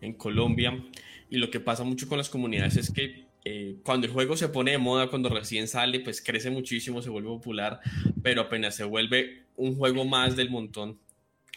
en 0.00 0.12
Colombia 0.12 0.80
y 1.28 1.38
lo 1.38 1.50
que 1.50 1.60
pasa 1.60 1.82
mucho 1.82 2.08
con 2.08 2.18
las 2.18 2.28
comunidades 2.28 2.76
es 2.76 2.92
que 2.92 3.26
eh, 3.44 3.76
cuando 3.82 4.06
el 4.06 4.12
juego 4.12 4.36
se 4.36 4.48
pone 4.48 4.72
de 4.72 4.78
moda, 4.78 5.08
cuando 5.08 5.28
recién 5.28 5.66
sale, 5.66 6.00
pues 6.00 6.22
crece 6.22 6.50
muchísimo, 6.50 7.02
se 7.02 7.10
vuelve 7.10 7.28
popular, 7.28 7.80
pero 8.22 8.42
apenas 8.42 8.76
se 8.76 8.84
vuelve 8.84 9.44
un 9.56 9.76
juego 9.76 10.04
más 10.04 10.36
del 10.36 10.50
montón, 10.50 10.98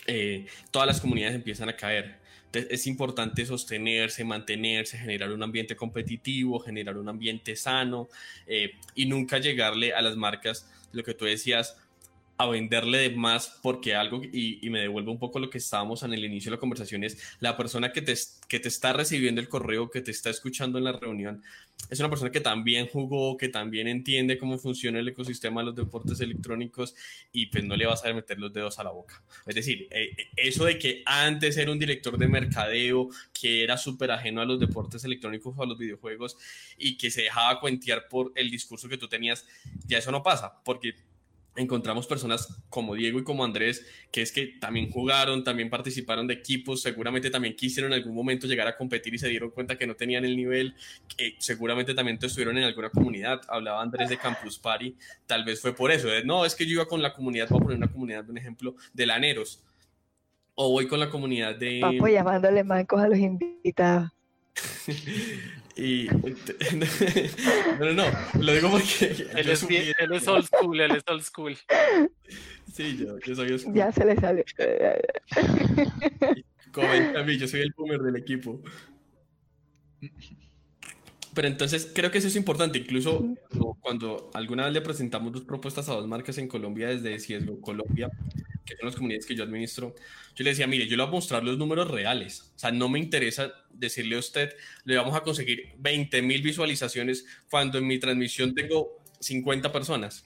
eh, 0.07 0.47
todas 0.71 0.87
las 0.87 1.01
comunidades 1.01 1.35
empiezan 1.35 1.69
a 1.69 1.75
caer. 1.75 2.19
Entonces 2.45 2.71
es 2.71 2.87
importante 2.87 3.45
sostenerse, 3.45 4.23
mantenerse, 4.23 4.97
generar 4.97 5.31
un 5.31 5.43
ambiente 5.43 5.75
competitivo, 5.75 6.59
generar 6.59 6.97
un 6.97 7.09
ambiente 7.09 7.55
sano 7.55 8.07
eh, 8.47 8.71
y 8.95 9.05
nunca 9.05 9.39
llegarle 9.39 9.93
a 9.93 10.01
las 10.01 10.15
marcas, 10.15 10.71
lo 10.95 11.03
que 11.03 11.13
tú 11.13 11.25
decías, 11.25 11.77
a 12.37 12.47
venderle 12.47 12.97
de 12.97 13.09
más 13.11 13.59
porque 13.61 13.95
algo, 13.95 14.21
y, 14.23 14.69
me 14.69 14.81
devuelve 14.81 15.11
un 15.11 15.19
poco 15.19 15.39
lo 15.39 15.49
que 15.49 15.57
estábamos 15.57 16.03
en 16.03 16.13
el 16.13 16.25
inicio 16.25 16.51
de 16.51 16.57
la 16.57 16.59
conversación, 16.59 17.03
es 17.03 17.17
la 17.39 17.55
persona 17.55 17.93
que 17.93 18.01
te, 18.01 18.13
que 18.47 18.59
te 18.59 18.67
está 18.67 18.93
recibiendo 18.93 19.39
el 19.39 19.47
correo, 19.47 19.89
que 19.89 20.01
te 20.01 20.11
está 20.11 20.29
escuchando 20.29 20.77
en 20.77 20.83
la 20.83 20.91
reunión, 20.93 21.43
es 21.89 21.99
una 21.99 22.09
persona 22.09 22.31
que 22.31 22.41
también 22.41 22.87
jugó, 22.87 23.37
que 23.37 23.47
también 23.47 23.87
entiende 23.87 24.37
cómo 24.37 24.57
funciona 24.57 24.99
el 24.99 25.07
ecosistema 25.07 25.61
de 25.61 25.67
los 25.67 25.75
deportes 25.75 26.19
electrónicos 26.19 26.95
y 27.31 27.45
pues 27.47 27.63
no 27.63 27.75
le 27.75 27.85
vas 27.85 28.03
a 28.03 28.13
meter 28.13 28.39
los 28.39 28.51
dedos 28.51 28.79
a 28.79 28.83
la 28.83 28.89
boca. 28.89 29.21
Es 29.45 29.55
decir, 29.55 29.87
eh, 29.91 30.11
eh, 30.17 30.27
eso 30.35 30.65
de 30.65 30.79
que 30.79 31.03
antes 31.05 31.57
era 31.57 31.71
un 31.71 31.77
director 31.77 32.17
de 32.17 32.27
mercadeo 32.27 33.09
que 33.39 33.63
era 33.63 33.77
súper 33.77 34.11
ajeno 34.11 34.41
a 34.41 34.45
los 34.45 34.59
deportes 34.59 35.03
electrónicos 35.03 35.53
o 35.55 35.63
a 35.63 35.67
los 35.67 35.77
videojuegos 35.77 36.37
y 36.77 36.97
que 36.97 37.11
se 37.11 37.23
dejaba 37.23 37.59
cuentear 37.59 38.07
por 38.09 38.31
el 38.35 38.49
discurso 38.49 38.89
que 38.89 38.97
tú 38.97 39.07
tenías, 39.07 39.45
ya 39.85 39.99
eso 39.99 40.11
no 40.11 40.23
pasa, 40.23 40.63
porque 40.63 40.95
encontramos 41.55 42.07
personas 42.07 42.61
como 42.69 42.95
Diego 42.95 43.19
y 43.19 43.23
como 43.23 43.43
Andrés, 43.43 43.85
que 44.11 44.21
es 44.21 44.31
que 44.31 44.47
también 44.59 44.89
jugaron, 44.89 45.43
también 45.43 45.69
participaron 45.69 46.27
de 46.27 46.35
equipos, 46.35 46.81
seguramente 46.81 47.29
también 47.29 47.55
quisieron 47.55 47.93
en 47.93 47.99
algún 47.99 48.13
momento 48.13 48.47
llegar 48.47 48.67
a 48.67 48.75
competir 48.75 49.13
y 49.13 49.17
se 49.17 49.29
dieron 49.29 49.51
cuenta 49.51 49.77
que 49.77 49.87
no 49.87 49.95
tenían 49.95 50.25
el 50.25 50.35
nivel, 50.35 50.75
que 51.15 51.35
seguramente 51.39 51.93
también 51.93 52.19
estuvieron 52.21 52.57
en 52.57 52.65
alguna 52.65 52.89
comunidad. 52.89 53.41
Hablaba 53.47 53.81
Andrés 53.81 54.09
de 54.09 54.17
Campus 54.17 54.59
Party, 54.59 54.95
tal 55.25 55.45
vez 55.45 55.61
fue 55.61 55.73
por 55.73 55.91
eso. 55.91 56.07
no, 56.25 56.45
es 56.45 56.55
que 56.55 56.65
yo 56.65 56.73
iba 56.73 56.87
con 56.87 57.01
la 57.01 57.13
comunidad, 57.13 57.47
voy 57.49 57.59
a 57.59 57.63
poner 57.63 57.77
una 57.77 57.91
comunidad, 57.91 58.29
un 58.29 58.37
ejemplo, 58.37 58.75
de 58.93 59.05
laneros. 59.05 59.63
O 60.55 60.71
voy 60.71 60.87
con 60.87 60.99
la 60.99 61.09
comunidad 61.09 61.55
de... 61.55 61.79
Papo 61.81 62.07
llamándole 62.07 62.63
mancos 62.63 63.01
a 63.01 63.09
los 63.09 63.17
invitados. 63.17 64.14
Y 65.77 66.07
no, 67.79 67.85
no, 67.85 67.93
no, 67.93 68.03
lo 68.39 68.53
digo 68.53 68.71
porque 68.71 69.27
él 69.35 69.49
es, 69.49 69.63
él 69.63 70.13
es 70.13 70.25
old 70.25 70.45
school, 70.45 70.79
él 70.79 70.95
es 70.95 71.03
old 71.05 71.21
school. 71.21 71.57
Sí, 72.71 72.97
yo, 72.97 73.19
yo 73.19 73.35
soy 73.35 73.51
old 73.51 73.59
school. 73.59 73.75
Ya 73.75 73.91
se 73.91 74.05
le 74.05 74.15
sale. 74.15 74.45
Comenta 76.71 77.19
a 77.19 77.23
mí, 77.23 77.37
yo 77.37 77.45
soy 77.47 77.59
el 77.61 77.73
boomer 77.75 77.99
del 77.99 78.15
equipo. 78.15 78.61
Pero 81.35 81.49
entonces 81.49 81.91
creo 81.93 82.09
que 82.09 82.17
eso 82.17 82.29
es 82.29 82.35
importante. 82.37 82.79
Incluso 82.79 83.35
cuando 83.81 84.31
alguna 84.33 84.63
vez 84.63 84.73
le 84.73 84.81
presentamos 84.81 85.33
dos 85.33 85.43
propuestas 85.43 85.89
a 85.89 85.93
dos 85.93 86.07
marcas 86.07 86.37
en 86.37 86.47
Colombia 86.47 86.87
desde 86.87 87.19
Ciesgo 87.19 87.59
Colombia, 87.59 88.09
que 88.65 88.77
son 88.77 88.85
las 88.85 88.95
comunidades 88.95 89.25
que 89.25 89.35
yo 89.35 89.43
administro, 89.43 89.93
yo 90.33 90.43
le 90.43 90.51
decía, 90.51 90.65
mire, 90.65 90.87
yo 90.87 90.95
le 90.95 91.03
voy 91.03 91.09
a 91.09 91.11
mostrar 91.11 91.43
los 91.43 91.57
números 91.57 91.91
reales. 91.91 92.53
O 92.55 92.59
sea, 92.59 92.71
no 92.71 92.87
me 92.87 92.99
interesa 92.99 93.51
decirle 93.69 94.15
a 94.15 94.19
usted, 94.19 94.55
le 94.85 94.95
vamos 94.95 95.13
a 95.13 95.21
conseguir 95.21 95.73
20 95.77 96.21
mil 96.21 96.41
visualizaciones 96.41 97.25
cuando 97.49 97.77
en 97.79 97.85
mi 97.85 97.99
transmisión 97.99 98.55
tengo 98.55 99.03
50 99.19 99.73
personas. 99.73 100.25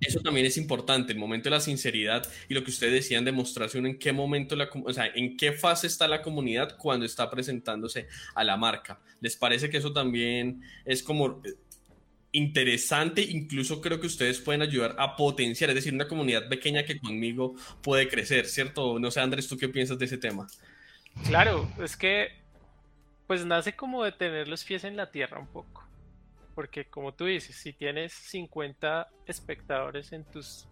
Eso 0.00 0.20
también 0.20 0.46
es 0.46 0.56
importante, 0.56 1.12
el 1.12 1.18
momento 1.18 1.50
de 1.50 1.56
la 1.56 1.60
sinceridad 1.60 2.26
y 2.48 2.54
lo 2.54 2.64
que 2.64 2.70
ustedes 2.70 2.92
decían 2.92 3.24
de 3.24 3.32
mostrarse 3.32 3.78
uno 3.78 3.88
en 3.88 3.98
qué 3.98 4.12
momento, 4.12 4.56
la, 4.56 4.70
o 4.84 4.92
sea, 4.92 5.06
en 5.14 5.36
qué 5.36 5.52
fase 5.52 5.86
está 5.86 6.08
la 6.08 6.22
comunidad 6.22 6.76
cuando 6.78 7.04
está 7.04 7.30
presentándose 7.30 8.08
a 8.34 8.44
la 8.44 8.56
marca. 8.56 8.98
¿Les 9.20 9.36
parece 9.36 9.68
que 9.68 9.76
eso 9.76 9.92
también 9.92 10.62
es 10.84 11.02
como 11.02 11.42
eh, 11.44 11.54
interesante? 12.32 13.20
Incluso 13.22 13.80
creo 13.80 14.00
que 14.00 14.06
ustedes 14.06 14.40
pueden 14.40 14.62
ayudar 14.62 14.96
a 14.98 15.16
potenciar, 15.16 15.70
es 15.70 15.76
decir, 15.76 15.92
una 15.92 16.08
comunidad 16.08 16.48
pequeña 16.48 16.84
que 16.84 16.98
conmigo 16.98 17.54
puede 17.82 18.08
crecer, 18.08 18.46
¿cierto? 18.46 18.98
No 18.98 19.10
sé, 19.10 19.20
Andrés, 19.20 19.48
¿tú 19.48 19.58
qué 19.58 19.68
piensas 19.68 19.98
de 19.98 20.06
ese 20.06 20.16
tema? 20.16 20.46
Claro, 21.26 21.70
es 21.82 21.96
que 21.96 22.28
pues 23.26 23.44
nace 23.44 23.74
como 23.76 24.04
de 24.04 24.12
tener 24.12 24.48
los 24.48 24.64
pies 24.64 24.84
en 24.84 24.96
la 24.96 25.10
tierra 25.10 25.38
un 25.38 25.48
poco 25.48 25.87
porque 26.58 26.86
como 26.86 27.14
tú 27.14 27.26
dices, 27.26 27.54
si 27.54 27.72
tienes 27.72 28.12
50 28.12 29.08
espectadores 29.26 30.12
en 30.12 30.24
tus 30.24 30.66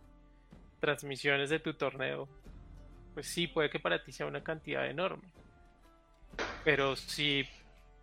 transmisiones 0.81 1.49
de 1.49 1.61
tu 1.61 1.75
torneo, 1.75 2.29
pues 3.15 3.29
sí, 3.29 3.47
puede 3.47 3.71
que 3.71 3.79
para 3.79 4.03
ti 4.03 4.11
sea 4.11 4.27
una 4.27 4.43
cantidad 4.43 4.91
enorme. 4.91 5.33
Pero 6.65 6.97
si 6.97 7.45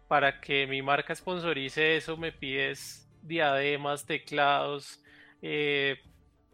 para 0.08 0.40
que 0.40 0.66
mi 0.66 0.82
marca 0.82 1.14
sponsorice 1.14 1.98
eso 1.98 2.16
me 2.16 2.32
pides 2.32 3.06
diademas, 3.22 4.06
teclados, 4.06 5.04
eh, 5.42 6.00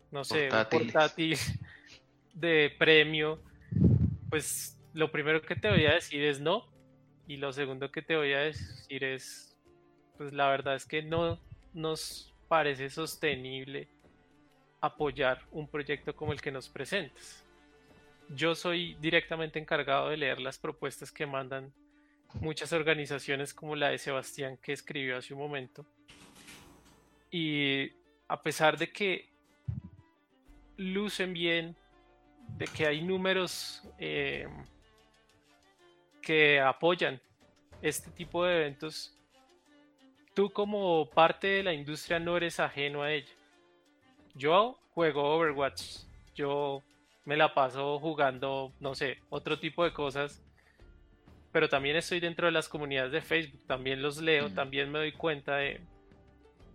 no 0.09 0.23
sé, 0.23 0.49
un 0.51 0.65
portátil 0.65 1.37
de 2.33 2.73
premio, 2.79 3.39
pues 4.31 4.81
lo 4.95 5.11
primero 5.11 5.43
que 5.43 5.55
te 5.55 5.69
voy 5.69 5.85
a 5.85 5.93
decir 5.93 6.23
es 6.23 6.41
no. 6.41 6.65
Y 7.27 7.37
lo 7.37 7.53
segundo 7.53 7.91
que 7.91 8.01
te 8.01 8.15
voy 8.15 8.33
a 8.33 8.39
decir 8.39 9.03
es 9.03 9.48
pues 10.19 10.33
la 10.33 10.49
verdad 10.49 10.75
es 10.75 10.85
que 10.85 11.01
no 11.01 11.39
nos 11.73 12.33
parece 12.49 12.89
sostenible 12.89 13.87
apoyar 14.81 15.41
un 15.53 15.65
proyecto 15.65 16.13
como 16.13 16.33
el 16.33 16.41
que 16.41 16.51
nos 16.51 16.67
presentas. 16.67 17.45
Yo 18.27 18.53
soy 18.53 18.95
directamente 18.95 19.59
encargado 19.59 20.09
de 20.09 20.17
leer 20.17 20.41
las 20.41 20.57
propuestas 20.57 21.09
que 21.09 21.25
mandan 21.25 21.71
muchas 22.33 22.73
organizaciones 22.73 23.53
como 23.53 23.77
la 23.77 23.91
de 23.91 23.97
Sebastián 23.97 24.57
que 24.61 24.73
escribió 24.73 25.15
hace 25.15 25.33
un 25.33 25.39
momento. 25.39 25.85
Y 27.31 27.89
a 28.27 28.41
pesar 28.43 28.77
de 28.77 28.91
que 28.91 29.29
lucen 30.75 31.31
bien, 31.31 31.77
de 32.57 32.65
que 32.65 32.87
hay 32.87 33.01
números 33.03 33.83
eh, 33.97 34.49
que 36.21 36.59
apoyan 36.59 37.21
este 37.81 38.11
tipo 38.11 38.43
de 38.43 38.57
eventos, 38.57 39.15
tú 40.39 40.49
como 40.53 41.09
parte 41.09 41.47
de 41.47 41.63
la 41.63 41.73
industria 41.73 42.17
no 42.17 42.37
eres 42.37 42.61
ajeno 42.61 43.03
a 43.03 43.11
ella. 43.11 43.27
Yo 44.35 44.79
juego 44.93 45.35
Overwatch, 45.35 46.05
yo 46.33 46.81
me 47.25 47.35
la 47.35 47.53
paso 47.53 47.99
jugando, 47.99 48.71
no 48.79 48.95
sé, 48.95 49.17
otro 49.27 49.59
tipo 49.59 49.83
de 49.83 49.91
cosas, 49.91 50.41
pero 51.51 51.67
también 51.67 51.97
estoy 51.97 52.21
dentro 52.21 52.45
de 52.45 52.53
las 52.53 52.69
comunidades 52.69 53.11
de 53.11 53.19
Facebook, 53.19 53.67
también 53.67 54.01
los 54.01 54.21
leo, 54.21 54.49
también 54.49 54.89
me 54.89 54.99
doy 54.99 55.11
cuenta 55.11 55.57
de, 55.57 55.81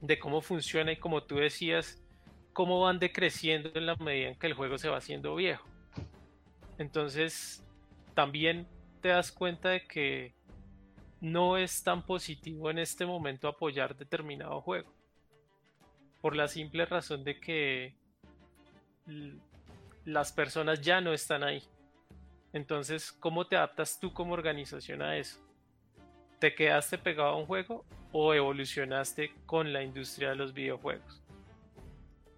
de 0.02 0.18
cómo 0.18 0.42
funciona 0.42 0.92
y 0.92 0.96
como 0.96 1.22
tú 1.22 1.36
decías, 1.36 2.02
cómo 2.52 2.82
van 2.82 2.98
decreciendo 2.98 3.70
en 3.76 3.86
la 3.86 3.96
medida 3.96 4.28
en 4.28 4.38
que 4.38 4.46
el 4.46 4.52
juego 4.52 4.76
se 4.76 4.90
va 4.90 4.98
haciendo 4.98 5.36
viejo. 5.36 5.66
Entonces, 6.76 7.64
también 8.12 8.68
te 9.00 9.08
das 9.08 9.32
cuenta 9.32 9.70
de 9.70 9.86
que 9.86 10.34
no 11.24 11.56
es 11.56 11.82
tan 11.82 12.04
positivo 12.04 12.70
en 12.70 12.78
este 12.78 13.06
momento 13.06 13.48
apoyar 13.48 13.96
determinado 13.96 14.60
juego. 14.60 14.92
Por 16.20 16.36
la 16.36 16.48
simple 16.48 16.84
razón 16.84 17.24
de 17.24 17.40
que 17.40 17.96
las 20.04 20.32
personas 20.32 20.82
ya 20.82 21.00
no 21.00 21.14
están 21.14 21.42
ahí. 21.42 21.62
Entonces, 22.52 23.10
¿cómo 23.10 23.46
te 23.46 23.56
adaptas 23.56 23.98
tú 23.98 24.12
como 24.12 24.34
organización 24.34 25.00
a 25.00 25.16
eso? 25.16 25.40
¿Te 26.40 26.54
quedaste 26.54 26.98
pegado 26.98 27.30
a 27.30 27.36
un 27.36 27.46
juego 27.46 27.86
o 28.12 28.34
evolucionaste 28.34 29.32
con 29.46 29.72
la 29.72 29.82
industria 29.82 30.28
de 30.30 30.36
los 30.36 30.52
videojuegos? 30.52 31.22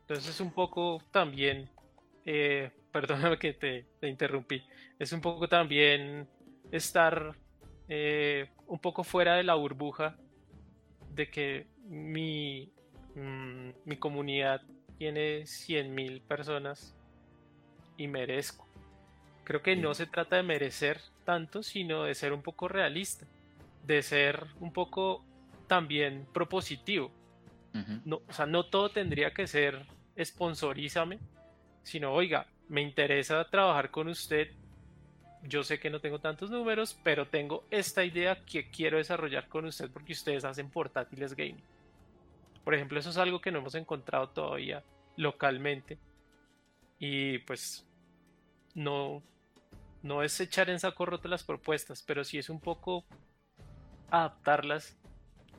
Entonces, 0.03 0.39
un 0.39 0.53
poco 0.53 1.03
también, 1.11 1.69
eh, 2.25 2.71
perdóname 2.93 3.37
que 3.37 3.53
te, 3.53 3.85
te 3.99 4.09
interrumpí, 4.09 4.65
es 4.97 5.13
un 5.13 5.21
poco 5.21 5.49
también 5.49 6.29
estar 6.71 7.35
eh, 7.89 8.49
un 8.67 8.79
poco 8.79 9.05
fuera 9.05 9.35
de 9.35 9.45
la 9.45 9.55
burbuja 9.55 10.17
de 11.15 11.31
que 11.31 11.67
mi, 11.85 12.73
mm, 13.15 13.71
mi 13.85 13.97
comunidad 13.97 14.63
tiene 14.99 15.47
100.000 15.47 16.23
personas 16.23 16.95
y 17.97 18.09
merezco. 18.09 18.67
Creo 19.45 19.63
que 19.63 19.77
no 19.77 19.95
se 19.95 20.07
trata 20.07 20.37
de 20.37 20.43
merecer 20.43 21.01
tanto, 21.25 21.63
sino 21.63 22.05
de 22.05 22.15
ser 22.15 22.33
un 22.33 22.43
poco 22.43 22.69
realista, 22.69 23.27
de 23.85 24.03
ser 24.03 24.47
un 24.61 24.73
poco 24.73 25.25
también 25.67 26.27
propositivo. 26.33 27.11
no, 28.05 28.23
o 28.27 28.33
sea, 28.33 28.47
no 28.47 28.65
todo 28.67 28.89
tendría 28.91 29.33
que 29.33 29.47
ser 29.47 29.87
sponsorízame, 30.19 31.19
sino 31.83 32.13
oiga, 32.13 32.47
me 32.69 32.81
interesa 32.81 33.45
trabajar 33.49 33.91
con 33.91 34.09
usted 34.09 34.49
yo 35.49 35.63
sé 35.63 35.79
que 35.79 35.91
no 35.91 36.01
tengo 36.01 36.19
tantos 36.19 36.51
números, 36.51 36.99
pero 37.03 37.27
tengo 37.27 37.65
esta 37.71 38.05
idea 38.05 38.45
que 38.45 38.71
quiero 38.71 38.99
desarrollar 38.99 39.49
con 39.49 39.65
usted 39.65 39.91
porque 39.91 40.13
ustedes 40.13 40.45
hacen 40.45 40.71
portátiles 40.71 41.35
gaming. 41.35 41.63
Por 42.65 42.75
ejemplo, 42.75 42.99
eso 42.99 43.11
es 43.11 43.17
algo 43.17 43.41
que 43.41 43.53
no 43.53 43.59
hemos 43.59 43.75
encontrado 43.75 44.29
todavía 44.31 44.83
localmente. 45.17 45.99
Y 46.99 47.39
pues 47.39 47.87
no, 48.75 49.23
no 50.03 50.23
es 50.23 50.41
echar 50.41 50.71
en 50.71 50.81
saco 50.81 51.07
roto 51.07 51.29
las 51.29 51.45
propuestas, 51.45 52.03
pero 52.03 52.25
sí 52.25 52.39
es 52.39 52.51
un 52.51 52.61
poco 52.61 53.05
adaptarlas 54.11 54.97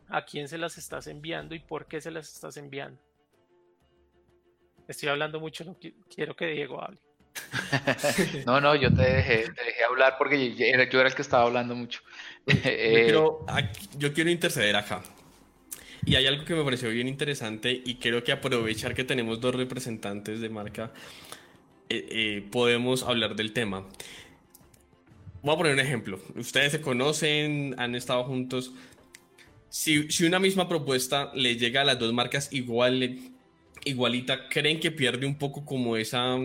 a 0.10 0.26
quién 0.26 0.48
se 0.48 0.58
las 0.58 0.78
estás 0.78 1.08
enviando 1.08 1.56
y 1.56 1.60
por 1.60 1.86
qué 1.86 2.02
se 2.02 2.12
las 2.12 2.32
estás 2.34 2.58
enviando. 2.58 3.00
Estoy 4.88 5.10
hablando 5.10 5.40
mucho, 5.40 5.66
no 5.66 5.78
quiero 6.10 6.36
que 6.36 6.48
Diego 6.48 6.82
hable. 6.82 7.00
no, 8.46 8.62
no, 8.62 8.76
yo 8.76 8.94
te 8.94 9.02
dejé, 9.02 9.46
hablar 9.90 10.16
porque 10.18 10.56
yo 10.56 10.66
era, 10.66 10.84
el 10.84 11.16
que 11.16 11.22
estaba 11.22 11.44
hablando 11.44 11.76
mucho. 11.76 12.02
Eh, 12.50 13.14
yo 13.98 14.14
quiero 14.14 14.30
interceder 14.30 14.78
acá. 14.78 15.04
Y 16.08 16.16
hay 16.16 16.26
algo 16.26 16.46
que 16.46 16.56
me 16.56 16.64
pareció 16.64 16.90
bien 16.90 17.10
interesante 17.10 17.82
y 17.84 17.96
creo 17.96 18.24
que 18.24 18.32
aprovechar 18.32 18.94
que 18.96 19.04
tenemos 19.04 19.42
dos 19.42 19.54
representantes 19.54 20.40
de 20.40 20.48
marca, 20.48 20.94
eh, 21.90 22.08
eh, 22.10 22.48
podemos 22.50 23.04
hablar 23.04 23.36
del 23.36 23.52
tema. 23.52 23.86
Voy 25.42 25.54
a 25.54 25.58
poner 25.58 25.74
un 25.74 25.82
ejemplo. 25.82 26.22
Ustedes 26.38 26.72
se 26.72 26.80
conocen, 26.80 27.76
han 27.78 27.94
estado 27.94 28.24
juntos. 28.24 28.72
Si, 29.68 30.10
si 30.10 30.24
una 30.24 30.40
misma 30.40 30.70
propuesta 30.70 31.30
le 31.36 31.58
llega 31.58 31.82
a 31.82 31.84
las 31.84 32.00
dos 32.00 32.14
marcas 32.14 32.54
igual, 32.54 33.20
igualita, 33.84 34.48
¿creen 34.48 34.80
que 34.80 34.92
pierde 34.92 35.26
un 35.26 35.38
poco 35.38 35.66
como 35.66 35.98
esa, 35.98 36.38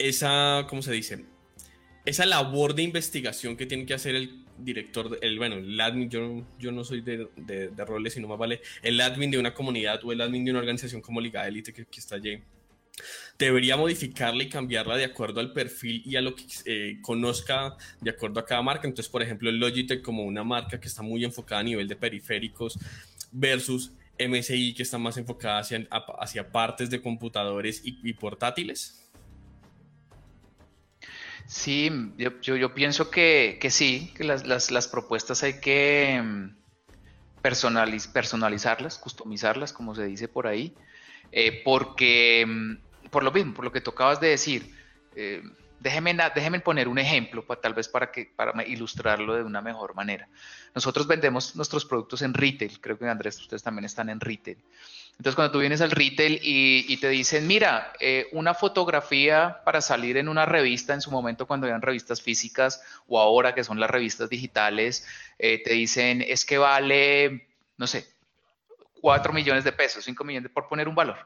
esa, 0.00 0.66
¿cómo 0.68 0.82
se 0.82 0.92
dice? 0.92 1.24
Esa 2.04 2.24
labor 2.24 2.74
de 2.74 2.82
investigación 2.82 3.56
que 3.56 3.66
tiene 3.66 3.84
que 3.84 3.94
hacer 3.94 4.14
el 4.14 4.44
director, 4.58 5.18
el, 5.20 5.38
bueno, 5.38 5.56
el 5.56 5.80
admin, 5.80 6.08
yo, 6.08 6.72
no 6.72 6.84
soy 6.84 7.02
de, 7.02 7.28
de, 7.36 7.84
roles, 7.84 8.14
sino 8.14 8.28
más 8.28 8.38
vale 8.38 8.60
el 8.82 9.00
admin 9.00 9.30
de 9.30 9.38
una 9.38 9.54
comunidad 9.54 10.02
o 10.04 10.12
el 10.12 10.20
admin 10.20 10.44
de 10.44 10.50
una 10.50 10.60
organización 10.60 11.00
como 11.02 11.20
Liga 11.20 11.46
Elite 11.46 11.72
que, 11.72 11.86
está 11.96 12.16
allí, 12.16 12.42
debería 13.38 13.76
modificarla 13.76 14.42
y 14.42 14.48
cambiarla 14.48 14.96
de 14.96 15.04
acuerdo 15.04 15.40
al 15.40 15.52
perfil 15.52 16.02
y 16.04 16.16
a 16.16 16.22
lo 16.22 16.34
que 16.34 16.44
eh, 16.64 16.98
conozca 17.02 17.76
de 18.00 18.10
acuerdo 18.10 18.40
a 18.40 18.46
cada 18.46 18.62
marca. 18.62 18.88
Entonces, 18.88 19.10
por 19.10 19.22
ejemplo, 19.22 19.50
Logitech 19.50 20.02
como 20.02 20.24
una 20.24 20.44
marca 20.44 20.80
que 20.80 20.88
está 20.88 21.02
muy 21.02 21.24
enfocada 21.24 21.60
a 21.60 21.64
nivel 21.64 21.88
de 21.88 21.96
periféricos 21.96 22.78
versus 23.30 23.92
MSI 24.18 24.74
que 24.74 24.82
está 24.82 24.98
más 24.98 25.16
enfocada 25.16 25.62
hacia 26.20 26.52
partes 26.52 26.90
de 26.90 27.00
computadores 27.00 27.82
y 27.84 28.12
portátiles. 28.14 28.99
Sí, 31.50 31.90
yo, 32.16 32.30
yo, 32.40 32.74
pienso 32.74 33.10
que, 33.10 33.58
sí, 33.70 34.14
que 34.16 34.22
las, 34.22 34.88
propuestas 34.88 35.42
hay 35.42 35.58
que 35.58 36.22
mm, 36.22 36.54
personaliz, 37.42 38.06
personalizarlas, 38.06 38.98
customizarlas, 38.98 39.72
como 39.72 39.96
se 39.96 40.04
dice 40.04 40.28
por 40.28 40.46
ahí, 40.46 40.72
eh, 41.32 41.60
porque, 41.64 42.46
mm, 42.46 43.08
por 43.10 43.24
lo 43.24 43.32
mismo, 43.32 43.52
por 43.52 43.64
lo 43.64 43.72
que 43.72 43.80
tocabas 43.80 44.20
de 44.20 44.28
decir, 44.28 44.72
eh, 45.16 45.42
déjeme, 45.80 46.60
poner 46.60 46.86
un 46.86 47.00
ejemplo, 47.00 47.42
tal 47.60 47.74
vez 47.74 47.88
para, 47.88 48.12
que, 48.12 48.26
para 48.36 48.64
ilustrarlo 48.64 49.34
de 49.34 49.42
una 49.42 49.60
mejor 49.60 49.96
manera. 49.96 50.28
Nosotros 50.72 51.08
vendemos 51.08 51.56
nuestros 51.56 51.84
productos 51.84 52.22
en 52.22 52.32
retail, 52.32 52.80
creo 52.80 52.96
que 52.96 53.08
Andrés, 53.08 53.40
ustedes 53.40 53.64
también 53.64 53.86
están 53.86 54.08
en 54.08 54.20
retail. 54.20 54.58
Entonces, 55.18 55.36
cuando 55.36 55.52
tú 55.52 55.58
vienes 55.58 55.82
al 55.82 55.90
retail 55.90 56.40
y, 56.42 56.96
te 56.96 57.10
dicen, 57.10 57.46
mira, 57.46 57.92
eh, 58.00 58.28
una 58.32 58.54
fotografía 58.54 59.60
para 59.66 59.82
salir 59.82 60.16
en 60.16 60.30
una 60.30 60.46
revista, 60.46 60.94
en 60.94 61.02
su 61.02 61.10
momento 61.10 61.46
cuando 61.46 61.66
eran 61.66 61.82
revistas 61.82 62.22
físicas 62.22 62.82
o 63.06 63.20
ahora 63.20 63.54
que 63.54 63.62
son 63.62 63.78
las 63.78 63.90
revistas 63.90 64.30
digitales, 64.30 65.06
eh, 65.38 65.62
te 65.62 65.74
dicen, 65.74 66.22
es 66.26 66.46
que 66.46 66.56
vale, 66.56 67.48
no 67.76 67.86
sé, 67.86 68.06
4 69.02 69.34
millones 69.34 69.62
de 69.64 69.72
pesos, 69.72 70.04
5 70.04 70.24
millones, 70.24 70.50
por 70.50 70.68
poner 70.68 70.88
un 70.88 70.94
valor. 70.94 71.18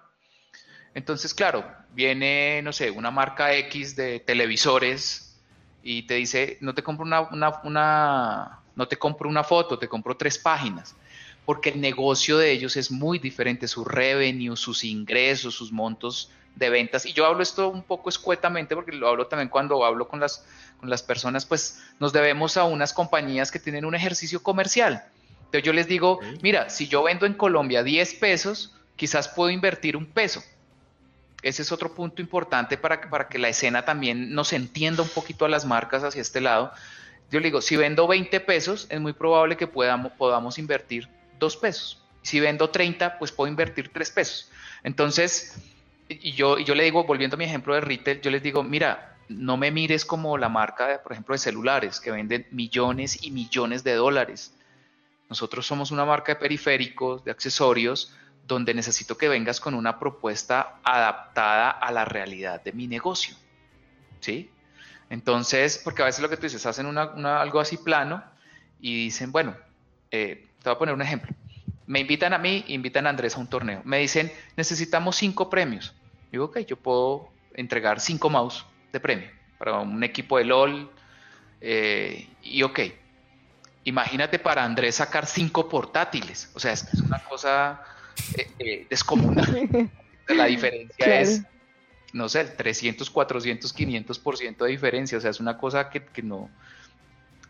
Entonces, 0.95 1.32
claro, 1.32 1.64
viene, 1.93 2.62
no 2.62 2.72
sé, 2.72 2.91
una 2.91 3.12
marca 3.12 3.55
X 3.55 3.95
de 3.95 4.18
televisores 4.18 5.41
y 5.85 6.03
te 6.03 6.14
dice, 6.14 6.59
no 6.61 6.74
te 6.74 6.82
compro 6.82 7.05
una, 7.05 7.28
una 7.62 8.61
no 8.74 8.89
te 8.89 8.97
compro 8.97 9.28
una 9.28 9.45
foto, 9.45 9.78
te 9.78 9.87
compro 9.87 10.16
tres 10.16 10.37
páginas 10.37 10.97
porque 11.45 11.70
el 11.70 11.80
negocio 11.80 12.38
de 12.38 12.51
ellos 12.51 12.76
es 12.76 12.90
muy 12.90 13.18
diferente, 13.18 13.68
su 13.68 13.84
revenue, 13.84 14.57
sus 14.57 14.84
ingresos, 14.84 15.55
sus 15.55 15.72
montos 15.72 16.30
de 16.55 16.70
ventas. 16.70 17.05
Y 17.05 17.12
yo 17.12 17.26
hablo 17.26 17.42
esto 17.42 17.68
un 17.68 17.82
poco 17.82 18.09
escuetamente 18.09 18.74
porque 18.74 18.92
lo 18.92 19.09
hablo 19.09 19.26
también 19.26 19.49
cuando 19.49 19.84
hablo 19.84 20.09
con 20.09 20.20
las, 20.20 20.45
con 20.78 20.88
las 20.88 21.03
personas, 21.03 21.45
pues 21.45 21.82
nos 21.99 22.12
debemos 22.12 22.57
a 22.57 22.64
unas 22.64 22.92
compañías 22.92 23.51
que 23.51 23.59
tienen 23.59 23.84
un 23.84 23.95
ejercicio 23.95 24.42
comercial. 24.42 25.05
Entonces 25.38 25.62
yo 25.62 25.72
les 25.72 25.86
digo, 25.86 26.20
mira, 26.42 26.70
si 26.70 26.88
yo 26.88 27.03
vendo 27.03 27.26
en 27.26 27.34
Colombia 27.34 27.82
10 27.82 28.14
pesos, 28.14 28.74
quizás 28.97 29.28
puedo 29.28 29.51
invertir 29.51 29.97
un 29.97 30.07
peso. 30.07 30.42
Ese 31.42 31.61
es 31.61 31.72
otro 31.72 31.95
punto 31.95 32.22
importante 32.22 32.78
para, 32.78 33.03
para 33.11 33.28
que 33.28 33.38
la 33.38 33.49
escena 33.49 33.84
también 33.84 34.34
nos 34.34 34.55
entienda 34.55 35.03
un 35.03 35.11
poquito 35.11 35.45
a 35.45 35.49
las 35.49 35.66
marcas 35.66 36.03
hacia 36.03 36.22
este 36.22 36.40
lado. 36.40 36.72
Yo 37.30 37.40
le 37.40 37.47
digo, 37.47 37.61
si 37.61 37.76
vendo 37.76 38.07
20 38.07 38.40
pesos, 38.40 38.86
es 38.88 39.01
muy 39.01 39.12
probable 39.12 39.57
que 39.57 39.66
podamos, 39.66 40.12
podamos 40.12 40.59
invertir 40.59 41.09
dos 41.45 41.57
pesos. 41.57 42.03
Si 42.22 42.40
vendo 42.40 42.70
30, 42.70 43.18
pues 43.18 43.32
puedo 43.32 43.51
invertir 43.51 43.92
tres 43.92 44.11
pesos. 44.11 44.51
Entonces, 44.82 45.59
y 46.09 46.32
yo, 46.32 46.59
yo 46.59 46.74
le 46.74 46.84
digo, 46.84 47.05
volviendo 47.05 47.36
a 47.36 47.38
mi 47.38 47.45
ejemplo 47.45 47.74
de 47.74 47.80
retail, 47.80 48.20
yo 48.20 48.30
les 48.30 48.42
digo, 48.42 48.62
mira, 48.62 49.16
no 49.28 49.57
me 49.57 49.70
mires 49.70 50.05
como 50.05 50.36
la 50.38 50.49
marca, 50.49 51.01
por 51.03 51.12
ejemplo, 51.12 51.34
de 51.34 51.38
celulares, 51.38 52.01
que 52.01 52.11
venden 52.11 52.47
millones 52.51 53.22
y 53.22 53.30
millones 53.30 53.84
de 53.84 53.95
dólares. 53.95 54.55
Nosotros 55.28 55.66
somos 55.66 55.90
una 55.90 56.05
marca 56.05 56.34
de 56.34 56.40
periféricos, 56.40 57.24
de 57.24 57.30
accesorios, 57.30 58.14
donde 58.47 58.74
necesito 58.74 59.16
que 59.16 59.28
vengas 59.28 59.61
con 59.61 59.74
una 59.74 59.99
propuesta 59.99 60.80
adaptada 60.84 61.70
a 61.70 61.90
la 61.92 62.05
realidad 62.05 62.62
de 62.62 62.72
mi 62.72 62.86
negocio. 62.86 63.34
¿Sí? 64.20 64.51
Entonces, 65.11 65.80
porque 65.82 66.03
a 66.03 66.07
veces 66.07 66.20
lo 66.20 66.28
que 66.28 66.36
tú 66.36 66.42
dices, 66.42 66.64
hacen 66.66 66.86
algo 66.97 67.61
así 67.61 67.76
plano 67.78 68.22
y 68.80 69.05
dicen, 69.05 69.32
bueno, 69.32 69.57
eh, 70.11 70.47
te 70.64 70.70
voy 70.70 70.76
a 70.76 70.78
poner 70.78 70.94
un 70.94 71.02
ejemplo. 71.02 71.30
Me 71.86 72.00
invitan 72.00 72.32
a 72.32 72.38
mí, 72.38 72.64
invitan 72.68 73.06
a 73.06 73.10
Andrés 73.10 73.36
a 73.36 73.38
un 73.38 73.46
torneo. 73.46 73.82
Me 73.84 73.98
dicen, 73.98 74.32
necesitamos 74.56 75.14
cinco 75.16 75.50
premios. 75.50 75.94
Digo, 76.32 76.46
ok, 76.46 76.60
yo 76.60 76.76
puedo 76.76 77.28
entregar 77.52 78.00
cinco 78.00 78.30
mouse 78.30 78.64
de 78.90 78.98
premio 78.98 79.28
para 79.58 79.80
un 79.80 80.02
equipo 80.02 80.38
de 80.38 80.44
LOL. 80.44 80.90
Eh, 81.60 82.28
y 82.42 82.62
ok, 82.62 82.80
imagínate 83.84 84.38
para 84.38 84.64
Andrés 84.64 84.94
sacar 84.94 85.26
cinco 85.26 85.68
portátiles. 85.68 86.50
O 86.54 86.60
sea, 86.60 86.72
es, 86.72 86.88
una 86.94 87.18
cosa 87.18 87.82
eh, 88.38 88.50
eh, 88.58 88.86
descomunal. 88.88 89.90
La 90.28 90.46
diferencia 90.46 91.20
es, 91.20 91.42
no 92.14 92.30
sé, 92.30 92.42
300, 92.46 93.10
400, 93.10 93.76
500% 93.76 94.56
de 94.56 94.70
diferencia. 94.70 95.18
O 95.18 95.20
sea, 95.20 95.30
es 95.30 95.40
una 95.40 95.58
cosa 95.58 95.90
que, 95.90 96.02
que 96.02 96.22
no, 96.22 96.48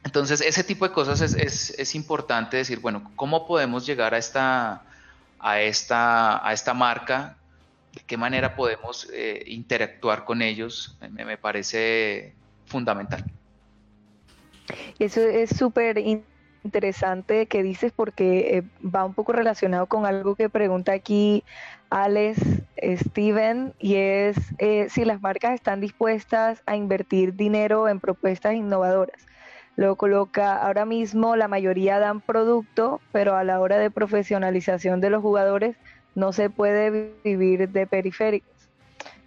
entonces, 0.05 0.43
ese 0.43 0.63
tipo 0.63 0.87
de 0.87 0.93
cosas 0.93 1.21
es, 1.23 1.95
importante 1.95 2.59
decir, 2.59 2.79
bueno, 2.81 3.11
¿cómo 3.17 3.47
podemos 3.47 3.87
llegar 3.87 4.15
a 4.15 4.19
esta, 4.19 4.83
a 5.39 5.61
esta, 5.61 6.47
a 6.47 6.53
esta 6.53 6.75
marca? 6.75 7.37
¿De 7.95 8.03
qué 8.07 8.17
manera 8.19 8.55
podemos 8.55 9.09
eh, 9.13 9.43
interactuar 9.47 10.27
con 10.27 10.43
ellos? 10.43 10.99
Me, 11.11 11.39
parece 11.39 12.35
fundamental. 12.67 13.25
Eso 14.99 15.21
es 15.23 15.57
súper 15.57 15.99
interesante 15.99 17.47
que 17.47 17.63
dices 17.63 17.93
porque 17.95 18.59
eh, 18.59 18.63
va 18.87 19.05
un 19.05 19.15
poco 19.15 19.33
relacionado 19.33 19.87
con 19.87 20.05
algo 20.05 20.35
que 20.35 20.51
pregunta 20.51 20.93
aquí 20.93 21.45
Alex 21.91 22.41
Steven 22.77 23.75
y 23.79 23.97
es 23.97 24.37
eh, 24.59 24.89
si 24.91 25.05
las 25.05 25.21
marcas 25.21 25.55
están 25.55 25.81
dispuestas 25.81 26.63
a 26.67 26.77
invertir 26.77 27.35
dinero 27.37 27.89
en 27.89 28.01
propuestas 28.01 28.55
innovadoras 28.55 29.27
lo 29.77 29.97
coloca 29.97 30.57
ahora 30.57 30.85
mismo, 30.85 31.37
la 31.37 31.49
mayoría 31.49 31.99
dan 31.99 32.21
producto, 32.21 33.01
pero 33.13 33.37
a 33.37 33.45
la 33.45 33.61
hora 33.61 33.79
de 33.79 33.91
profesionalización 33.91 35.01
de 35.01 35.11
los 35.11 35.23
jugadores 35.23 35.77
no 36.15 36.33
se 36.33 36.49
puede 36.49 37.15
vivir 37.25 37.69
de 37.69 37.87
periféricos. 37.87 38.55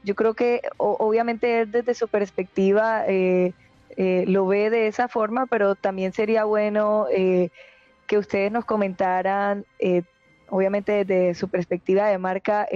Yo 0.03 0.15
creo 0.15 0.35
que 0.35 0.61
obviamente 0.77 1.65
desde 1.65 1.93
su 1.93 2.07
perspectiva 2.07 3.03
eh, 3.07 3.53
eh, 3.97 4.23
lo 4.27 4.47
ve 4.47 4.69
de 4.69 4.87
esa 4.87 5.09
forma, 5.09 5.47
pero 5.47 5.75
también 5.75 6.13
sería 6.13 6.45
bueno 6.45 7.07
eh, 7.11 7.49
que 8.05 8.17
ustedes 8.17 8.49
nos 8.49 8.63
comentaran, 8.63 9.65
obviamente 10.49 11.03
desde 11.03 11.35
su 11.35 11.49
perspectiva 11.49 12.07
de 12.07 12.17
marca, 12.17 12.69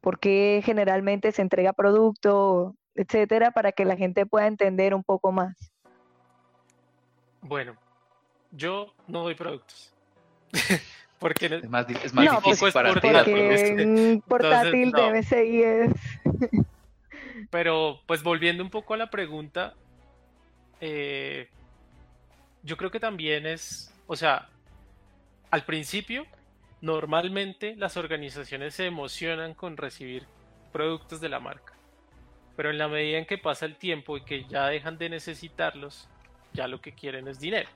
por 0.00 0.20
qué 0.20 0.62
generalmente 0.64 1.32
se 1.32 1.42
entrega 1.42 1.72
producto, 1.72 2.76
etcétera, 2.94 3.50
para 3.50 3.72
que 3.72 3.84
la 3.84 3.96
gente 3.96 4.26
pueda 4.26 4.46
entender 4.46 4.94
un 4.94 5.02
poco 5.02 5.32
más. 5.32 5.72
Bueno, 7.40 7.76
yo 8.52 8.94
no 9.06 9.22
doy 9.22 9.34
productos. 9.34 9.92
porque 11.18 11.46
es 11.46 11.68
más, 11.68 11.88
es 11.88 12.14
más 12.14 12.44
difícil 12.44 12.72
para 12.72 12.94
ti. 12.94 13.00
Porque 13.00 14.20
portátil 14.26 14.92
debe 14.92 15.22
seguir. 15.22 15.94
Pero, 17.50 18.00
pues 18.06 18.22
volviendo 18.22 18.62
un 18.62 18.70
poco 18.70 18.94
a 18.94 18.96
la 18.96 19.10
pregunta, 19.10 19.74
eh, 20.80 21.48
yo 22.62 22.76
creo 22.76 22.90
que 22.90 23.00
también 23.00 23.46
es, 23.46 23.94
o 24.06 24.16
sea, 24.16 24.48
al 25.50 25.64
principio, 25.64 26.26
normalmente 26.80 27.74
las 27.76 27.96
organizaciones 27.96 28.74
se 28.74 28.86
emocionan 28.86 29.54
con 29.54 29.76
recibir 29.76 30.26
productos 30.72 31.20
de 31.20 31.28
la 31.28 31.40
marca. 31.40 31.74
Pero 32.56 32.70
en 32.70 32.78
la 32.78 32.88
medida 32.88 33.18
en 33.18 33.26
que 33.26 33.38
pasa 33.38 33.66
el 33.66 33.76
tiempo 33.76 34.16
y 34.16 34.24
que 34.24 34.44
ya 34.44 34.66
dejan 34.66 34.98
de 34.98 35.08
necesitarlos, 35.08 36.08
ya 36.58 36.66
lo 36.66 36.80
que 36.80 36.92
quieren 36.92 37.28
es 37.28 37.38
dinero. 37.38 37.68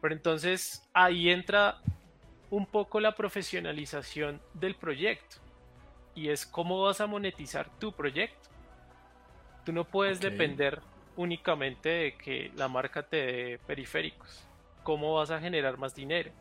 Pero 0.00 0.14
entonces 0.14 0.88
ahí 0.94 1.28
entra 1.28 1.78
un 2.48 2.64
poco 2.64 3.00
la 3.00 3.14
profesionalización 3.14 4.40
del 4.54 4.74
proyecto. 4.74 5.36
Y 6.14 6.30
es 6.30 6.46
cómo 6.46 6.82
vas 6.82 7.02
a 7.02 7.06
monetizar 7.06 7.68
tu 7.78 7.92
proyecto. 7.92 8.48
Tú 9.64 9.72
no 9.72 9.84
puedes 9.84 10.20
depender 10.20 10.80
únicamente 11.16 11.88
de 11.90 12.16
que 12.16 12.50
la 12.56 12.66
marca 12.66 13.02
te 13.02 13.16
dé 13.18 13.58
periféricos. 13.66 14.48
¿Cómo 14.82 15.14
vas 15.14 15.30
a 15.30 15.38
generar 15.38 15.76
más 15.76 15.94
dinero? 15.94 16.32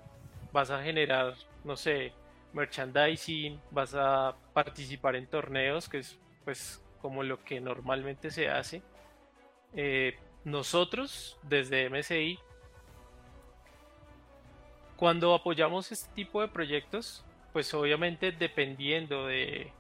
Vas 0.54 0.72
a 0.72 0.82
generar, 0.82 1.34
no 1.66 1.76
sé, 1.76 2.14
merchandising, 2.54 3.60
vas 3.72 3.94
a 3.94 4.38
participar 4.54 5.18
en 5.18 5.28
torneos, 5.28 5.90
que 5.90 5.98
es 5.98 6.18
pues 6.46 6.82
como 7.02 7.24
lo 7.24 7.44
que 7.44 7.60
normalmente 7.60 8.32
se 8.32 8.50
hace. 8.50 8.82
Eh, 9.74 10.18
nosotros, 10.48 11.38
desde 11.44 11.90
MSI, 11.90 12.40
cuando 14.96 15.36
apoyamos 15.36 15.92
este 15.92 16.10
tipo 16.16 16.42
de 16.42 16.48
proyectos, 16.48 17.26
pues 17.52 17.74
obviamente 17.74 18.32
dependiendo 18.32 19.28
de 19.28 19.74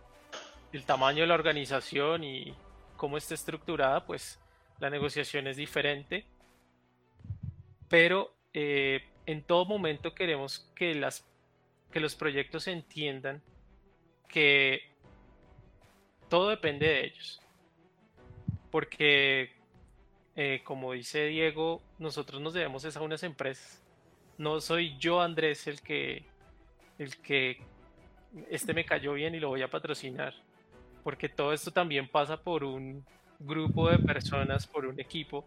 el 0.74 0.84
tamaño 0.84 1.22
de 1.22 1.28
la 1.28 1.36
organización 1.36 2.26
y 2.26 2.54
cómo 2.98 3.18
esté 3.18 3.36
estructurada, 3.36 4.06
pues 4.06 4.40
la 4.80 4.90
negociación 4.90 5.48
es 5.48 5.56
diferente, 5.56 6.26
pero 7.88 8.34
eh, 8.54 9.06
en 9.26 9.44
todo 9.44 9.64
momento 9.66 10.14
queremos 10.14 10.70
que, 10.76 10.94
las, 10.96 11.26
que 11.92 12.02
los 12.02 12.14
proyectos 12.14 12.68
entiendan 12.68 13.42
que 14.28 14.82
todo 16.30 16.50
depende 16.50 16.88
de 16.88 17.06
ellos. 17.06 17.42
Porque, 18.70 19.57
eh, 20.40 20.62
como 20.64 20.94
dice 20.94 21.26
Diego, 21.26 21.82
nosotros 21.98 22.40
nos 22.40 22.54
debemos 22.54 22.86
a 22.96 23.02
unas 23.02 23.24
empresas. 23.24 23.82
No 24.38 24.62
soy 24.62 24.96
yo, 25.00 25.20
Andrés, 25.20 25.66
el 25.66 25.82
que, 25.82 26.26
el 27.00 27.18
que 27.18 27.60
este 28.52 28.76
me 28.76 28.86
cayó 28.86 29.14
bien 29.14 29.34
y 29.34 29.40
lo 29.40 29.50
voy 29.50 29.64
a 29.64 29.70
patrocinar. 29.72 30.36
Porque 31.04 31.28
todo 31.28 31.54
esto 31.54 31.72
también 31.72 32.08
pasa 32.08 32.38
por 32.38 32.64
un 32.64 33.04
grupo 33.40 33.90
de 33.90 33.98
personas, 33.98 34.68
por 34.68 34.86
un 34.86 35.00
equipo, 35.00 35.44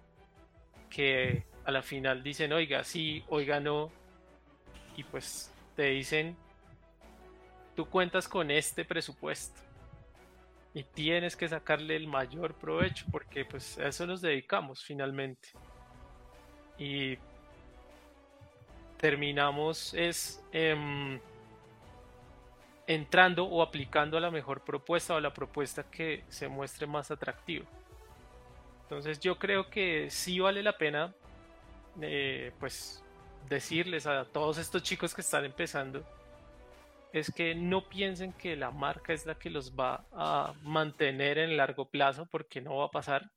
que 0.89 1.45
a 1.65 1.71
la 1.71 1.83
final 1.83 2.25
dicen, 2.25 2.53
oiga, 2.53 2.83
sí, 2.83 3.23
oiga, 3.29 3.61
no, 3.61 3.93
y 4.97 5.05
pues 5.05 5.53
te 5.77 5.85
dicen, 5.85 6.37
tú 7.77 7.87
cuentas 7.87 8.27
con 8.27 8.51
este 8.51 8.85
presupuesto 8.85 9.70
y 10.73 10.85
tienes 10.85 11.37
que 11.37 11.49
sacarle 11.49 11.97
el 11.97 12.07
mayor 12.07 12.55
provecho 12.55 13.05
porque 13.11 13.45
pues 13.45 13.79
a 13.79 13.89
eso 13.89 14.07
nos 14.07 14.21
dedicamos 14.21 14.85
finalmente. 14.85 15.49
Y 16.79 17.19
terminamos 18.97 19.95
es 19.95 20.43
em, 20.53 21.19
entrando 22.87 23.45
o 23.45 23.63
aplicando 23.63 24.17
a 24.17 24.21
la 24.21 24.31
mejor 24.31 24.63
propuesta 24.63 25.15
o 25.15 25.21
la 25.21 25.35
propuesta 25.35 25.85
que 25.91 26.25
se 26.29 26.49
muestre 26.49 26.87
más 26.87 27.11
atractiva. 27.11 27.67
Entonces 28.83 29.19
yo 29.21 29.39
creo 29.39 29.71
que 29.71 30.11
sí 30.11 30.39
vale 30.39 30.63
la 30.63 30.77
pena 30.77 31.13
eh, 32.01 32.53
pues 32.61 33.03
decirles 33.49 34.07
a 34.07 34.25
todos 34.25 34.59
estos 34.59 34.83
chicos 34.83 35.15
que 35.15 35.21
están 35.21 35.45
empezando 35.45 36.05
es 37.13 37.33
que 37.33 37.55
no 37.55 37.89
piensen 37.89 38.33
que 38.33 38.57
la 38.57 38.71
marca 38.71 39.13
es 39.13 39.27
la 39.27 39.39
que 39.39 39.51
los 39.51 39.75
va 39.75 40.07
a 40.13 40.55
mantener 40.63 41.39
en 41.39 41.57
largo 41.57 41.89
plazo 41.89 42.27
porque 42.27 42.61
no 42.61 42.77
va 42.77 42.87
a 42.87 42.91
pasar, 42.91 43.31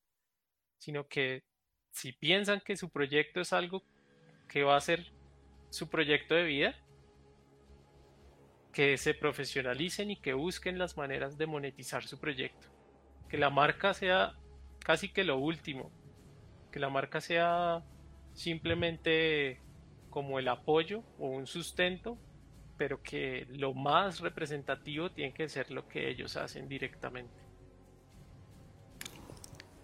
sino 0.78 1.07
que 1.07 1.43
si 1.91 2.11
piensan 2.11 2.61
que 2.61 2.78
su 2.78 2.89
proyecto 2.89 3.41
es 3.41 3.53
algo 3.53 3.84
que 4.47 4.63
va 4.63 4.76
a 4.76 4.82
ser 4.82 5.11
su 5.69 5.89
proyecto 5.89 6.36
de 6.36 6.43
vida, 6.43 6.76
que 8.71 8.97
se 8.97 9.13
profesionalicen 9.13 10.11
y 10.11 10.17
que 10.17 10.34
busquen 10.34 10.78
las 10.78 10.97
maneras 10.97 11.38
de 11.38 11.47
monetizar 11.47 12.03
su 12.03 12.19
proyecto. 12.19 12.67
Que 13.30 13.38
la 13.38 13.49
marca 13.49 13.93
sea 13.93 14.36
casi 14.80 15.09
que 15.09 15.24
lo 15.24 15.38
último. 15.38 15.91
Que 16.71 16.80
la 16.80 16.89
marca 16.89 17.21
sea 17.21 17.84
simplemente 18.34 19.61
como 20.09 20.39
el 20.39 20.47
apoyo 20.47 21.03
o 21.17 21.28
un 21.28 21.47
sustento, 21.47 22.17
pero 22.84 23.01
que 23.01 23.47
lo 23.51 23.73
más 23.73 24.19
representativo 24.19 25.09
tiene 25.09 25.34
que 25.34 25.47
ser 25.47 25.71
lo 25.71 25.88
que 25.88 26.09
ellos 26.09 26.36
hacen 26.36 26.67
directamente. 26.67 27.31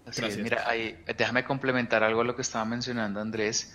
Así 0.06 0.26
es, 0.26 0.38
mira, 0.38 0.68
déjame 1.18 1.46
complementar 1.46 2.04
algo 2.04 2.20
a 2.20 2.24
lo 2.26 2.36
que 2.36 2.42
estaba 2.42 2.66
mencionando 2.66 3.22
Andrés. 3.22 3.74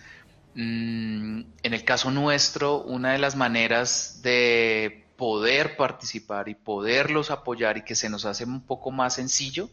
Mm, 0.54 1.40
en 1.62 1.72
el 1.72 1.84
caso 1.86 2.10
nuestro, 2.10 2.82
una 2.82 3.12
de 3.12 3.18
las 3.18 3.34
maneras 3.34 4.20
de 4.20 5.06
poder 5.16 5.78
participar 5.78 6.50
y 6.50 6.54
poderlos 6.54 7.30
apoyar 7.30 7.78
y 7.78 7.82
que 7.82 7.94
se 7.94 8.10
nos 8.10 8.26
hace 8.26 8.44
un 8.44 8.60
poco 8.60 8.90
más 8.90 9.14
sencillo 9.14 9.70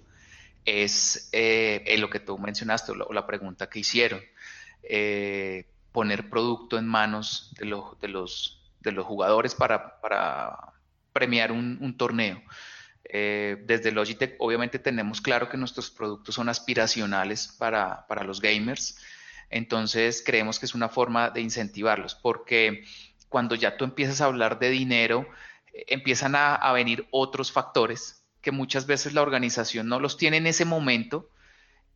es 0.63 1.27
eh, 1.33 1.93
lo 1.99 2.09
que 2.09 2.21
tú 2.21 2.37
mencionaste 2.37 2.93
o 2.93 3.11
la, 3.11 3.27
pregunta 3.27 3.67
que 3.67 3.79
hicieron. 3.79 4.21
Eh, 4.83 5.65
poner 5.91 6.29
producto 6.29 6.77
en 6.77 6.87
manos 6.87 7.53
de, 7.59 7.65
de, 7.99 8.07
los, 8.07 8.61
de 8.82 8.91
los 8.91 9.05
jugadores 9.05 9.55
para, 9.55 9.99
para 10.01 10.73
premiar 11.13 11.51
un, 11.51 11.95
torneo. 11.97 12.41
Eh, 13.03 13.57
desde 13.65 13.91
Logitech 13.91 14.36
obviamente 14.39 14.79
tenemos 14.79 15.21
claro 15.21 15.49
que 15.49 15.57
nuestros 15.57 15.89
productos 15.89 16.36
son 16.36 16.49
aspiracionales 16.49 17.47
para, 17.59 18.05
para, 18.07 18.23
los 18.23 18.39
gamers, 18.39 18.97
entonces 19.49 20.23
creemos 20.25 20.59
que 20.59 20.65
es 20.65 20.75
una 20.75 20.88
forma 20.88 21.29
de 21.29 21.41
incentivarlos, 21.41 22.15
porque 22.15 22.86
cuando 23.27 23.55
ya 23.55 23.75
tú 23.75 23.84
empiezas 23.84 24.21
a 24.21 24.25
hablar 24.25 24.59
de 24.59 24.69
dinero, 24.69 25.27
empiezan 25.88 26.36
a, 26.36 26.55
a 26.55 26.71
venir 26.73 27.07
otros 27.11 27.51
factores 27.51 28.23
que 28.41 28.51
muchas 28.51 28.86
veces 28.88 29.13
la 29.13 29.21
organización 29.21 29.88
no 29.88 29.99
los 29.99 30.17
tiene 30.17 30.38
en 30.38 30.47
ese 30.47 30.65
momento 30.65 31.29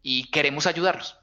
y 0.01 0.29
queremos 0.31 0.67
ayudarlos. 0.67 1.17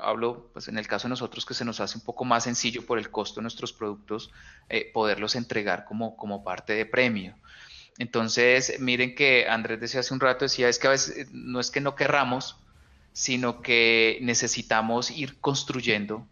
Hablo, 0.00 0.50
pues 0.52 0.68
en 0.68 0.78
el 0.78 0.88
caso 0.88 1.06
de 1.06 1.10
nosotros, 1.10 1.46
que 1.46 1.54
se 1.54 1.64
nos 1.64 1.80
hace 1.80 1.98
un 1.98 2.04
poco 2.04 2.24
más 2.24 2.44
sencillo 2.44 2.84
por 2.84 2.98
el 2.98 3.10
costo 3.10 3.40
de 3.40 3.42
nuestros 3.42 3.72
productos 3.72 4.30
eh, 4.68 4.90
poderlos 4.92 5.36
entregar 5.36 5.84
como, 5.84 6.16
como 6.16 6.42
parte 6.42 6.72
de 6.72 6.86
premio. 6.86 7.36
Entonces, 7.98 8.78
miren 8.80 9.14
que 9.14 9.48
Andrés 9.48 9.80
decía 9.80 10.00
hace 10.00 10.12
un 10.12 10.20
rato, 10.20 10.44
decía, 10.44 10.68
es 10.68 10.78
que 10.78 10.86
a 10.86 10.90
veces 10.90 11.16
eh, 11.16 11.26
no 11.32 11.60
es 11.60 11.70
que 11.70 11.80
no 11.80 11.94
querramos, 11.94 12.58
sino 13.12 13.62
que 13.62 14.18
necesitamos 14.20 15.10
ir 15.10 15.40
construyendo 15.40 16.26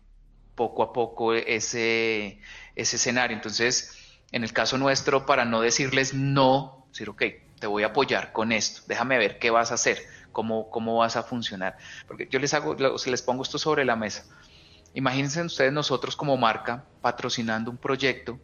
poco 0.55 0.82
a 0.82 0.92
poco 0.92 1.34
ese, 1.34 2.40
ese 2.76 2.96
escenario. 2.96 3.36
Entonces, 3.36 3.96
en 4.32 4.44
el 4.44 4.52
caso 4.52 4.78
nuestro, 4.78 5.26
para 5.26 5.44
no 5.44 5.61
decirles 5.61 6.12
no, 6.12 6.86
decir, 6.90 7.09
ok, 7.09 7.22
te 7.59 7.66
voy 7.66 7.84
a 7.84 7.86
apoyar 7.86 8.32
con 8.32 8.52
esto, 8.52 8.82
déjame 8.86 9.16
ver 9.16 9.38
qué 9.38 9.50
vas 9.50 9.70
a 9.70 9.74
hacer, 9.74 10.07
cómo, 10.35 10.68
cómo 10.68 10.99
vas 10.99 11.16
a 11.16 11.22
funcionar. 11.22 11.78
Porque 12.07 12.28
yo 12.30 12.39
les 12.39 12.53
hago, 12.53 12.76
les 12.76 13.22
pongo 13.22 13.43
esto 13.43 13.57
sobre 13.57 13.87
la 13.87 13.97
mesa. 13.97 14.26
Imagínense 14.93 15.41
ustedes 15.41 15.72
nosotros 15.72 16.14
como 16.14 16.37
marca 16.37 16.85
patrocinando 17.01 17.70
un 17.70 17.78
proyecto 17.78 18.39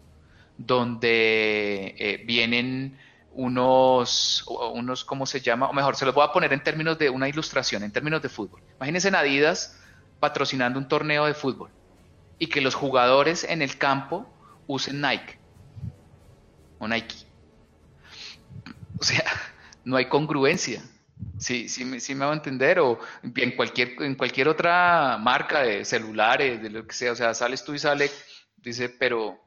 donde 0.56 1.94
eh, 1.98 2.24
vienen 2.26 2.98
unos, 3.32 4.44
unos, 4.72 5.04
¿cómo 5.04 5.26
se 5.26 5.40
llama? 5.40 5.68
O 5.68 5.72
mejor, 5.72 5.96
se 5.96 6.04
los 6.04 6.14
voy 6.14 6.24
a 6.24 6.32
poner 6.32 6.52
en 6.52 6.62
términos 6.62 6.98
de 6.98 7.10
una 7.10 7.28
ilustración, 7.28 7.82
en 7.82 7.92
términos 7.92 8.22
de 8.22 8.28
fútbol. 8.28 8.62
Imagínense 8.76 9.08
Adidas 9.08 9.78
patrocinando 10.18 10.78
un 10.78 10.88
torneo 10.88 11.26
de 11.26 11.34
fútbol 11.34 11.70
y 12.38 12.46
que 12.46 12.60
los 12.60 12.74
jugadores 12.74 13.44
en 13.44 13.62
el 13.62 13.78
campo 13.78 14.26
usen 14.66 15.00
Nike 15.00 15.38
o 16.78 16.88
Nike. 16.88 17.26
O 18.98 19.04
sea, 19.04 19.24
no 19.84 19.96
hay 19.96 20.06
congruencia. 20.06 20.82
Sí, 21.40 21.70
sí, 21.70 22.00
sí 22.00 22.14
me 22.14 22.26
va 22.26 22.32
a 22.32 22.34
entender, 22.34 22.80
o 22.80 22.98
en 23.22 23.52
cualquier, 23.52 23.94
en 24.02 24.14
cualquier 24.14 24.48
otra 24.48 25.16
marca 25.18 25.62
de 25.62 25.86
celulares, 25.86 26.62
de 26.62 26.68
lo 26.68 26.86
que 26.86 26.94
sea, 26.94 27.12
o 27.12 27.16
sea, 27.16 27.32
sales 27.32 27.64
tú 27.64 27.72
y 27.72 27.78
sale, 27.78 28.10
dice, 28.58 28.90
pero 28.90 29.40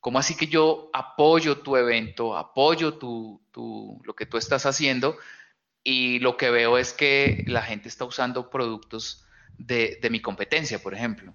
¿cómo 0.00 0.18
así 0.18 0.36
que 0.36 0.48
yo 0.48 0.90
apoyo 0.92 1.58
tu 1.58 1.76
evento, 1.76 2.36
apoyo 2.36 2.94
tu, 2.94 3.40
tu, 3.52 4.00
lo 4.04 4.14
que 4.14 4.26
tú 4.26 4.36
estás 4.36 4.66
haciendo? 4.66 5.16
Y 5.82 6.18
lo 6.18 6.36
que 6.36 6.50
veo 6.50 6.76
es 6.76 6.92
que 6.92 7.42
la 7.46 7.62
gente 7.62 7.88
está 7.88 8.04
usando 8.04 8.50
productos 8.50 9.24
de, 9.56 9.98
de 10.02 10.10
mi 10.10 10.20
competencia, 10.20 10.78
por 10.78 10.92
ejemplo. 10.92 11.32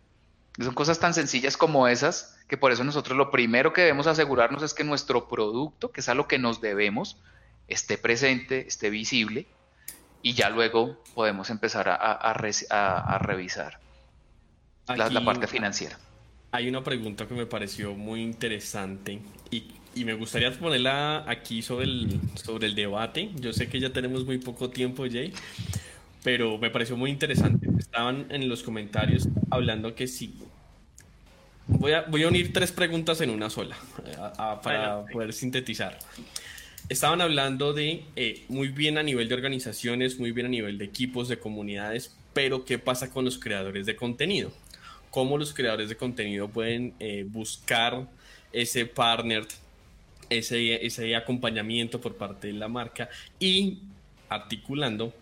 Son 0.60 0.76
cosas 0.76 1.00
tan 1.00 1.16
sencillas 1.16 1.58
como 1.58 1.88
esas, 1.88 2.38
que 2.48 2.58
por 2.58 2.72
eso 2.72 2.84
nosotros 2.84 3.18
lo 3.18 3.32
primero 3.32 3.74
que 3.74 3.82
debemos 3.82 4.06
asegurarnos 4.06 4.62
es 4.62 4.76
que 4.76 4.84
nuestro 4.84 5.28
producto, 5.28 5.92
que 5.92 6.02
es 6.02 6.10
a 6.10 6.14
lo 6.14 6.28
que 6.28 6.38
nos 6.38 6.62
debemos, 6.62 7.18
esté 7.68 7.98
presente, 7.98 8.68
esté 8.68 8.92
visible 8.92 9.48
y 10.26 10.34
ya 10.34 10.50
luego 10.50 10.98
podemos 11.14 11.52
empezar 11.52 11.88
a, 11.88 12.34
revisar 12.34 13.80
la, 14.88 15.24
parte 15.24 15.46
financiera. 15.46 16.00
hay 16.52 16.68
una 16.68 16.84
pregunta 16.84 17.28
que 17.28 17.36
me 17.36 17.46
pareció 17.46 17.94
muy 17.94 18.24
interesante 18.24 19.22
y, 19.52 19.66
y, 19.94 20.04
me 20.04 20.16
gustaría 20.16 20.52
ponerla 20.52 21.30
aquí 21.30 21.62
sobre 21.62 21.86
el, 21.86 22.20
sobre 22.44 22.66
el 22.66 22.74
debate. 22.74 23.30
Yo 23.36 23.54
sé 23.54 23.70
que 23.70 23.80
ya 23.80 23.94
tenemos 23.94 24.26
muy 24.26 24.40
poco 24.40 24.72
tiempo, 24.72 25.06
Jay, 25.08 25.32
pero 26.24 26.58
me 26.58 26.72
pareció 26.72 26.98
muy 26.98 27.12
interesante. 27.12 27.70
Estaban 27.78 28.26
en 28.32 28.50
los 28.50 28.64
comentarios 28.64 29.28
hablando 29.52 29.94
que 29.94 30.08
si... 30.08 30.40
Voy 31.68 31.92
a, 31.92 32.02
voy 32.02 32.24
a 32.24 32.30
unir 32.30 32.52
tres 32.52 32.72
preguntas 32.72 33.22
en 33.22 33.30
una 33.30 33.52
sola 33.52 33.78
eh, 34.08 34.18
para 34.64 35.06
poder 35.06 35.34
sintetizar. 35.34 36.00
Estaban 36.88 37.22
hablando 37.22 37.74
de 37.74 38.04
eh, 38.16 38.46
muy 38.48 38.68
bien 38.68 38.98
a 38.98 39.04
nivel 39.04 39.28
de 39.28 39.36
organizaciones, 39.36 40.20
muy 40.20 40.32
bien 40.32 40.46
a 40.46 40.50
nivel 40.50 40.78
de 40.78 40.86
equipos, 40.86 41.28
de 41.28 41.40
comunidades, 41.40 42.16
pero 42.34 42.64
¿qué 42.64 42.78
pasa 42.78 43.12
con 43.12 43.26
los 43.26 43.40
creadores 43.40 43.86
de 43.86 43.96
contenido? 43.96 44.52
cómo 45.16 45.38
los 45.38 45.54
creadores 45.54 45.88
de 45.88 45.96
contenido 45.96 46.50
pueden 46.50 46.94
eh, 47.00 47.26
buscar 47.26 48.06
ese 48.52 48.86
partner, 48.86 49.48
ese, 50.30 50.86
ese 50.86 51.16
acompañamiento 51.16 52.02
por 52.02 52.18
parte 52.18 52.48
de 52.48 52.54
la 52.54 52.68
marca 52.68 53.08
y 53.40 53.80
articulando 54.28 55.14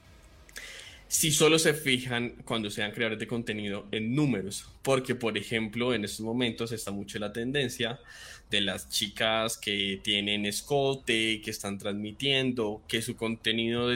si 1.14 1.32
solo 1.32 1.60
se 1.60 1.76
fijan 1.76 2.32
cuando 2.44 2.72
sean 2.72 2.92
creadores 2.92 3.20
de 3.20 3.28
contenido 3.28 3.88
en 3.92 4.16
números, 4.16 4.68
porque 4.82 5.14
por 5.14 5.38
ejemplo 5.38 5.94
en 5.94 6.04
estos 6.04 6.22
momentos 6.22 6.72
está 6.72 6.90
mucho 6.90 7.20
la 7.20 7.32
tendencia 7.32 8.00
de 8.50 8.62
las 8.62 8.90
chicas 8.90 9.56
que 9.60 10.02
tienen 10.04 10.48
escote, 10.48 11.40
que 11.42 11.52
están 11.52 11.78
transmitiendo, 11.78 12.82
que 12.88 13.04
su 13.04 13.16
contenido 13.16 13.90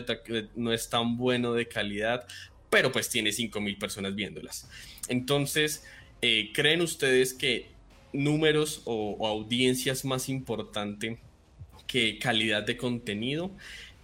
no 0.55 0.71
es 0.71 0.89
tan 0.91 1.17
bueno 1.17 1.53
de 1.53 1.67
calidad, 1.67 2.27
pero 2.69 2.91
pues 2.91 3.09
tiene 3.09 3.31
5.000 3.31 3.79
personas 3.79 4.13
viéndolas. 4.13 4.69
Entonces, 5.09 5.85
eh, 6.21 6.51
¿creen 6.53 6.81
ustedes 6.81 7.33
que 7.33 7.71
números 8.13 8.83
o, 8.85 9.25
audiencia 9.25 9.91
es 9.91 10.05
más 10.05 10.29
importante 10.29 11.17
que 11.87 12.19
calidad 12.19 12.61
de 12.61 12.77
contenido? 12.77 13.49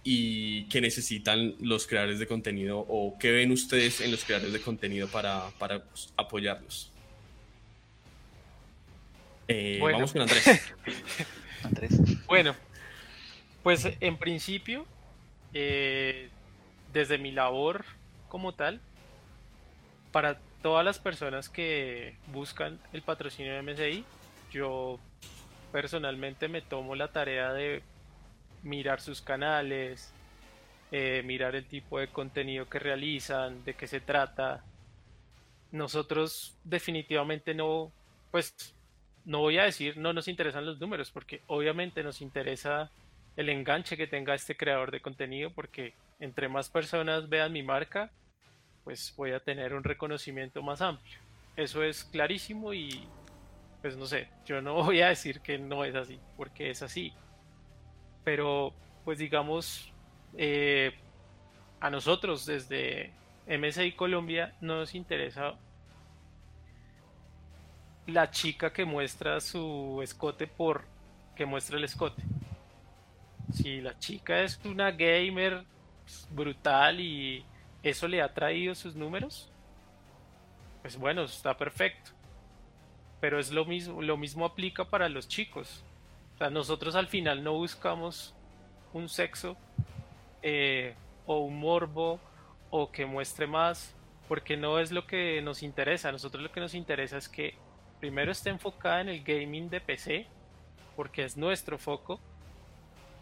Y 0.04 0.64
qué 0.64 0.82
necesitan 0.82 1.54
los 1.60 1.86
creadores 1.86 2.18
de 2.18 2.26
contenido 2.26 2.78
o 2.78 3.16
qué 3.18 3.32
ven 3.32 3.50
ustedes 3.50 4.02
en 4.02 4.10
los 4.10 4.22
creadores 4.22 4.52
de 4.52 4.60
contenido 4.60 5.08
para, 5.08 5.50
pues, 5.58 6.12
apoyarlos. 6.16 6.92
Eh, 9.48 9.78
vamos 9.80 10.12
con 10.12 10.22
Andrés. 10.22 10.46
Andrés. 11.62 12.26
Bueno, 12.26 12.54
pues 13.62 13.88
en 14.00 14.18
principio, 14.18 14.86
eh, 15.54 16.28
desde 16.92 17.16
mi 17.16 17.32
labor 17.32 17.86
como 18.28 18.52
tal, 18.52 18.80
para 20.12 20.38
todas 20.62 20.84
las 20.84 20.98
personas 20.98 21.48
que 21.48 22.16
buscan 22.26 22.78
el 22.92 23.00
patrocinio 23.00 23.54
de 23.54 23.62
MSI, 23.62 24.04
yo 24.52 25.00
personalmente 25.72 26.48
me 26.48 26.60
tomo 26.60 26.94
la 26.94 27.08
tarea 27.08 27.52
de 27.54 27.82
mirar 28.64 29.00
sus 29.00 29.22
canales, 29.22 30.12
eh, 30.90 31.22
mirar 31.24 31.54
el 31.54 31.66
tipo 31.66 31.98
de 31.98 32.08
contenido 32.08 32.68
que 32.68 32.78
realizan, 32.78 33.64
de 33.64 33.74
qué 33.74 33.86
se 33.86 34.00
trata. 34.00 34.64
Nosotros 35.70 36.56
definitivamente 36.64 37.54
no, 37.54 37.92
pues 38.30 38.74
no 39.24 39.40
voy 39.40 39.58
a 39.58 39.64
decir 39.64 39.96
no 39.96 40.12
nos 40.12 40.28
interesan 40.28 40.66
los 40.66 40.80
números, 40.80 41.10
porque 41.10 41.42
obviamente 41.46 42.02
nos 42.02 42.20
interesa 42.20 42.90
el 43.36 43.48
enganche 43.48 43.96
que 43.96 44.06
tenga 44.06 44.34
este 44.34 44.56
creador 44.56 44.90
de 44.90 45.00
contenido, 45.00 45.50
porque 45.50 45.94
entre 46.20 46.48
más 46.48 46.68
personas 46.68 47.28
vean 47.28 47.52
mi 47.52 47.62
marca, 47.62 48.10
pues 48.84 49.14
voy 49.16 49.32
a 49.32 49.40
tener 49.40 49.74
un 49.74 49.82
reconocimiento 49.82 50.62
más 50.62 50.80
amplio. 50.80 51.18
Eso 51.56 51.82
es 51.82 52.04
clarísimo 52.04 52.74
y 52.74 53.06
pues 53.82 53.96
no 53.96 54.06
sé, 54.06 54.28
yo 54.46 54.62
no 54.62 54.74
voy 54.84 55.00
a 55.00 55.08
decir 55.08 55.40
que 55.40 55.58
no 55.58 55.84
es 55.84 55.94
así, 55.94 56.18
porque 56.36 56.70
es 56.70 56.82
así. 56.82 57.12
Pero 58.24 58.72
pues 59.04 59.18
digamos, 59.18 59.92
eh, 60.36 60.94
a 61.80 61.90
nosotros 61.90 62.46
desde 62.46 63.12
MSI 63.46 63.92
Colombia 63.92 64.54
no 64.60 64.76
nos 64.76 64.94
interesa 64.94 65.54
la 68.06 68.30
chica 68.30 68.72
que 68.72 68.84
muestra 68.84 69.40
su 69.40 70.00
escote 70.02 70.46
por 70.46 70.84
que 71.36 71.46
muestra 71.46 71.76
el 71.76 71.84
escote. 71.84 72.22
Si 73.52 73.80
la 73.80 73.98
chica 73.98 74.40
es 74.40 74.60
una 74.64 74.90
gamer 74.90 75.64
brutal 76.30 77.00
y 77.00 77.44
eso 77.82 78.08
le 78.08 78.22
ha 78.22 78.32
traído 78.32 78.74
sus 78.74 78.94
números, 78.94 79.50
pues 80.82 80.96
bueno, 80.96 81.24
está 81.24 81.56
perfecto. 81.56 82.10
Pero 83.20 83.38
es 83.38 83.50
lo 83.50 83.64
mismo, 83.64 84.02
lo 84.02 84.16
mismo 84.16 84.44
aplica 84.44 84.84
para 84.84 85.08
los 85.08 85.28
chicos. 85.28 85.84
Nosotros 86.50 86.94
al 86.94 87.06
final 87.06 87.42
no 87.42 87.54
buscamos 87.54 88.34
un 88.92 89.08
sexo 89.08 89.56
eh, 90.42 90.94
o 91.26 91.40
un 91.40 91.58
morbo 91.58 92.20
o 92.70 92.90
que 92.90 93.06
muestre 93.06 93.46
más, 93.46 93.94
porque 94.28 94.56
no 94.56 94.78
es 94.78 94.92
lo 94.92 95.06
que 95.06 95.40
nos 95.42 95.62
interesa. 95.62 96.08
A 96.08 96.12
nosotros 96.12 96.42
lo 96.42 96.52
que 96.52 96.60
nos 96.60 96.74
interesa 96.74 97.16
es 97.16 97.28
que 97.28 97.54
primero 98.00 98.32
esté 98.32 98.50
enfocada 98.50 99.00
en 99.00 99.08
el 99.08 99.22
gaming 99.22 99.70
de 99.70 99.80
PC, 99.80 100.26
porque 100.96 101.24
es 101.24 101.36
nuestro 101.36 101.78
foco, 101.78 102.20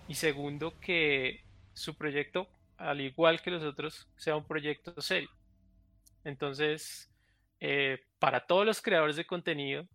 y 0.08 0.14
segundo 0.14 0.74
que 0.80 1.44
su 1.74 1.94
proyecto 1.94 2.48
al 2.82 3.00
igual 3.00 3.40
que 3.40 3.50
los 3.50 3.62
otros, 3.62 4.08
sea 4.16 4.36
un 4.36 4.44
proyecto 4.44 5.00
serio. 5.00 5.30
Entonces, 6.24 7.10
eh, 7.60 8.00
para 8.18 8.46
todos 8.46 8.66
los 8.66 8.82
creadores 8.82 9.16
de 9.16 9.24
contenido 9.24 9.86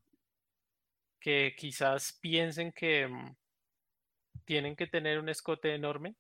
que 1.20 1.56
quizás 1.58 2.18
piensen 2.22 2.72
que 2.72 3.08
mm, 3.08 3.36
tienen 4.46 4.76
que 4.76 4.88
tener 4.88 5.20
un 5.20 5.30
escote 5.30 5.74
enorme, 5.74 6.16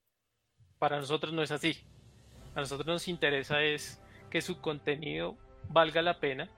para 0.79 0.97
nosotros 0.97 1.33
no 1.33 1.41
es 1.41 1.51
así. 1.51 1.77
A 2.55 2.61
nosotros 2.61 2.87
nos 2.87 3.07
interesa 3.07 3.63
es 3.63 4.01
que 4.29 4.41
su 4.41 4.59
contenido 4.61 5.37
valga 5.69 6.01
la 6.01 6.19
pena, 6.19 6.49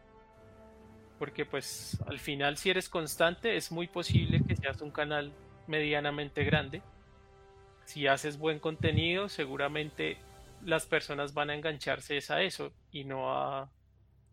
porque 1.17 1.45
pues 1.45 1.99
al 2.07 2.19
final 2.19 2.57
si 2.57 2.69
eres 2.69 2.89
constante 2.89 3.55
es 3.55 3.71
muy 3.71 3.87
posible 3.87 4.41
que 4.47 4.55
seas 4.55 4.81
un 4.81 4.91
canal 4.91 5.33
medianamente 5.67 6.43
grande 6.43 6.81
si 7.89 8.05
haces 8.05 8.37
buen 8.37 8.59
contenido, 8.59 9.29
seguramente 9.29 10.17
las 10.63 10.85
personas 10.85 11.33
van 11.33 11.49
a 11.49 11.55
engancharse 11.55 12.21
a 12.29 12.43
eso 12.43 12.71
y 12.91 13.03
no 13.03 13.33
a 13.33 13.71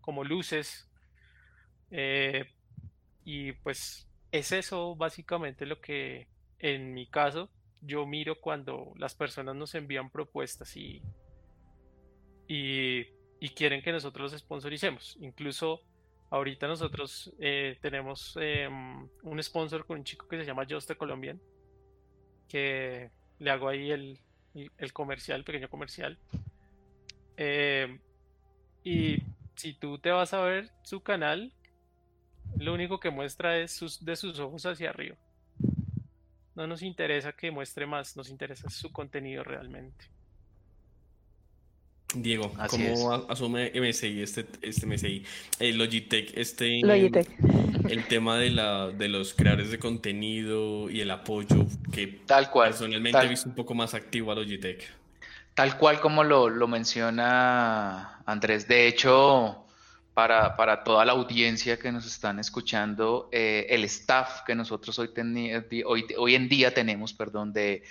como 0.03 0.25
luces. 0.25 0.87
Eh, 1.91 2.45
y 3.27 3.53
pues 3.53 4.09
es 4.31 4.53
eso 4.53 4.95
básicamente 4.95 5.67
lo 5.67 5.81
que 5.81 6.29
en 6.61 6.95
mi 6.95 7.09
caso 7.09 7.51
yo 7.83 8.07
miro 8.07 8.41
cuando 8.41 8.93
las 8.97 9.17
personas 9.17 9.57
nos 9.57 9.75
envían 9.75 10.11
propuestas 10.11 10.77
y, 10.77 11.03
y, 12.47 13.05
quieren 13.57 13.83
que 13.83 13.91
nosotros 13.91 14.33
los 14.33 14.41
sponsoricemos. 14.41 15.17
Incluso 15.21 15.83
ahorita 16.31 16.69
nosotros 16.69 17.33
eh, 17.41 17.79
tenemos 17.81 18.37
em, 18.41 19.09
un 19.23 19.43
sponsor 19.43 19.85
con 19.87 19.99
un 19.99 20.05
chico 20.05 20.29
que 20.29 20.39
se 20.39 20.45
llama 20.45 20.67
Just 20.69 20.93
Colombian, 20.95 21.41
que 22.49 23.11
le 23.41 23.51
hago 23.51 23.69
ahí 23.69 23.91
el, 23.91 24.21
el 24.55 24.93
comercial, 24.93 25.43
pequeño 25.43 25.69
comercial. 25.69 26.17
Eh, 27.37 27.99
y 28.85 29.19
si 29.57 29.75
tú 29.75 29.99
te 29.99 30.11
vas 30.11 30.33
a 30.33 30.43
ver 30.43 30.71
su 30.83 31.03
canal, 31.03 31.53
lo 32.59 32.75
único 32.75 33.01
que 33.01 33.11
muestra 33.11 33.59
es 33.59 33.73
sus, 33.73 34.05
de 34.05 34.17
sus 34.17 34.39
ojos 34.39 34.65
hacia 34.67 34.91
arriba. 34.91 35.17
No 36.55 36.67
nos 36.67 36.83
interesa 36.83 37.33
que 37.33 37.51
muestre 37.51 37.87
más, 37.87 38.17
nos 38.17 38.31
interesa 38.31 38.71
su 38.71 38.91
contenido 38.91 39.45
realmente. 39.45 40.07
Diego, 42.15 42.53
¿cómo 42.71 43.27
asume 43.29 43.73
MSI 43.75 44.23
este, 44.23 44.47
este 44.63 44.87
MSI? 44.87 45.25
Eh, 45.59 45.73
Logitech, 45.73 46.33
este 46.37 46.81
el 46.81 48.05
tema 48.09 48.39
de 48.39 48.51
la 48.51 48.89
de 48.89 49.09
los 49.09 49.35
creadores 49.35 49.71
de 49.71 49.79
contenido 49.79 50.89
y 50.89 51.01
el 51.01 51.11
apoyo 51.11 51.67
que 51.93 52.07
tal 52.07 52.51
cual 52.51 52.71
personalmente 52.71 53.19
he 53.19 53.29
visto 53.29 53.49
un 53.49 53.55
poco 53.55 53.75
más 53.75 53.93
activo 53.95 54.33
a 54.33 54.37
Logitech. 54.37 54.89
Tal 55.55 55.77
cual 55.79 56.01
como 56.01 56.23
lo, 56.23 56.49
lo 56.49 56.69
menciona 56.69 58.21
Andrés. 58.25 58.69
De 58.69 58.87
hecho, 58.87 59.66
para, 60.17 60.57
para, 60.57 60.83
toda 60.83 61.05
la 61.05 61.13
audiencia 61.13 61.79
que 61.79 61.93
nos 61.93 62.07
están 62.07 62.39
escuchando, 62.39 63.29
eh, 63.31 63.67
el 63.69 63.85
staff 63.85 64.41
que 64.47 64.55
nosotros 64.55 64.99
hoy, 64.99 65.11
hoy, 65.85 66.07
hoy 66.17 66.35
en 66.35 66.49
día 66.49 66.73
tenemos, 66.73 67.13
perdón, 67.13 67.53
de 67.53 67.83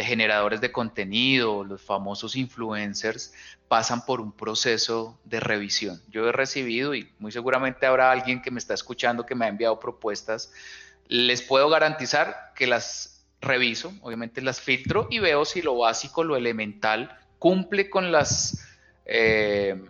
de 0.00 0.06
generadores 0.06 0.62
de 0.62 0.72
contenido, 0.72 1.62
los 1.62 1.82
famosos 1.82 2.34
influencers, 2.34 3.34
pasan 3.68 4.06
por 4.06 4.22
un 4.22 4.32
proceso 4.32 5.20
de 5.24 5.40
revisión. 5.40 6.00
Yo 6.08 6.26
he 6.26 6.32
recibido, 6.32 6.94
y 6.94 7.12
muy 7.18 7.32
seguramente 7.32 7.84
habrá 7.84 8.10
alguien 8.10 8.40
que 8.40 8.50
me 8.50 8.58
está 8.58 8.72
escuchando 8.72 9.26
que 9.26 9.34
me 9.34 9.44
ha 9.44 9.48
enviado 9.48 9.78
propuestas, 9.78 10.52
les 11.06 11.42
puedo 11.42 11.68
garantizar 11.68 12.52
que 12.54 12.66
las 12.66 13.26
reviso, 13.42 13.92
obviamente 14.00 14.40
las 14.40 14.62
filtro 14.62 15.06
y 15.10 15.18
veo 15.18 15.44
si 15.44 15.60
lo 15.60 15.76
básico, 15.76 16.24
lo 16.24 16.34
elemental, 16.34 17.18
cumple 17.38 17.90
con 17.90 18.10
las 18.10 18.66
eh, 19.04 19.82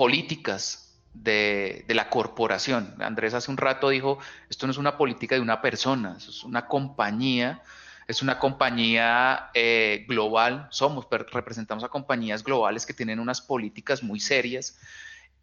políticas 0.00 0.96
de, 1.12 1.84
la 1.88 2.08
corporación. 2.08 2.94
Andrés 3.00 3.34
hace 3.34 3.50
un 3.50 3.58
rato 3.58 3.90
dijo, 3.90 4.18
esto 4.48 4.66
no 4.66 4.70
es 4.70 4.78
una 4.78 4.96
política 4.96 5.34
de 5.34 5.42
una 5.42 5.60
persona, 5.60 6.16
es 6.16 6.42
una 6.42 6.66
compañía, 6.68 7.60
es 8.08 8.22
una 8.22 8.38
compañía 8.38 9.50
eh, 9.52 10.06
global, 10.08 10.68
somos, 10.70 11.06
representamos 11.10 11.84
a 11.84 11.88
compañías 11.88 12.42
globales 12.42 12.86
que 12.86 12.94
tienen 12.94 13.20
unas 13.20 13.42
políticas 13.42 14.02
muy 14.02 14.20
serias 14.20 14.78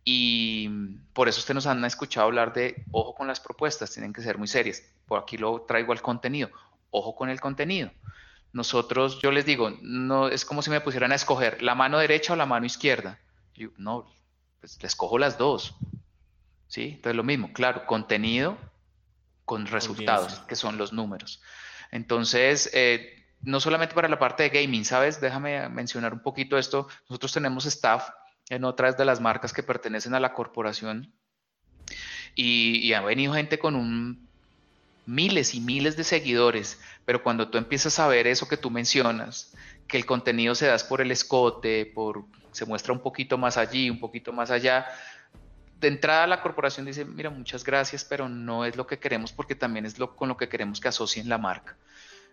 y 0.04 0.70
por 1.14 1.30
eso 1.30 1.38
ustedes 1.38 1.54
nos 1.54 1.68
han 1.68 1.86
escuchado 1.86 2.26
hablar 2.26 2.52
de, 2.52 2.84
ojo 2.92 3.14
con 3.14 3.28
las 3.28 3.40
propuestas, 3.40 3.92
tienen 3.92 4.12
que 4.12 4.24
ser 4.24 4.40
muy 4.40 4.48
serias. 4.48 4.82
Por 5.08 5.22
aquí 5.22 5.38
lo 5.38 5.62
traigo 5.68 5.92
al 5.92 6.02
contenido, 6.02 6.50
ojo 6.90 7.16
con 7.16 7.30
el 7.30 7.40
contenido. 7.40 7.92
Nosotros, 8.54 9.20
yo 9.22 9.30
les 9.30 9.46
digo, 9.46 9.70
no 9.84 10.30
es 10.30 10.46
como 10.46 10.64
si 10.64 10.72
me 10.72 10.82
pusieran 10.82 11.12
a 11.12 11.16
escoger 11.16 11.62
la 11.62 11.76
mano 11.76 12.00
derecha 12.00 12.34
o 12.34 12.36
la 12.36 12.48
mano 12.48 12.66
izquierda. 12.66 13.20
Yo, 13.54 13.70
no, 13.78 14.08
pues 14.60 14.82
les 14.82 14.96
cojo 14.96 15.18
las 15.18 15.38
dos. 15.38 15.76
¿Sí? 16.68 16.94
Entonces 16.96 17.16
lo 17.16 17.24
mismo, 17.24 17.54
claro, 17.54 17.86
contenido 17.86 18.58
con 19.46 19.66
resultados, 19.66 20.40
que 20.42 20.58
son 20.58 20.78
los 20.78 20.92
números. 20.92 21.42
Entonces, 21.92 22.70
eh, 22.74 23.26
no 23.42 23.62
solamente 23.62 23.96
para 23.96 24.10
la 24.10 24.20
parte 24.20 24.44
de 24.44 24.50
gaming, 24.50 24.84
¿sabes? 24.84 25.22
Déjame 25.22 25.70
mencionar 25.70 26.14
un 26.14 26.22
poquito 26.22 26.58
esto. 26.58 26.88
Nosotros 27.10 27.32
tenemos 27.32 27.66
staff 27.66 28.10
en 28.50 28.66
otras 28.66 28.98
de 28.98 29.06
las 29.06 29.22
marcas 29.22 29.54
que 29.54 29.64
pertenecen 29.64 30.14
a 30.14 30.20
la 30.20 30.34
corporación 30.34 31.14
y, 32.36 32.80
y 32.80 32.94
ha 32.94 33.02
venido 33.02 33.34
gente 33.34 33.58
con 33.58 33.76
un 33.76 34.28
miles 35.06 35.56
y 35.56 35.62
miles 35.62 35.96
de 35.96 36.04
seguidores, 36.04 36.80
pero 37.06 37.24
cuando 37.24 37.50
tú 37.50 37.58
empiezas 37.58 37.98
a 38.00 38.08
ver 38.08 38.28
eso 38.28 38.48
que 38.48 38.58
tú 38.58 38.70
mencionas, 38.70 39.54
que 39.88 39.98
el 39.98 40.06
contenido 40.06 40.56
se 40.56 40.68
da 40.68 40.78
por 40.88 41.02
el 41.02 41.12
escote, 41.12 41.86
por 41.86 42.26
se 42.52 42.66
muestra 42.66 42.94
un 42.94 43.00
poquito 43.00 43.38
más 43.38 43.58
allí, 43.58 43.90
un 43.90 44.00
poquito 44.00 44.34
más 44.34 44.52
allá. 44.52 44.88
De 45.80 45.88
entrada 45.88 46.26
la 46.26 46.42
corporación 46.42 46.86
dice, 46.86 47.06
mira, 47.06 47.30
muchas 47.30 47.64
gracias, 47.64 48.04
pero 48.04 48.28
no 48.28 48.66
es 48.66 48.76
lo 48.76 48.88
que 48.88 48.98
queremos 48.98 49.32
porque 49.32 49.56
también 49.56 49.86
es 49.86 50.00
lo, 50.00 50.16
con 50.16 50.28
lo 50.28 50.38
que 50.38 50.50
queremos 50.50 50.80
que 50.80 50.88
asocien 50.88 51.30
la 51.30 51.38
marca. 51.38 51.78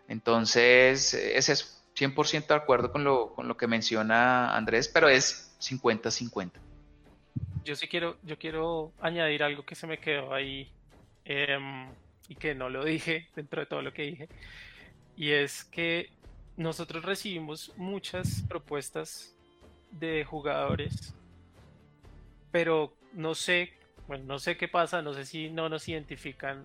Entonces, 0.08 1.14
es 1.14 1.48
eso, 1.48 1.66
100% 1.94 2.46
de 2.46 2.54
acuerdo 2.54 2.90
con 2.90 3.04
lo, 3.04 3.34
con 3.34 3.48
lo 3.48 3.56
que 3.56 3.66
menciona 3.66 4.56
Andrés, 4.56 4.88
pero 4.88 5.08
es 5.08 5.54
50-50. 5.60 6.52
Yo 7.64 7.76
sí 7.76 7.88
quiero, 7.88 8.16
yo 8.22 8.38
quiero 8.38 8.92
añadir 9.00 9.42
algo 9.42 9.64
que 9.64 9.74
se 9.74 9.86
me 9.86 9.98
quedó 9.98 10.34
ahí 10.34 10.70
em, 11.24 11.88
y 12.28 12.34
que 12.34 12.54
no 12.54 12.68
lo 12.68 12.84
dije 12.84 13.28
dentro 13.36 13.60
de 13.60 13.66
todo 13.66 13.82
lo 13.82 13.92
que 13.92 14.02
dije. 14.02 14.28
Y 15.16 15.30
es 15.30 15.64
que 15.64 16.10
nosotros 16.56 17.04
recibimos 17.04 17.72
muchas 17.76 18.42
propuestas 18.48 19.34
de 19.90 20.24
jugadores, 20.24 21.14
pero 22.50 22.92
no 23.12 23.34
sé, 23.34 23.72
bueno, 24.06 24.24
no 24.24 24.38
sé 24.38 24.56
qué 24.56 24.68
pasa, 24.68 25.02
no 25.02 25.14
sé 25.14 25.24
si 25.24 25.50
no 25.50 25.68
nos 25.68 25.88
identifican 25.88 26.64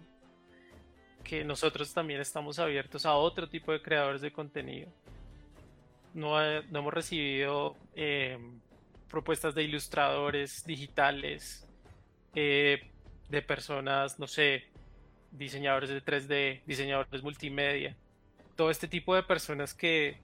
que 1.23 1.43
nosotros 1.43 1.93
también 1.93 2.21
estamos 2.21 2.59
abiertos 2.59 3.05
a 3.05 3.13
otro 3.15 3.49
tipo 3.49 3.71
de 3.71 3.81
creadores 3.81 4.21
de 4.21 4.31
contenido. 4.31 4.89
No, 6.13 6.41
hemos 6.41 6.93
recibido 6.93 7.75
em, 7.95 8.59
propuestas 9.09 9.53
de 9.53 9.63
ilustradores 9.63 10.65
digitales, 10.65 11.67
eh, 12.35 12.89
de 13.29 13.41
personas, 13.41 14.17
no 14.19 14.27
sé, 14.27 14.65
diseñadores 15.31 15.89
de 15.89 16.01
3D, 16.03 16.61
diseñadores 16.65 17.21
multimedia, 17.21 17.95
todo 18.60 18.72
este 18.72 18.89
tipo 18.89 19.16
de 19.16 19.24
personas 19.24 19.74
que 19.74 20.18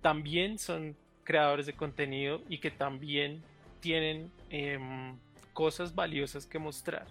también 0.00 0.56
son 0.56 0.96
creadores 1.24 1.66
de 1.66 1.72
contenido 1.72 2.40
y 2.48 2.58
que 2.58 2.70
también 2.70 3.42
tienen 3.80 4.30
em, 4.50 5.18
cosas 5.52 5.92
valiosas 5.92 6.46
que 6.46 6.60
mostrar. 6.60 7.08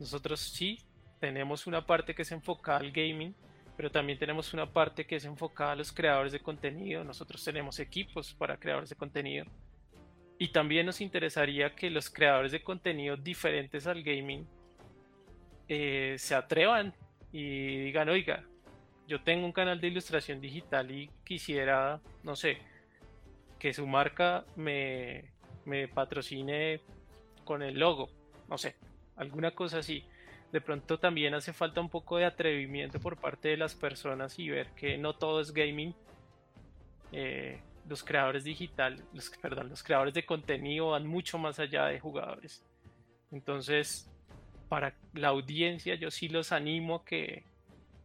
Nosotros 0.00 0.40
sí 0.40 0.78
tenemos 1.20 1.66
una 1.66 1.84
parte 1.84 2.14
que 2.14 2.22
es 2.22 2.32
enfocada 2.32 2.78
al 2.78 2.90
gaming, 2.90 3.34
pero 3.76 3.90
también 3.90 4.18
tenemos 4.18 4.54
una 4.54 4.72
parte 4.72 5.04
que 5.04 5.16
es 5.16 5.26
enfocada 5.26 5.72
a 5.72 5.76
los 5.76 5.92
creadores 5.92 6.32
de 6.32 6.40
contenido. 6.40 7.04
Nosotros 7.04 7.44
tenemos 7.44 7.78
equipos 7.78 8.32
para 8.32 8.56
creadores 8.56 8.88
de 8.88 8.96
contenido. 8.96 9.44
Y 10.38 10.48
también 10.48 10.86
nos 10.86 11.02
interesaría 11.02 11.74
que 11.74 11.90
los 11.90 12.08
creadores 12.08 12.52
de 12.52 12.62
contenido 12.62 13.18
diferentes 13.18 13.86
al 13.86 14.02
gaming 14.02 14.46
eh, 15.68 16.14
se 16.16 16.34
atrevan 16.34 16.94
y 17.30 17.76
digan, 17.80 18.08
oiga, 18.08 18.46
yo 19.08 19.22
tengo 19.22 19.46
un 19.46 19.52
canal 19.52 19.80
de 19.80 19.88
ilustración 19.88 20.38
digital 20.38 20.90
y 20.90 21.10
quisiera, 21.24 21.98
no 22.22 22.36
sé, 22.36 22.58
que 23.58 23.72
su 23.72 23.86
marca 23.86 24.44
me, 24.54 25.32
patrocine 25.94 26.80
con 27.44 27.62
el 27.62 27.78
logo, 27.78 28.10
no 28.48 28.58
sé, 28.58 28.76
alguna 29.16 29.50
cosa 29.52 29.78
así. 29.78 30.04
De 30.52 30.60
pronto 30.60 30.98
también 30.98 31.34
hace 31.34 31.52
falta 31.52 31.80
un 31.80 31.88
poco 31.88 32.18
de 32.18 32.26
atrevimiento 32.26 33.00
por 33.00 33.16
parte 33.16 33.48
de 33.48 33.56
las 33.56 33.74
personas 33.74 34.38
y 34.38 34.50
ver 34.50 34.68
que 34.68 34.98
no 34.98 35.14
todo 35.14 35.40
es 35.40 35.52
gaming. 35.52 35.94
Eh, 37.12 37.60
los 37.88 38.04
creadores 38.04 38.44
digital, 38.44 39.02
los, 39.14 39.30
perdón, 39.40 39.70
los 39.70 39.82
creadores 39.82 40.12
de 40.12 40.26
contenido 40.26 40.90
van 40.90 41.06
mucho 41.06 41.38
más 41.38 41.58
allá 41.58 41.86
de 41.86 41.98
jugadores. 41.98 42.62
Entonces, 43.30 44.10
para 44.68 44.94
la 45.14 45.28
audiencia, 45.28 45.94
yo 45.94 46.10
sí 46.10 46.28
los 46.28 46.52
animo 46.52 47.04
que, 47.04 47.44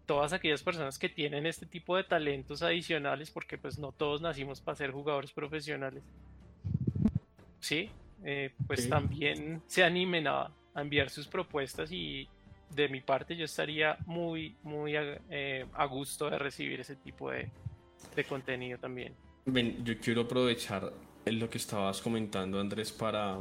todas 0.06 0.34
aquellas 0.34 0.62
personas 0.64 0.99
que 0.99 1.10
tienen 1.10 1.45
este 1.45 1.66
tipo 1.66 1.95
de 1.95 2.04
talentos 2.04 2.62
adicionales, 2.62 3.32
porque 3.32 3.58
pues 3.58 3.80
no 3.80 3.91
todos 3.91 4.22
nacimos 4.22 4.62
para 4.62 4.76
ser 4.76 4.91
jugadores 4.91 5.32
profesionales, 5.32 6.04
sí, 7.60 7.89
eh, 8.24 8.51
pues 8.68 8.89
también 8.89 9.62
se 9.68 9.84
animen 9.84 10.28
a, 10.28 10.51
enviar 10.76 11.12
sus 11.12 11.28
propuestas 11.28 11.91
y 11.91 12.28
de 12.72 12.89
mi 12.89 12.99
parte 12.99 13.36
yo 13.36 13.45
estaría 13.45 13.95
muy, 14.08 14.56
muy 14.64 14.95
a, 14.95 15.20
eh, 15.30 15.68
gusto 15.88 16.32
de 16.32 16.39
recibir 16.39 16.80
ese 16.80 16.95
tipo 16.95 17.30
de, 17.30 17.51
de 18.16 18.24
contenido 18.24 18.80
también. 18.80 19.14
yo 19.45 19.99
quiero 19.99 20.22
aprovechar 20.22 20.91
lo 21.26 21.47
que 21.47 21.60
estabas 21.60 22.01
comentando, 22.01 22.60
Andrés, 22.60 22.91
para 22.91 23.38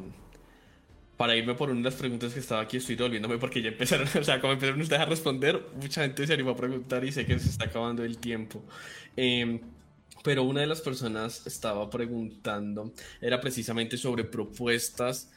para 1.16 1.36
irme 1.36 1.54
por 1.54 1.70
una 1.70 1.78
de 1.78 1.84
las 1.84 1.94
preguntas 1.94 2.32
que 2.32 2.40
estaba 2.40 2.62
aquí, 2.62 2.78
estoy 2.78 2.96
volviéndome 2.96 3.38
porque 3.38 3.62
ya 3.62 3.68
empezaron, 3.68 4.08
o 4.20 4.24
sea, 4.24 4.40
como 4.40 4.52
empezaron 4.54 4.80
ustedes 4.80 5.02
a 5.02 5.06
responder, 5.06 5.62
mucha 5.80 6.02
gente 6.02 6.26
se 6.26 6.32
animó 6.32 6.50
a 6.50 6.56
preguntar 6.56 7.04
y 7.04 7.12
sé 7.12 7.26
que 7.26 7.38
se 7.38 7.48
está 7.48 7.66
acabando 7.66 8.04
el 8.04 8.18
tiempo. 8.18 8.62
Em, 9.16 9.60
pero 10.22 10.44
una 10.44 10.60
de 10.60 10.66
las 10.66 10.80
personas 10.80 11.46
estaba 11.46 11.90
preguntando, 11.90 12.92
era 13.20 13.40
precisamente 13.40 13.96
sobre 13.96 14.24
propuestas 14.24 15.30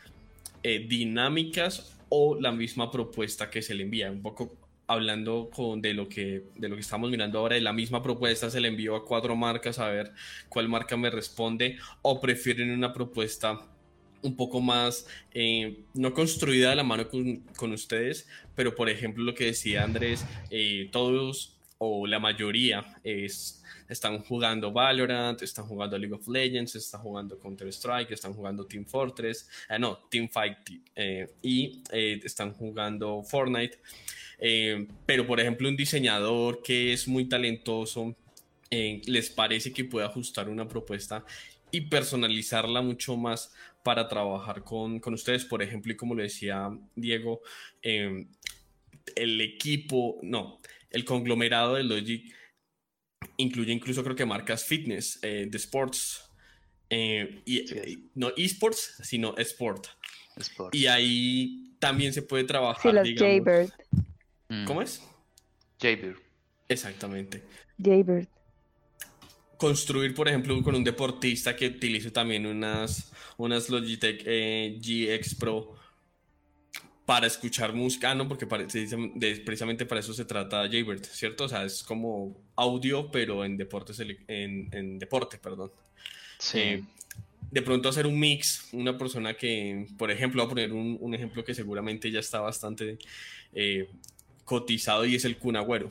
eh, 0.63 0.86
dinámicas 0.88 1.97
o 2.09 2.39
la 2.39 2.51
misma 2.51 2.91
propuesta 2.91 3.49
que 3.49 3.61
se 3.61 3.73
le 3.73 3.84
envía, 3.84 4.11
un 4.11 4.21
poco 4.21 4.57
hablando 4.88 5.49
con 5.53 5.82
de 5.82 5.93
lo 5.93 6.07
que 6.07 6.43
de 6.55 6.69
lo 6.69 6.76
que 6.76 6.82
estamos 6.82 7.09
mirando 7.09 7.39
ahora 7.39 7.55
de 7.55 7.61
la 7.61 7.73
misma 7.73 8.03
propuesta 8.03 8.49
se 8.51 8.59
le 8.59 8.67
envió 8.67 8.95
a 8.95 9.03
cuatro 9.03 9.36
marcas 9.36 9.80
a 9.80 9.88
ver 9.89 10.13
cuál 10.47 10.69
marca 10.69 10.95
me 10.95 11.09
responde 11.09 11.78
o 12.03 12.21
prefieren 12.21 12.71
una 12.71 12.93
propuesta 12.93 13.61
un 14.26 14.36
poco 14.36 14.59
más, 14.59 15.07
eh, 15.34 15.84
no 15.93 16.13
construida 16.13 16.71
de 16.71 16.76
la 16.76 16.84
mano 16.84 17.07
con, 17.07 17.71
ustedes, 17.71 18.28
pero 18.55 18.76
por 18.76 18.89
ejemplo 18.89 19.23
lo 19.23 19.34
que 19.34 19.45
decía 19.45 19.84
Andrés, 19.84 20.26
eh, 20.49 20.89
todos 20.91 21.57
o 21.78 22.07
la 22.07 22.19
mayoría 22.19 22.84
es, 23.03 23.63
están 23.89 24.19
jugando 24.19 24.71
Valorant, 24.71 25.41
están 25.41 25.65
jugando 25.65 25.97
League 25.97 26.15
of 26.15 26.28
Legends, 26.28 26.76
están 26.76 27.01
jugando 27.01 27.38
Counter-Strike, 27.38 28.11
están 28.11 28.34
jugando 28.34 28.65
Team 28.65 28.86
Fortress, 28.86 29.47
ah, 29.69 29.78
no, 29.78 29.97
Team 30.09 30.30
Fight 30.30 30.57
eh, 30.95 31.28
y 31.41 31.84
están 31.91 32.53
jugando 32.53 33.23
Fortnite. 33.23 33.80
pero 35.05 35.28
por 35.28 35.39
ejemplo 35.39 35.69
un 35.69 35.76
diseñador 35.76 36.61
que 36.63 36.93
es 36.93 37.07
muy 37.07 37.26
talentoso, 37.26 38.15
les 38.71 39.30
parece 39.30 39.71
que 39.71 39.86
puede 39.86 40.05
ajustar 40.05 40.49
una 40.49 40.67
propuesta 40.67 41.23
y 41.71 41.82
personalizarla 41.82 42.82
mucho 42.82 43.17
más 43.17 43.53
para 43.86 44.07
trabajar 44.07 44.63
con, 44.63 44.99
ustedes, 45.13 45.45
por 45.45 45.61
ejemplo, 45.61 45.93
y 45.93 45.95
como 45.95 46.15
lo 46.15 46.23
decía 46.23 46.75
Diego, 46.95 47.41
em, 47.83 48.27
el 49.15 49.39
equipo, 49.41 50.17
no, 50.23 50.59
el 50.89 51.05
conglomerado 51.05 51.75
de 51.75 51.83
Logic 51.83 52.33
incluye 53.38 53.71
incluso 53.71 54.03
creo 54.03 54.15
que 54.15 54.25
marcas 54.25 54.65
fitness, 54.65 55.19
eh, 55.21 55.45
de 55.47 55.57
sports, 55.59 56.27
eh, 56.89 57.43
y, 57.45 58.09
no 58.15 58.31
esports, 58.36 59.01
sino 59.03 59.38
sport. 59.38 59.86
Y 60.71 60.88
ahí 60.88 61.75
también 61.77 62.11
se 62.11 62.23
puede 62.23 62.43
trabajar. 62.43 63.05
Sí, 63.05 63.11
los 63.11 63.19
Jaybird. 63.19 63.69
Mm. 64.49 64.65
¿Cómo 64.65 64.81
es? 64.81 65.03
Jaybird. 65.79 66.17
Exactamente. 66.67 67.43
Jaybird 67.77 68.27
construir, 69.66 70.13
por 70.13 70.28
ejemplo, 70.28 70.61
con 70.61 70.76
un 70.76 70.84
deportista 70.84 71.55
que 71.55 71.66
utilice 71.66 72.11
también 72.11 72.45
unas, 72.45 73.11
unas 73.36 73.68
Logitech 73.68 74.22
eh, 74.24 74.78
GX 74.80 75.34
Pro 75.34 75.74
para 77.03 77.26
escuchar 77.26 77.74
música, 77.74 78.11
ah, 78.11 78.16
no, 78.16 78.28
porque 78.28 78.45
precisamente 78.45 79.88
para 79.88 80.01
eso 80.01 80.13
se 80.13 80.24
trata 80.24 80.70
Jaybird, 80.70 81.03
¿cierto? 81.03 81.45
O 81.45 81.49
sea, 81.49 81.66
es 81.66 81.82
como 81.82 82.38
audio, 82.55 83.09
pero 83.09 83.43
en 83.43 83.57
deportes, 83.57 83.99
en, 83.99 84.70
en 84.72 84.99
deporte, 84.99 85.39
perdón. 85.39 85.72
Sí. 86.38 86.59
Eh, 86.59 86.84
de 87.49 87.61
pronto 87.63 87.89
hacer 87.89 88.05
un 88.05 88.20
mix, 88.20 88.70
una 88.72 88.95
persona 88.99 89.34
que, 89.34 89.88
por 89.97 90.11
ejemplo, 90.11 90.43
voy 90.43 90.45
a 90.45 90.49
poner 90.49 90.74
un, 90.74 91.13
ejemplo 91.16 91.43
que 91.43 91.55
seguramente 91.55 92.11
ya 92.11 92.20
está 92.20 92.39
bastante 92.39 92.99
eh, 93.51 93.89
cotizado 94.43 95.05
y 95.05 95.16
es 95.16 95.26
el 95.26 95.38
Cunagüero. 95.38 95.89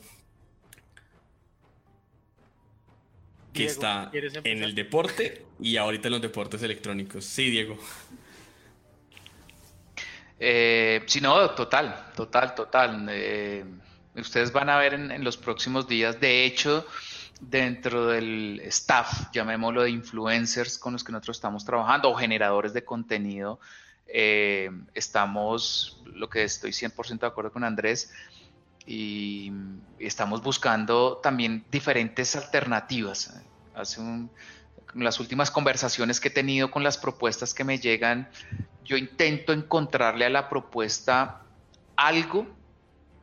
Que 3.54 3.66
está 3.66 4.10
en 4.12 4.62
el 4.62 4.74
deporte 4.74 5.46
y 5.60 5.76
ahorita 5.76 6.08
en 6.08 6.12
los 6.12 6.22
deportes 6.22 6.62
electrónicos. 6.62 7.24
Sí, 7.24 7.50
Diego. 7.50 7.78
Eh, 10.38 11.02
sí, 11.06 11.20
no, 11.20 11.50
total, 11.50 12.10
total, 12.16 12.54
total. 12.54 13.06
Eh, 13.10 13.64
ustedes 14.16 14.52
van 14.52 14.68
a 14.68 14.78
ver 14.78 14.94
en, 14.94 15.24
los 15.24 15.36
próximos 15.36 15.86
días, 15.86 16.20
de 16.20 16.44
hecho, 16.44 16.86
dentro 17.40 18.08
del 18.08 18.60
staff, 18.64 19.30
llamémoslo 19.32 19.82
de 19.84 19.90
influencers 19.90 20.76
con 20.76 20.94
los 20.94 21.04
que 21.04 21.12
nosotros 21.12 21.36
estamos 21.36 21.64
trabajando 21.64 22.10
o 22.10 22.14
generadores 22.14 22.72
de 22.72 22.84
contenido, 22.84 23.60
eh, 24.06 24.70
estamos, 24.94 26.02
lo 26.06 26.28
que 26.28 26.44
estoy 26.44 26.72
100% 26.72 27.20
de 27.20 27.26
acuerdo 27.26 27.52
con 27.52 27.64
Andrés, 27.64 28.12
y, 28.86 29.52
estamos 29.98 30.42
buscando 30.42 31.18
también 31.22 31.64
diferentes 31.70 32.36
alternativas. 32.36 33.34
Hace 33.74 34.00
un, 34.00 34.30
las 34.94 35.18
últimas 35.18 35.50
conversaciones 35.50 36.20
que 36.20 36.28
he 36.28 36.30
tenido 36.30 36.70
con 36.70 36.82
las 36.82 36.98
propuestas 36.98 37.54
que 37.54 37.64
me 37.64 37.78
llegan, 37.78 38.28
yo 38.84 38.96
intento 38.96 39.52
encontrarle 39.52 40.26
a 40.26 40.30
la 40.30 40.48
propuesta 40.48 41.42
algo 41.96 42.46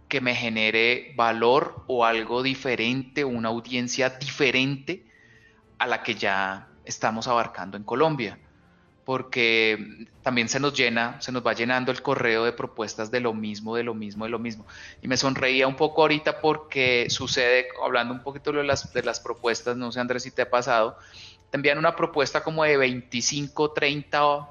que 0.08 0.22
me 0.22 0.36
genere 0.36 1.14
valor 1.16 1.84
o 1.88 2.04
algo 2.04 2.44
diferente, 2.44 3.24
una 3.24 3.50
audiencia 3.50 4.10
diferente 4.10 5.06
a 5.78 5.88
la 5.88 6.04
que 6.04 6.16
ya 6.16 6.68
estamos 6.84 7.28
abarcando 7.28 7.78
en 7.78 7.84
Colombia. 7.84 8.38
Porque 9.06 10.08
también 10.22 10.48
se 10.48 10.60
nos 10.60 10.74
llena, 10.74 11.20
se 11.22 11.32
nos 11.32 11.46
va 11.46 11.54
llenando 11.54 11.92
el 11.92 12.02
correo 12.02 12.46
de 12.46 12.54
propuestas 12.54 13.10
de 13.10 13.20
lo 13.20 13.34
mismo, 13.34 13.76
de 13.76 13.84
lo 13.84 13.94
mismo, 13.94 14.26
de 14.26 14.32
lo 14.32 14.40
mismo. 14.40 14.66
Y 15.02 15.08
me 15.08 15.18
sonreía 15.18 15.68
un 15.68 15.76
poco 15.76 16.02
ahorita 16.02 16.40
porque 16.40 17.08
sucede, 17.10 17.68
hablando 17.84 18.14
un 18.14 18.22
poquito 18.22 18.52
de 18.52 18.64
las, 18.64 18.94
de 18.94 19.04
las 19.04 19.20
propuestas, 19.20 19.76
no 19.76 19.92
sé 19.92 20.00
Andrés 20.00 20.24
si 20.24 20.32
te 20.32 20.44
ha 20.44 20.50
pasado, 20.50 20.98
te 21.50 21.58
envían 21.58 21.78
una 21.78 21.96
propuesta 21.96 22.44
como 22.44 22.64
de 22.64 22.78
25, 22.78 23.72
30 23.72 24.48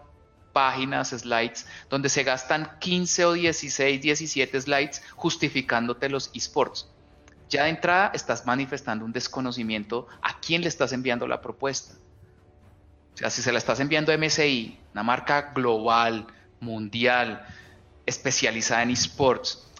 páginas, 0.53 1.11
slides, 1.11 1.67
donde 1.89 2.09
se 2.09 2.25
gastan 2.25 2.79
15 2.81 3.25
o 3.25 3.33
16, 3.33 4.01
17 4.01 4.61
slides 4.61 5.03
justificándote 5.15 6.09
los 6.09 6.31
esports. 6.35 6.89
Ya 7.49 7.65
de 7.65 7.71
entrada 7.71 8.13
estás 8.15 8.47
manifestando 8.47 9.05
un 9.05 9.13
desconocimiento 9.13 10.07
a 10.23 10.39
quién 10.41 10.63
le 10.63 10.69
estás 10.69 10.93
enviando 10.93 11.27
la 11.27 11.41
propuesta. 11.41 11.95
O 13.21 13.23
sea, 13.23 13.29
si 13.29 13.43
se 13.43 13.53
la 13.53 13.59
estás 13.59 13.81
enviando 13.81 14.12
a 14.12 14.16
MSI, 14.16 14.81
una 14.95 15.03
marca 15.03 15.53
global, 15.55 16.27
mundial, 16.61 17.47
especializada 18.07 18.83
en 18.83 18.91
esports, 18.91 19.71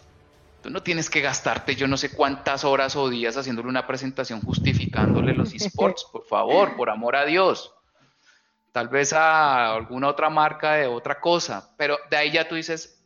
Tú 0.61 0.69
no 0.69 0.83
tienes 0.83 1.09
que 1.09 1.21
gastarte 1.21 1.75
yo 1.75 1.87
no 1.87 1.97
sé 1.97 2.11
cuántas 2.11 2.63
horas 2.63 2.95
o 2.95 3.09
días 3.09 3.35
haciéndole 3.35 3.67
una 3.67 3.87
presentación 3.87 4.41
justificándole 4.41 5.33
los 5.33 5.51
esports, 5.55 6.05
por 6.11 6.23
favor, 6.27 6.75
por 6.75 6.91
amor 6.91 7.15
a 7.15 7.25
Dios. 7.25 7.73
Tal 8.71 8.87
vez 8.87 9.11
a 9.11 9.73
alguna 9.73 10.07
otra 10.07 10.29
marca 10.29 10.73
de 10.73 10.85
otra 10.85 11.19
cosa, 11.19 11.73
pero 11.77 11.97
de 12.11 12.17
ahí 12.17 12.31
ya 12.31 12.47
tú 12.47 12.53
dices, 12.53 13.03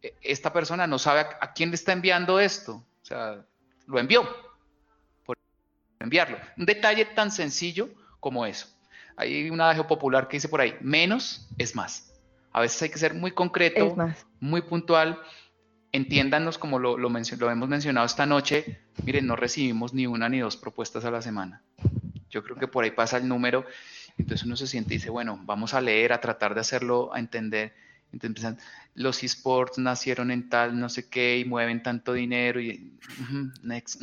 e, 0.00 0.14
esta 0.22 0.52
persona 0.52 0.86
no 0.86 1.00
sabe 1.00 1.26
a, 1.40 1.52
quién 1.54 1.70
le 1.70 1.74
está 1.74 1.92
enviando 1.92 2.38
esto. 2.38 2.84
O 3.02 3.04
sea, 3.04 3.44
lo 3.88 3.98
envió 3.98 4.24
por 5.24 5.36
enviarlo. 5.98 6.38
Un 6.56 6.66
detalle 6.66 7.04
tan 7.04 7.32
sencillo 7.32 7.90
como 8.20 8.46
eso. 8.46 8.75
Hay 9.16 9.50
un 9.50 9.60
adagio 9.60 9.86
popular 9.86 10.28
que 10.28 10.36
dice 10.36 10.48
por 10.48 10.60
ahí, 10.60 10.76
menos 10.80 11.48
es 11.58 11.74
más. 11.74 12.12
A 12.52 12.60
veces 12.60 12.80
hay 12.82 12.90
que 12.90 12.98
ser 12.98 13.14
muy 13.14 13.32
concreto, 13.32 13.96
muy 14.40 14.62
puntual 14.62 15.20
entiéndanos 15.96 16.58
como 16.58 16.78
lo, 16.78 16.98
lo, 16.98 17.08
lo, 17.08 17.50
hemos 17.50 17.68
mencionado 17.68 18.06
esta 18.06 18.26
noche, 18.26 18.80
miren, 19.04 19.26
no 19.26 19.34
recibimos 19.34 19.94
ni 19.94 20.06
una 20.06 20.28
ni 20.28 20.40
dos 20.40 20.56
propuestas 20.56 21.04
a 21.04 21.10
la 21.10 21.22
semana. 21.22 21.62
Yo 22.30 22.42
creo 22.42 22.56
que 22.56 22.68
por 22.68 22.84
ahí 22.84 22.90
pasa 22.90 23.16
el 23.16 23.26
número, 23.26 23.64
entonces 24.18 24.46
uno 24.46 24.56
se 24.56 24.66
siente 24.66 24.94
y 24.94 24.98
dice, 24.98 25.10
bueno, 25.10 25.40
vamos 25.44 25.74
a 25.74 25.80
leer, 25.80 26.12
a 26.12 26.20
tratar 26.20 26.54
de 26.54 26.60
hacerlo, 26.60 27.14
a 27.14 27.18
entender. 27.18 27.74
Entonces 28.12 28.56
los 28.94 29.22
esports 29.22 29.78
nacieron 29.78 30.30
en 30.30 30.48
tal, 30.48 30.78
no 30.78 30.88
sé 30.88 31.08
qué, 31.08 31.38
y 31.38 31.44
mueven 31.44 31.82
tanto 31.82 32.12
dinero, 32.12 32.60
y 32.60 32.98
next, 33.62 34.02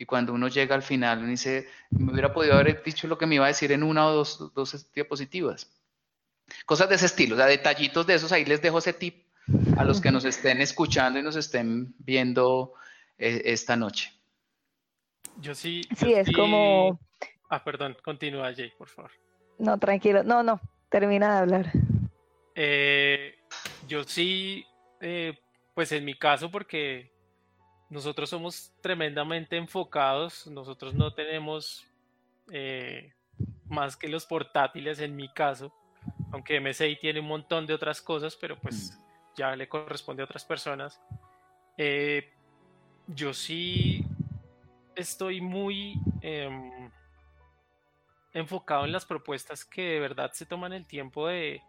y 0.00 0.06
cuando 0.06 0.32
uno 0.32 0.48
llega 0.48 0.74
al 0.74 0.82
final, 0.82 1.18
uno 1.18 1.28
dice, 1.28 1.68
me 1.90 2.10
hubiera 2.10 2.32
podido 2.32 2.54
haber 2.54 2.82
dicho 2.82 3.06
lo 3.06 3.18
que 3.18 3.26
me 3.26 3.34
iba 3.34 3.44
a 3.44 3.48
decir 3.48 3.70
en 3.70 3.82
una 3.82 4.06
o 4.06 4.12
dos, 4.12 4.50
dos 4.54 4.90
diapositivas. 4.94 5.70
Cosas 6.64 6.88
de 6.88 6.94
ese 6.94 7.04
estilo, 7.04 7.34
o 7.34 7.38
sea, 7.38 7.44
detallitos 7.44 8.06
de 8.06 8.14
esos, 8.14 8.32
ahí 8.32 8.46
les 8.46 8.62
dejo 8.62 8.78
ese 8.78 8.94
tip 8.94 9.26
a 9.76 9.84
los 9.84 10.00
que 10.00 10.10
nos 10.10 10.24
estén 10.24 10.62
escuchando 10.62 11.18
y 11.18 11.22
nos 11.22 11.36
estén 11.36 11.94
viendo 11.98 12.72
eh, 13.18 13.42
esta 13.44 13.76
noche. 13.76 14.10
Yo 15.36 15.54
sí. 15.54 15.82
Sí, 15.94 16.14
es 16.14 16.32
como. 16.32 16.98
Ah, 17.50 17.62
perdón, 17.62 17.94
continúa 18.02 18.54
Jay, 18.54 18.72
por 18.78 18.88
favor. 18.88 19.10
No, 19.58 19.76
tranquilo. 19.78 20.24
No, 20.24 20.42
no, 20.42 20.62
termina 20.88 21.34
de 21.34 21.38
hablar. 21.40 21.72
Eh, 22.54 23.34
yo 23.86 24.04
sí, 24.04 24.64
eh, 25.02 25.38
pues 25.74 25.92
en 25.92 26.06
mi 26.06 26.14
caso, 26.14 26.50
porque 26.50 27.12
nosotros 27.90 28.30
somos 28.30 28.72
tremendamente 28.80 29.56
enfocados, 29.56 30.46
nosotros 30.46 30.94
no 30.94 31.12
tenemos 31.12 31.86
más 33.68 33.96
que 33.96 34.08
los 34.08 34.26
portátiles 34.26 34.98
en 35.00 35.14
mi 35.14 35.28
caso, 35.32 35.72
aunque 36.32 36.60
MSI 36.60 36.96
tiene 36.96 37.20
un 37.20 37.28
montón 37.28 37.66
de 37.66 37.74
otras 37.74 38.00
cosas, 38.00 38.34
pero 38.34 38.58
pues 38.58 38.98
mm 38.98 39.10
ya 39.40 39.56
le 39.56 39.68
corresponde 39.68 40.22
a 40.22 40.26
otras 40.26 40.44
personas. 40.44 41.00
Eh, 41.76 42.32
yo 43.06 43.32
sí 43.32 44.04
estoy 44.94 45.40
muy 45.40 45.94
em, 46.20 46.90
enfocado 48.32 48.84
en 48.84 48.92
las 48.92 49.06
propuestas 49.06 49.64
que 49.64 49.82
de 49.82 50.00
verdad 50.00 50.32
se 50.32 50.46
toman 50.46 50.72
el 50.72 50.86
tiempo 50.86 51.28
de 51.28 51.62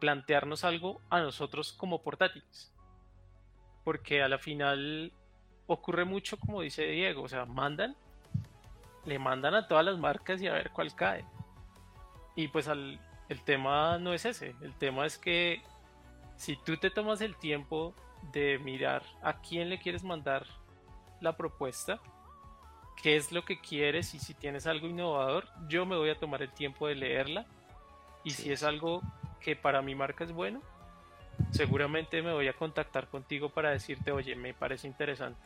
plantearnos 0.00 0.64
algo 0.64 1.00
a 1.10 1.20
nosotros 1.20 1.72
como 1.72 2.02
portátiles. 2.02 2.72
Porque 3.84 4.22
a 4.22 4.28
la 4.28 4.38
final 4.38 5.12
ocurre 5.68 6.04
mucho 6.04 6.36
como 6.36 6.62
dice 6.62 6.82
Diego, 6.82 7.22
o 7.22 7.28
sea, 7.28 7.44
mandan, 7.44 7.94
le 9.04 9.18
mandan 9.20 9.54
a 9.54 9.68
todas 9.68 9.84
las 9.84 9.98
marcas 9.98 10.42
y 10.42 10.48
a 10.48 10.52
ver 10.54 10.70
cuál 10.70 10.94
cae. 10.94 11.24
Y 12.34 12.48
pues 12.48 12.66
el 12.66 12.98
tema 13.44 13.98
no 13.98 14.12
es 14.12 14.24
ese, 14.24 14.56
el 14.62 14.74
tema 14.74 15.06
es 15.06 15.18
que 15.18 15.62
si 16.36 16.56
tú 16.56 16.76
te 16.76 16.90
tomas 16.90 17.20
el 17.20 17.36
tiempo 17.36 17.94
de 18.32 18.58
mirar 18.58 19.02
a 19.22 19.40
quién 19.40 19.68
le 19.68 19.78
quieres 19.78 20.02
mandar 20.04 20.46
la 21.20 21.36
propuesta, 21.36 22.00
qué 23.02 23.16
es 23.16 23.32
lo 23.32 23.44
que 23.44 23.60
quieres 23.60 24.14
y 24.14 24.18
si 24.18 24.34
tienes 24.34 24.66
algo 24.66 24.86
innovador, 24.86 25.48
yo 25.68 25.86
me 25.86 25.96
voy 25.96 26.10
a 26.10 26.18
tomar 26.18 26.42
el 26.42 26.52
tiempo 26.52 26.86
de 26.86 26.94
leerla 26.94 27.46
y 28.24 28.30
si 28.30 28.52
es 28.52 28.62
algo 28.62 29.02
que 29.40 29.56
para 29.56 29.82
mi 29.82 29.94
marca 29.94 30.24
es 30.24 30.32
bueno, 30.32 30.60
seguramente 31.50 32.22
me 32.22 32.32
voy 32.32 32.48
a 32.48 32.52
contactar 32.52 33.08
contigo 33.08 33.48
para 33.48 33.70
decirte, 33.70 34.12
oye, 34.12 34.34
me 34.36 34.54
parece 34.54 34.86
interesante. 34.86 35.40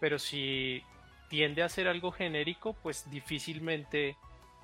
Pero 0.00 0.18
si 0.18 0.82
tiende 1.28 1.62
a 1.62 1.68
ser 1.68 1.88
algo 1.88 2.12
genérico, 2.12 2.74
pues 2.82 3.10
difícilmente 3.10 4.16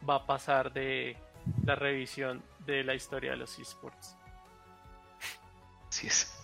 va 0.09 0.17
a 0.17 0.27
pasar 0.27 0.73
de 0.73 1.17
la 1.65 1.75
revisión 1.75 2.43
de 2.67 2.85
la 2.85 2.95
historia 2.95 3.33
de 3.33 3.37
los 3.37 3.59
esports. 3.59 4.17
Así 5.89 6.07
es. 6.07 6.39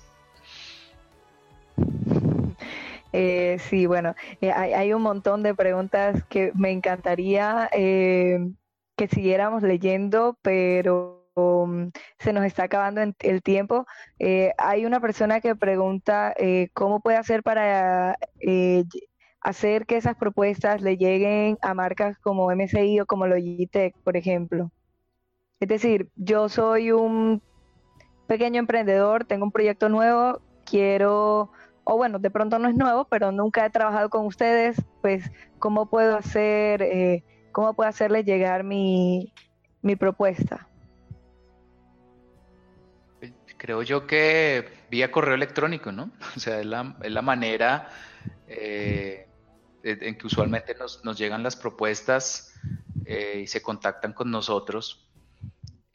Eh, 3.13 3.59
sí, 3.59 3.87
bueno, 3.87 4.15
eh, 4.41 4.53
hay, 4.53 4.93
un 4.93 5.03
montón 5.03 5.43
de 5.43 5.55
preguntas 5.55 6.23
que 6.25 6.53
me 6.55 6.71
encantaría 6.71 7.69
eh, 7.73 8.39
que 8.97 9.09
siguiéramos 9.09 9.63
leyendo, 9.63 10.37
pero 10.43 11.18
se 12.19 12.33
nos 12.33 12.45
está 12.45 12.65
acabando 12.65 13.01
el 13.19 13.43
tiempo. 13.43 13.87
hay 14.59 14.87
una 14.87 15.01
persona 15.01 15.41
que 15.41 15.57
pregunta 15.57 16.35
cómo 16.75 17.01
puede 17.01 17.19
hacer 17.19 17.43
para 17.43 18.17
hacer 19.41 19.87
que 19.87 19.97
esas 19.97 20.17
propuestas 20.17 20.83
le 20.83 20.97
lleguen 20.97 21.59
a 21.63 21.75
marcas 21.75 22.19
como 22.19 22.51
MSI 22.55 23.01
o 23.01 23.07
como 23.07 23.27
Logitech, 23.27 23.97
por 24.05 24.17
ejemplo. 24.17 24.71
Es 25.61 25.69
decir, 25.69 26.09
yo 26.17 26.49
soy 26.49 26.93
un 26.93 27.43
pequeño 28.27 28.61
emprendedor, 28.61 29.25
tengo 29.25 29.45
un 29.45 29.53
proyecto 29.53 29.89
nuevo, 29.89 30.41
quiero, 30.65 31.51
o 31.83 31.97
bueno, 31.97 32.19
de 32.19 32.31
pronto 32.31 32.59
no 32.59 32.69
es 32.69 32.77
nuevo, 32.77 33.07
pero 33.07 33.33
nunca 33.33 33.65
he 33.65 33.71
trabajado 33.71 34.11
con 34.11 34.27
ustedes, 34.27 34.77
pues, 35.01 35.33
¿cómo 35.59 35.87
puedo 35.87 36.17
hacer, 36.17 36.83
eh, 36.83 37.25
cómo 37.53 37.75
puedo 37.75 37.89
hacerles 37.89 38.25
llegar 38.25 38.63
mi, 38.63 39.33
propuesta? 39.99 40.68
Creo 43.59 43.83
yo 43.83 44.07
que 44.07 44.87
vía 44.91 45.13
correo 45.13 45.35
electrónico, 45.35 45.93
¿no? 45.93 46.11
O 46.37 46.41
sea, 46.41 46.61
es 46.61 46.67
la, 46.67 46.97
es 47.03 47.13
la 47.13 47.23
manera 47.23 47.91
eh, 48.47 49.29
en 49.83 50.17
que 50.17 50.27
usualmente 50.27 50.75
nos, 50.75 51.05
nos 51.05 51.19
llegan 51.19 51.43
las 51.43 51.57
propuestas 51.57 52.55
eh, 53.05 53.41
y 53.43 53.47
se 53.47 53.61
contactan 53.61 54.15
con 54.15 54.31
nosotros 54.31 55.09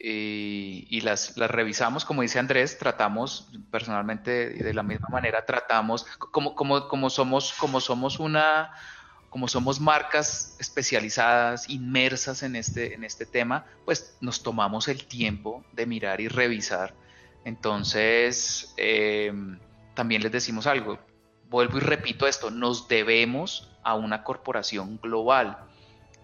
y, 0.05 0.99
las, 1.01 1.38
las, 1.38 1.49
revisamos, 1.49 2.03
como 2.03 2.24
dice 2.24 2.38
Andrés, 2.38 2.78
tratamos 2.78 3.47
personalmente 3.72 4.49
de 4.49 4.74
la 4.74 4.84
misma 4.84 5.07
manera, 5.09 5.45
tratamos, 5.45 6.05
como, 6.20 6.55
como, 6.55 6.89
como, 6.89 7.09
somos, 7.09 7.53
como 7.53 7.80
somos 7.80 8.20
una, 8.20 8.74
como 9.30 9.47
somos 9.47 9.80
marcas 9.80 10.57
especializadas, 10.59 11.70
inmersas 11.70 12.43
en 12.43 12.57
este, 12.57 12.95
en 12.95 13.05
este 13.05 13.26
tema, 13.26 13.66
pues 13.86 14.18
nos 14.20 14.43
tomamos 14.43 14.89
el 14.89 15.05
tiempo 15.05 15.64
de 15.72 15.86
mirar 15.86 16.20
y 16.20 16.28
revisar. 16.28 16.93
Entonces, 17.46 18.74
em, 18.78 19.60
también 19.94 20.22
les 20.24 20.32
decimos 20.32 20.68
algo, 20.68 21.00
vuelvo 21.50 21.78
y 21.78 21.82
repito 21.82 22.26
esto, 22.28 22.50
nos 22.50 22.88
debemos 22.88 23.70
a 23.84 23.96
una 23.96 24.24
corporación 24.24 25.00
global, 25.02 25.58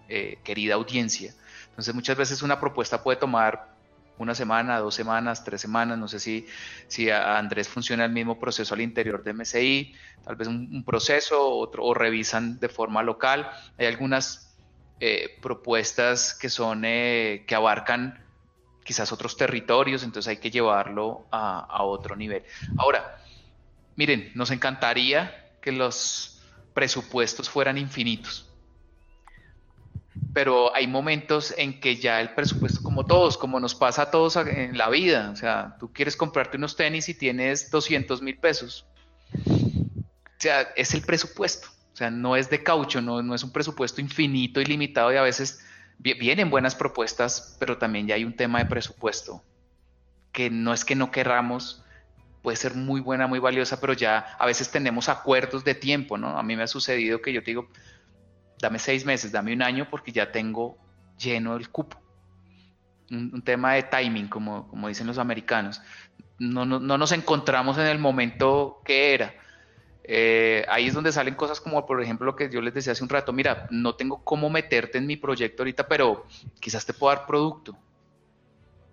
eh, 0.08 0.38
querida 0.42 0.74
audiencia. 0.74 1.34
Entonces 1.68 1.94
muchas 1.94 2.16
veces 2.16 2.42
una 2.42 2.58
propuesta 2.58 3.02
puede 3.02 3.18
tomar 3.18 3.70
una 4.18 4.34
semana, 4.34 4.78
dos 4.80 4.94
semanas, 4.94 5.44
tres 5.44 5.62
semanas, 5.62 5.98
no 5.98 6.06
sé 6.06 6.20
si, 6.20 6.46
si 6.88 7.10
Andrés 7.10 7.68
funciona 7.68 8.04
el 8.04 8.12
mismo 8.12 8.38
proceso 8.38 8.74
al 8.74 8.82
interior 8.82 9.22
de 9.22 9.32
MSI, 9.32 9.94
tal 10.24 10.36
vez 10.36 10.46
un, 10.46 10.84
proceso 10.84 11.48
otro, 11.48 11.84
o 11.84 11.94
revisan 11.94 12.60
de 12.60 12.68
forma 12.68 13.02
local. 13.02 13.50
Hay 13.78 13.86
algunas 13.86 14.54
eh, 15.00 15.38
propuestas 15.40 16.34
que 16.34 16.50
son, 16.50 16.84
eh, 16.84 17.44
que 17.46 17.54
abarcan 17.54 18.22
quizás 18.84 19.12
otros 19.12 19.36
territorios, 19.36 20.02
entonces 20.02 20.28
hay 20.28 20.36
que 20.38 20.50
llevarlo 20.50 21.26
a, 21.30 21.82
otro 21.84 22.16
nivel. 22.16 22.42
Ahora, 22.76 23.18
miren, 23.96 24.32
nos 24.34 24.50
encantaría 24.50 25.50
que 25.60 25.72
los 25.72 26.42
presupuestos 26.74 27.48
fueran 27.48 27.78
infinitos 27.78 28.50
pero 30.32 30.74
hay 30.74 30.86
momentos 30.86 31.54
en 31.56 31.80
que 31.80 31.96
ya 31.96 32.20
el 32.20 32.34
presupuesto, 32.34 32.82
como 32.82 33.06
todos, 33.06 33.36
como 33.36 33.58
nos 33.58 33.74
pasa 33.74 34.02
a 34.02 34.10
todos 34.10 34.36
en 34.36 34.76
la 34.76 34.88
vida, 34.88 35.30
o 35.30 35.36
sea, 35.36 35.76
tú 35.78 35.92
quieres 35.92 36.16
comprarte 36.16 36.56
unos 36.56 36.76
tenis 36.76 37.08
y 37.08 37.14
tienes 37.14 37.70
200 37.70 38.22
mil 38.22 38.36
pesos. 38.36 38.86
O 39.34 40.38
sea, 40.38 40.62
es 40.76 40.94
el 40.94 41.02
presupuesto, 41.02 41.68
o 41.92 41.96
sea, 41.96 42.10
no 42.10 42.36
es 42.36 42.48
de 42.48 42.62
caucho, 42.62 43.00
no, 43.00 43.22
no 43.22 43.34
es 43.34 43.42
un 43.42 43.52
presupuesto 43.52 44.00
infinito, 44.00 44.60
ilimitado 44.60 45.12
y 45.12 45.16
a 45.16 45.22
veces 45.22 45.64
vienen 46.00 46.50
buenas 46.50 46.74
propuestas, 46.74 47.56
pero 47.60 47.78
también 47.78 48.06
ya 48.06 48.14
hay 48.14 48.24
un 48.24 48.34
tema 48.34 48.58
de 48.58 48.66
presupuesto, 48.66 49.42
que 50.32 50.50
no 50.50 50.72
es 50.72 50.84
que 50.84 50.94
no 50.94 51.10
querramos, 51.10 51.84
puede 52.42 52.56
ser 52.56 52.74
muy 52.74 53.00
buena, 53.00 53.26
muy 53.26 53.38
valiosa, 53.38 53.80
pero 53.80 53.92
ya 53.92 54.18
a 54.38 54.46
veces 54.46 54.70
tenemos 54.70 55.08
acuerdos 55.08 55.64
de 55.64 55.74
tiempo, 55.74 56.16
¿no? 56.16 56.38
A 56.38 56.42
mí 56.42 56.56
me 56.56 56.62
ha 56.62 56.66
sucedido 56.66 57.20
que 57.20 57.32
yo 57.32 57.42
te 57.42 57.50
digo, 57.50 57.68
dame 58.60 58.78
seis 58.78 59.04
meses, 59.04 59.32
dame 59.32 59.52
un 59.52 59.62
año 59.62 59.88
porque 59.90 60.12
ya 60.12 60.32
tengo 60.32 60.78
lleno 61.18 61.56
el 61.56 61.68
cupo. 61.68 62.00
Un, 63.10 63.42
tema 63.42 63.74
de 63.74 63.82
timing, 63.82 64.28
como, 64.28 64.68
como 64.68 64.86
dicen 64.86 65.06
los 65.06 65.18
americanos. 65.18 65.82
No, 66.38 66.64
no, 66.64 66.78
nos 66.78 67.12
encontramos 67.12 67.76
en 67.76 67.86
el 67.86 67.98
momento 67.98 68.80
que 68.84 69.14
era. 69.14 69.34
Eh, 70.12 70.64
ahí 70.68 70.88
es 70.88 70.94
donde 70.94 71.12
salen 71.12 71.36
cosas 71.36 71.60
como, 71.60 71.86
por 71.86 72.02
ejemplo, 72.02 72.26
lo 72.26 72.34
que 72.34 72.50
yo 72.50 72.60
les 72.60 72.74
decía 72.74 72.94
hace 72.94 73.04
un 73.04 73.08
rato, 73.08 73.32
mira, 73.32 73.68
no 73.70 73.94
tengo 73.94 74.24
cómo 74.24 74.50
meterte 74.50 74.98
en 74.98 75.06
mi 75.06 75.16
proyecto 75.16 75.62
ahorita, 75.62 75.86
pero 75.86 76.26
quizás 76.58 76.84
te 76.84 76.92
puedo 76.92 77.14
dar 77.14 77.26
producto. 77.26 77.78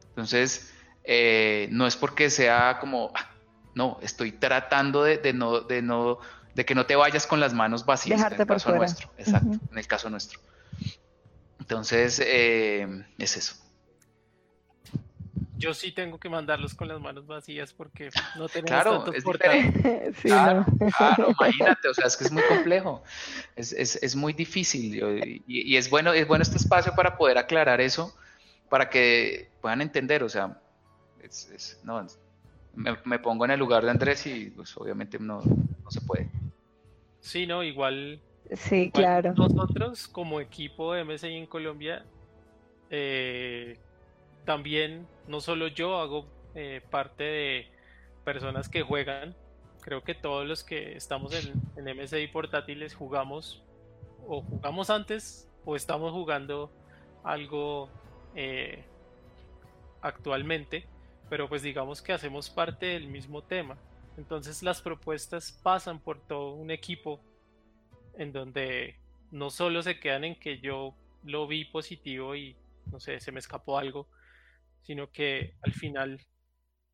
Entonces, 0.10 0.72
eh, 1.04 1.70
no 1.72 1.88
es 1.88 1.96
porque 1.96 2.30
sea 2.30 2.78
como, 2.80 3.12
ah, 3.16 3.32
no, 3.74 3.98
estoy 4.04 4.32
tratando 4.32 5.04
de, 5.04 5.34
no, 5.34 5.62
de 5.62 5.82
no 5.82 6.20
de 6.54 6.66
que 6.66 6.76
no 6.76 6.86
te 6.86 6.96
vayas 6.96 7.26
con 7.26 7.40
las 7.40 7.52
manos 7.52 7.84
vacías 7.84 8.22
en 8.32 8.40
el 8.40 8.46
caso 8.46 8.76
nuestro. 8.76 9.10
Exacto, 9.18 9.60
en 9.72 9.78
el 9.78 9.88
caso 9.88 10.12
nuestro. 10.12 10.40
Entonces, 11.60 12.22
eh, 12.24 13.06
es 13.18 13.38
eso. 13.38 13.56
Yo 15.58 15.74
sí 15.74 15.92
tengo 15.92 16.20
que 16.20 16.30
mandarlos 16.30 16.76
con 16.76 16.88
las 16.88 17.00
manos 17.00 17.26
vacías 17.26 17.74
porque 17.74 18.10
no 18.38 18.48
tenemos 18.48 18.70
claro, 18.70 19.04
tantos 19.04 19.16
es 19.16 19.24
sí, 20.22 20.28
claro, 20.28 20.66
claro, 20.98 21.36
imagínate, 21.40 21.88
o 21.88 21.94
sea, 21.94 22.06
es 22.06 22.16
que 22.16 22.26
es 22.26 22.32
muy 22.32 22.44
complejo, 22.44 23.04
es, 23.56 23.74
es, 23.74 23.96
es 24.02 24.16
muy 24.16 24.34
difícil 24.34 24.96
y, 24.96 25.44
y, 25.48 25.76
es 25.76 25.90
bueno, 25.90 26.14
es 26.14 26.28
bueno 26.28 26.44
este 26.44 26.58
espacio 26.58 26.94
para 26.96 27.18
poder 27.18 27.38
aclarar 27.38 27.82
eso, 27.82 28.16
para 28.70 28.90
que 28.90 29.50
puedan 29.62 29.82
entender, 29.82 30.24
o 30.24 30.30
sea, 30.30 30.62
es, 31.22 31.80
no, 31.84 32.06
me, 32.76 32.96
me, 33.04 33.20
pongo 33.20 33.46
en 33.46 33.52
el 33.52 33.60
lugar 33.60 33.84
de 33.84 33.92
Andrés 33.92 34.28
y 34.28 34.52
pues 34.52 34.78
obviamente 34.78 35.18
no, 35.20 35.42
no 35.42 35.92
se 35.92 36.02
puede. 36.02 36.30
Sí, 37.20 37.48
no, 37.48 37.64
igual. 37.64 38.22
Sí, 38.56 38.92
claro. 38.92 39.34
Nosotros 39.34 40.08
como 40.08 40.40
equipo 40.40 40.94
de 40.94 41.04
MSI 41.04 41.34
en 41.34 41.48
Colombia, 41.48 42.06
eh, 42.90 43.78
también, 44.48 45.06
no 45.28 45.42
solo 45.42 45.68
yo 45.68 46.00
hago 46.00 46.26
eh, 46.56 46.82
parte 46.90 47.24
de 47.26 47.68
personas 48.24 48.70
que 48.70 48.82
juegan, 48.82 49.36
creo 49.82 50.06
que 50.06 50.16
todos 50.16 50.48
los 50.48 50.64
que 50.64 50.96
estamos 50.96 51.34
en, 51.34 51.54
en 51.76 51.98
MSI 51.98 52.28
portátiles 52.28 52.96
jugamos 52.96 53.62
o 54.26 54.42
jugamos 54.42 54.90
antes 54.90 55.50
o 55.66 55.76
estamos 55.76 56.14
jugando 56.14 56.72
algo 57.26 57.90
eh, 58.36 58.86
actualmente, 60.02 60.88
pero 61.30 61.50
pues 61.50 61.62
digamos 61.62 62.02
que 62.02 62.14
hacemos 62.14 62.50
parte 62.50 62.86
del 62.86 63.10
mismo 63.10 63.44
tema. 63.44 63.78
Entonces 64.16 64.64
las 64.64 64.82
propuestas 64.82 65.60
pasan 65.62 66.00
por 66.00 66.22
todo 66.22 66.54
un 66.54 66.72
equipo 66.72 67.20
en 68.18 68.32
donde 68.32 68.96
no 69.30 69.50
solo 69.50 69.84
se 69.84 70.00
quedan 70.00 70.24
en 70.24 70.40
que 70.40 70.60
yo 70.60 70.96
lo 71.26 71.48
vi 71.48 71.66
positivo 71.66 72.34
y 72.34 72.56
no 72.94 73.02
sé, 73.02 73.20
se 73.20 73.34
me 73.34 73.40
escapó 73.40 73.78
algo, 73.78 74.08
sino 74.82 75.12
que 75.12 75.56
al 75.62 75.74
final 75.74 76.22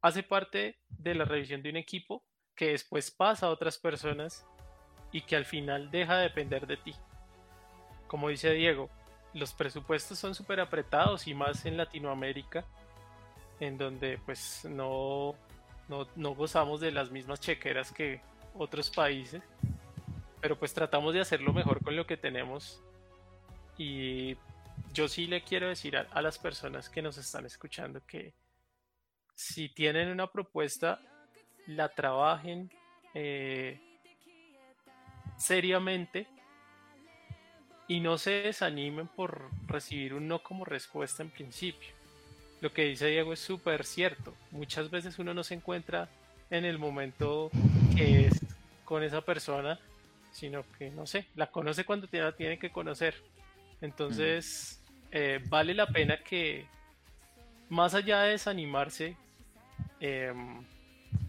hace 0.02 0.24
parte 0.24 0.78
de 0.90 1.16
la 1.16 1.26
revisión 1.26 1.62
de 1.62 1.70
un 1.70 1.78
equipo 1.78 2.24
que 2.56 2.70
después 2.70 3.12
pasa 3.12 3.48
a 3.48 3.50
otras 3.50 3.78
personas 3.78 4.46
y 5.12 5.22
que 5.22 5.36
al 5.36 5.46
final 5.46 5.92
deja 5.92 6.18
de 6.18 6.24
depender 6.24 6.68
de 6.68 6.78
ti. 6.78 6.96
Como 8.08 8.30
dice 8.30 8.52
Diego, 8.52 8.90
los 9.34 9.54
presupuestos 9.54 10.20
son 10.20 10.36
súper 10.36 10.60
apretados 10.60 11.28
y 11.28 11.34
más 11.34 11.66
en 11.66 11.78
Latinoamérica, 11.78 12.66
en 13.60 13.78
donde 13.78 14.20
pues 14.26 14.66
no 14.66 15.36
no, 16.16 16.36
gozamos 16.36 16.80
de 16.80 16.92
las 16.92 17.12
mismas 17.12 17.40
chequeras 17.40 17.92
que 17.92 18.22
otros 18.56 18.90
países, 18.90 19.42
pero 20.42 20.58
pues 20.58 20.74
tratamos 20.74 21.14
de 21.14 21.22
hacerlo 21.22 21.54
mejor 21.54 21.84
con 21.84 21.96
lo 21.96 22.06
que 22.06 22.18
tenemos 22.18 22.82
y 23.78 24.36
yo 24.94 25.08
sí 25.08 25.28
le 25.28 25.44
quiero 25.44 25.68
decir 25.68 25.98
a, 25.98 26.22
las 26.22 26.38
personas 26.38 26.90
que 26.90 27.02
nos 27.02 27.18
están 27.18 27.46
escuchando 27.46 28.02
que 28.06 28.34
si 29.36 29.70
tienen 29.70 30.10
una 30.10 30.28
propuesta, 30.28 31.00
la 31.68 31.90
trabajen 31.90 32.72
eh, 33.14 33.80
seriamente 35.38 36.28
y 37.88 38.00
no 38.00 38.18
se 38.18 38.32
desanimen 38.32 39.08
por 39.08 39.50
recibir 39.68 40.14
un 40.14 40.28
no 40.28 40.44
como 40.44 40.66
respuesta 40.66 41.24
en 41.24 41.30
principio 41.30 41.94
lo 42.64 42.72
que 42.72 42.86
dice 42.86 43.08
Diego 43.08 43.34
es 43.34 43.42
súper 43.42 43.84
cierto. 43.84 44.34
Muchas 44.52 44.90
veces 44.90 45.20
uno 45.20 45.34
no 45.34 45.44
se 45.44 45.54
encuentra 45.54 46.08
en 46.50 46.64
el 46.64 46.80
momento 46.80 47.52
que 47.98 48.28
es 48.28 48.40
con 48.86 49.04
esa 49.04 49.20
persona, 49.20 49.82
sino 50.32 50.64
que, 50.78 50.90
no 50.90 51.06
sé, 51.06 51.28
la 51.36 51.48
conoce 51.48 51.84
cuando 51.84 52.08
la 52.10 52.32
tiene 52.32 52.58
que 52.58 52.72
conocer. 52.72 53.16
Entonces, 53.84 54.82
eh, 55.12 55.42
vale 55.50 55.74
la 55.74 55.88
pena 55.88 56.18
que, 56.18 56.66
más 57.68 57.94
allá 57.94 58.22
de 58.22 58.32
desanimarse, 58.32 59.18
em, 60.00 60.64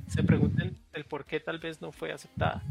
se 0.07 0.23
pregunten 0.23 0.79
el 0.93 1.05
por 1.05 1.25
qué 1.25 1.41
tal 1.41 1.59
vez 1.59 1.83
no 1.83 1.91
fue 1.91 2.13
aceptada. 2.13 2.63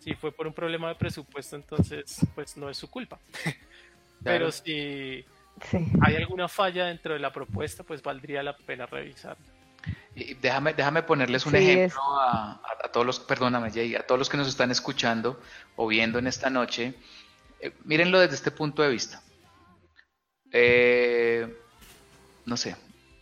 Si 0.00 0.14
fue 0.14 0.32
por 0.32 0.48
un 0.48 0.52
problema 0.52 0.88
de 0.88 0.96
presupuesto, 0.96 1.54
entonces, 1.54 2.18
pues 2.34 2.56
no 2.56 2.68
es 2.68 2.78
su 2.78 2.90
culpa. 2.90 3.20
Pero 4.24 4.50
si 4.50 5.24
hay 6.00 6.16
alguna 6.16 6.48
falla 6.48 6.86
dentro 6.86 7.14
de 7.14 7.20
la 7.20 7.32
propuesta, 7.32 7.84
pues 7.84 8.02
valdría 8.02 8.42
la 8.42 8.56
pena 8.56 8.86
revisar. 8.86 9.36
déjame, 10.42 10.74
déjame 10.74 11.04
ponerles 11.04 11.46
un 11.46 11.54
ejemplo 11.54 12.00
a, 12.20 12.60
todos 12.92 13.06
los, 13.06 13.20
perdóname 13.20 13.70
Jay, 13.70 13.94
a 13.94 14.04
todos 14.04 14.18
los 14.18 14.28
que 14.28 14.36
nos 14.36 14.48
están 14.48 14.72
escuchando 14.72 15.40
o 15.76 15.86
viendo 15.86 16.18
en 16.18 16.26
esta 16.26 16.50
noche. 16.50 16.94
Eh, 17.60 17.72
mírenlo 17.84 18.20
desde 18.20 18.34
este 18.34 18.50
punto 18.50 18.82
de 18.82 18.90
vista. 18.90 19.22
Eh, 20.52 21.54
no 22.44 22.56
sé, 22.56 22.76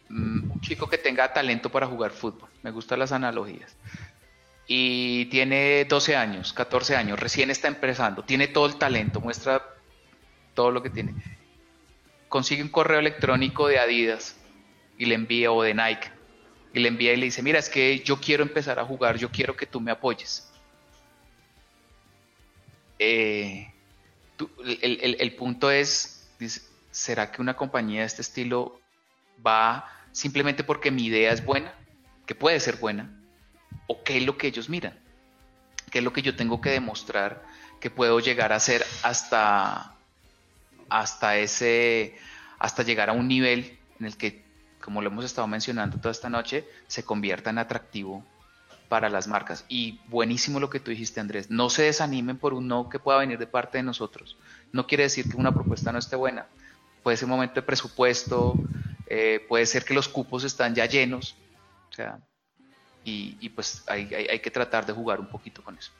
mm, 0.08 0.50
un 0.50 0.60
chico 0.60 0.88
que 0.88 0.98
tenga 0.98 1.32
talento 1.32 1.70
para 1.70 1.86
jugar 1.86 2.10
fútbol, 2.10 2.50
me 2.62 2.70
gustan 2.70 2.98
las 2.98 3.12
analogías, 3.12 3.76
y 4.66 5.24
tiene 5.26 5.84
12 5.86 6.16
años, 6.16 6.52
14 6.52 6.96
años, 6.96 7.18
recién 7.18 7.50
está 7.50 7.68
empezando, 7.68 8.22
tiene 8.24 8.48
todo 8.48 8.66
el 8.66 8.76
talento, 8.76 9.20
muestra 9.20 9.62
todo 10.54 10.70
lo 10.70 10.82
que 10.82 10.90
tiene 10.90 11.14
consigue 12.34 12.64
un 12.64 12.68
correo 12.68 12.98
electrónico 12.98 13.68
de 13.68 13.78
Adidas 13.78 14.36
y 14.98 15.04
le 15.04 15.14
envía 15.14 15.52
o 15.52 15.62
de 15.62 15.72
Nike 15.72 16.10
y 16.72 16.80
le 16.80 16.88
envía 16.88 17.12
y 17.12 17.16
le 17.16 17.26
dice, 17.26 17.44
mira, 17.44 17.60
es 17.60 17.68
que 17.68 18.00
yo 18.00 18.20
quiero 18.20 18.42
empezar 18.42 18.80
a 18.80 18.84
jugar, 18.84 19.18
yo 19.18 19.30
quiero 19.30 19.54
que 19.54 19.66
tú 19.66 19.80
me 19.80 19.92
apoyes. 19.92 20.52
Eh, 22.98 23.72
el, 24.64 25.34
punto 25.36 25.70
es, 25.70 26.28
¿será 26.90 27.30
que 27.30 27.40
una 27.40 27.56
compañía 27.56 28.00
de 28.00 28.06
este 28.06 28.22
estilo 28.22 28.80
va 29.44 29.90
simplemente 30.12 30.64
porque 30.64 30.90
mi 30.90 31.06
idea 31.06 31.32
es 31.32 31.44
buena, 31.44 31.74
que 32.26 32.34
puede 32.34 32.60
ser 32.60 32.76
buena, 32.76 33.10
o 33.86 34.02
qué 34.02 34.18
es 34.18 34.24
lo 34.24 34.38
que 34.38 34.46
ellos 34.46 34.68
miran, 34.68 34.98
qué 35.90 35.98
es 35.98 36.04
lo 36.04 36.12
que 36.12 36.22
yo 36.22 36.36
tengo 36.36 36.60
que 36.60 36.70
demostrar 36.70 37.42
que 37.80 37.90
puedo 37.90 38.18
llegar 38.20 38.52
a 38.52 38.60
ser 38.60 38.84
hasta, 39.02 39.94
hasta 40.88 41.36
ese, 41.36 42.16
hasta 42.58 42.82
llegar 42.82 43.10
a 43.10 43.12
un 43.12 43.28
nivel 43.28 43.78
en 44.00 44.06
el 44.06 44.16
que, 44.16 44.42
como 44.80 45.02
lo 45.02 45.10
hemos 45.10 45.24
estado 45.24 45.46
mencionando 45.46 45.98
toda 45.98 46.12
esta 46.12 46.30
noche, 46.30 46.66
se 46.86 47.04
convierta 47.04 47.50
en 47.50 47.58
atractivo 47.58 48.24
para 48.94 49.10
las 49.10 49.26
marcas. 49.26 49.64
Y 49.68 49.98
buenísimo 50.06 50.60
lo 50.60 50.70
que 50.70 50.78
tú 50.78 50.92
dijiste, 50.92 51.18
Andrés. 51.18 51.50
No 51.50 51.68
se 51.68 51.82
desanimen 51.82 52.38
por 52.38 52.54
un 52.54 52.68
no 52.68 52.88
que 52.88 53.00
pueda 53.00 53.18
venir 53.18 53.40
de 53.40 53.48
parte 53.48 53.78
de 53.78 53.82
nosotros. 53.82 54.36
No 54.70 54.86
quiere 54.86 55.02
decir 55.02 55.28
que 55.28 55.36
una 55.36 55.52
propuesta 55.52 55.90
no 55.90 55.98
esté 55.98 56.14
buena. 56.14 56.46
Puede 57.02 57.16
ser 57.16 57.26
momento 57.26 57.56
de 57.56 57.62
presupuesto, 57.62 58.54
eh, 59.08 59.44
puede 59.48 59.66
ser 59.66 59.84
que 59.84 59.94
los 59.94 60.06
cupos 60.06 60.44
están 60.44 60.76
ya 60.76 60.86
llenos. 60.86 61.34
O 61.90 61.92
sea, 61.92 62.20
y, 63.02 63.48
pues 63.48 63.82
hay 63.88 64.38
que 64.38 64.50
tratar 64.52 64.86
de 64.86 64.92
jugar 64.92 65.18
un 65.18 65.26
poquito 65.26 65.60
con 65.64 65.76
eso. 65.76 65.90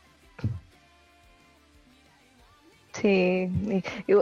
Sí, 2.95 3.51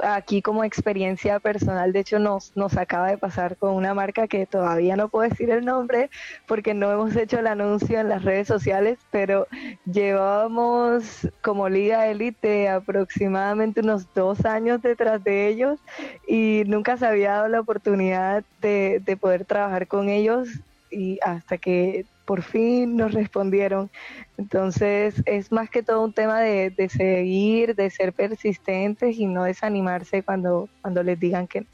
aquí 0.02 0.40
como 0.40 0.64
experiencia 0.64 1.38
personal, 1.40 1.92
de 1.92 2.00
hecho 2.00 2.18
nos, 2.18 2.56
nos 2.56 2.74
acaba 2.78 3.10
de 3.10 3.18
pasar 3.18 3.58
con 3.58 3.74
una 3.74 3.92
marca 3.92 4.26
que 4.28 4.46
todavía 4.46 4.96
no 4.96 5.10
puedo 5.10 5.28
decir 5.28 5.50
el 5.50 5.66
nombre 5.66 6.08
porque 6.46 6.72
no 6.72 6.90
hemos 6.90 7.14
hecho 7.14 7.38
el 7.38 7.48
anuncio 7.48 8.00
en 8.00 8.08
las 8.08 8.24
redes 8.24 8.48
sociales, 8.48 8.98
pero 9.10 9.46
llevábamos 9.84 11.28
como 11.42 11.68
Liga 11.68 12.06
Elite 12.08 12.70
aproximadamente 12.70 13.80
unos 13.80 14.06
dos 14.14 14.42
años 14.46 14.80
detrás 14.80 15.22
de 15.22 15.48
ellos 15.48 15.78
y 16.26 16.62
nunca 16.66 16.96
se 16.96 17.06
había 17.06 17.32
dado 17.32 17.48
la 17.48 17.60
oportunidad 17.60 18.42
de, 18.62 19.02
de 19.04 19.16
poder 19.18 19.44
trabajar 19.44 19.86
con 19.86 20.08
ellos 20.08 20.48
y 20.90 21.18
hasta 21.22 21.58
que 21.58 22.06
por 22.24 22.42
fin 22.42 22.96
nos 22.96 23.12
respondieron. 23.12 23.90
Entonces 24.38 25.22
es 25.26 25.52
más 25.52 25.70
que 25.70 25.82
todo 25.82 26.02
un 26.02 26.12
tema 26.12 26.40
de, 26.40 26.88
seguir, 26.88 27.74
de 27.74 27.90
ser 27.90 28.12
persistentes 28.12 29.16
y 29.18 29.26
no 29.26 29.44
desanimarse 29.44 30.22
cuando, 30.22 30.68
cuando 30.80 31.02
les 31.02 31.18
digan 31.18 31.46
que 31.46 31.66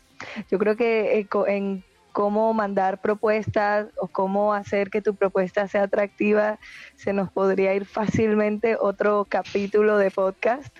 Yo 0.50 0.58
creo 0.58 0.76
que 0.76 1.18
eh, 1.18 1.28
en 1.46 1.84
cómo 2.18 2.52
mandar 2.52 3.00
propuestas 3.00 3.86
o 3.96 4.08
cómo 4.08 4.52
hacer 4.52 4.90
que 4.90 5.00
tu 5.00 5.14
propuesta 5.14 5.68
sea 5.68 5.84
atractiva, 5.84 6.58
se 6.96 7.12
nos 7.12 7.30
podría 7.30 7.74
ir 7.74 7.84
fácilmente 7.84 8.76
otro 8.76 9.24
capítulo 9.28 9.98
de 9.98 10.10
podcast. 10.10 10.76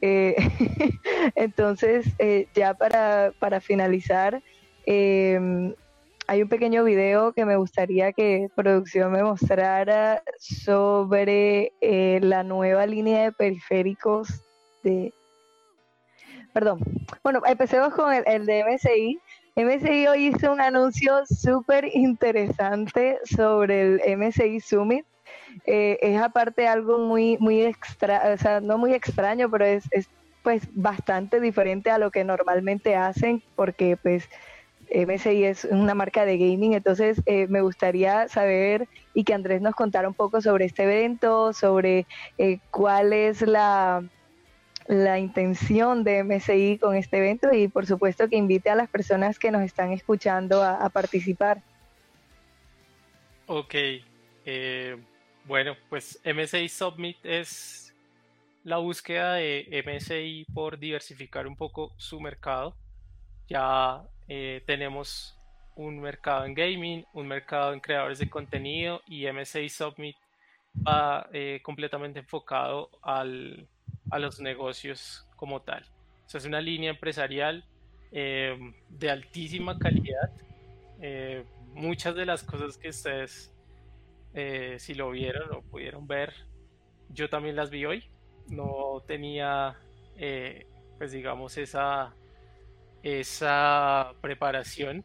Eh, 0.00 0.34
entonces, 1.34 2.06
eh, 2.18 2.48
ya 2.54 2.72
para, 2.72 3.34
para 3.38 3.60
finalizar, 3.60 4.42
eh, 4.86 5.74
hay 6.28 6.42
un 6.42 6.48
pequeño 6.48 6.84
video 6.84 7.32
que 7.32 7.46
me 7.46 7.56
gustaría 7.56 8.12
que 8.12 8.48
producción 8.54 9.10
me 9.10 9.22
mostrara 9.22 10.22
sobre 10.38 11.72
eh, 11.80 12.20
la 12.22 12.42
nueva 12.42 12.86
línea 12.86 13.22
de 13.22 13.32
periféricos 13.32 14.42
de... 14.82 15.14
Perdón. 16.52 16.80
Bueno, 17.24 17.40
empecemos 17.46 17.94
con 17.94 18.12
el, 18.12 18.44
de 18.44 18.62
MSI. 18.62 19.18
MSI 19.56 20.06
hoy 20.06 20.26
hizo 20.26 20.52
un 20.52 20.60
anuncio 20.60 21.22
súper 21.24 21.86
interesante 21.94 23.18
sobre 23.24 23.80
el 23.80 24.18
MSI 24.18 24.60
Summit. 24.60 25.06
Eh, 25.64 25.98
es 26.02 26.20
aparte 26.20 26.68
algo 26.68 26.98
muy, 26.98 27.38
muy 27.38 27.62
extra, 27.62 28.34
o 28.34 28.36
sea, 28.36 28.60
no 28.60 28.76
muy 28.76 28.92
extraño, 28.92 29.50
pero 29.50 29.64
es, 29.64 29.84
es 29.92 30.10
pues 30.42 30.68
bastante 30.74 31.40
diferente 31.40 31.90
a 31.90 31.98
lo 31.98 32.10
que 32.10 32.22
normalmente 32.22 32.96
hacen, 32.96 33.42
porque 33.56 33.96
pues 33.96 34.28
MSI 34.94 35.44
es 35.44 35.64
una 35.64 35.94
marca 35.94 36.24
de 36.24 36.38
gaming, 36.38 36.74
entonces 36.74 37.20
eh, 37.26 37.46
me 37.48 37.60
gustaría 37.60 38.28
saber 38.28 38.88
y 39.14 39.24
que 39.24 39.34
Andrés 39.34 39.60
nos 39.60 39.74
contara 39.74 40.08
un 40.08 40.14
poco 40.14 40.40
sobre 40.40 40.64
este 40.64 40.84
evento, 40.84 41.52
sobre 41.52 42.06
eh, 42.38 42.58
cuál 42.70 43.12
es 43.12 43.42
la, 43.42 44.02
la 44.86 45.18
intención 45.18 46.04
de 46.04 46.24
MSI 46.24 46.78
con 46.78 46.96
este 46.96 47.18
evento 47.18 47.52
y 47.52 47.68
por 47.68 47.86
supuesto 47.86 48.28
que 48.28 48.36
invite 48.36 48.70
a 48.70 48.74
las 48.74 48.88
personas 48.88 49.38
que 49.38 49.50
nos 49.50 49.62
están 49.62 49.92
escuchando 49.92 50.62
a, 50.62 50.88
participar. 50.88 51.62
Ok, 53.46 53.74
eh, 54.44 54.96
bueno, 55.44 55.76
pues 55.88 56.20
MSI 56.24 56.68
Submit 56.68 57.18
es 57.24 57.94
la 58.64 58.78
búsqueda 58.78 59.34
de 59.34 59.84
MSI 59.86 60.46
por 60.52 60.78
diversificar 60.78 61.46
un 61.46 61.56
poco 61.56 61.92
su 61.96 62.20
mercado. 62.20 62.74
Ya 63.48 64.02
eh, 64.28 64.62
tenemos 64.66 65.36
un 65.74 66.00
mercado 66.00 66.44
en 66.44 66.54
gaming, 66.54 67.04
un 67.14 67.26
mercado 67.26 67.72
en 67.72 67.80
creadores 67.80 68.18
de 68.18 68.28
contenido 68.28 69.00
y 69.06 69.26
MSI 69.30 69.68
Submit 69.68 70.16
va 70.86 71.28
eh, 71.32 71.60
completamente 71.62 72.20
enfocado 72.20 72.90
al, 73.02 73.66
a 74.10 74.18
los 74.18 74.40
negocios 74.40 75.26
como 75.36 75.62
tal. 75.62 75.84
O 76.26 76.28
sea, 76.28 76.38
es 76.38 76.44
una 76.44 76.60
línea 76.60 76.90
empresarial 76.90 77.64
eh, 78.12 78.56
de 78.88 79.10
altísima 79.10 79.78
calidad. 79.78 80.30
muchas 81.74 82.14
de 82.14 82.26
las 82.26 82.42
cosas 82.42 82.76
que 82.76 82.88
ustedes, 82.88 83.54
si 84.78 84.94
lo 84.94 85.10
vieron 85.10 85.54
o 85.54 85.62
pudieron 85.62 86.06
ver, 86.06 86.34
yo 87.08 87.30
también 87.30 87.56
las 87.56 87.70
vi 87.70 87.86
hoy. 87.86 88.04
No 88.48 89.02
tenía, 89.06 89.76
pues 90.98 91.12
digamos, 91.12 91.56
esa 91.56 92.14
esa 93.02 94.12
preparación, 94.20 95.04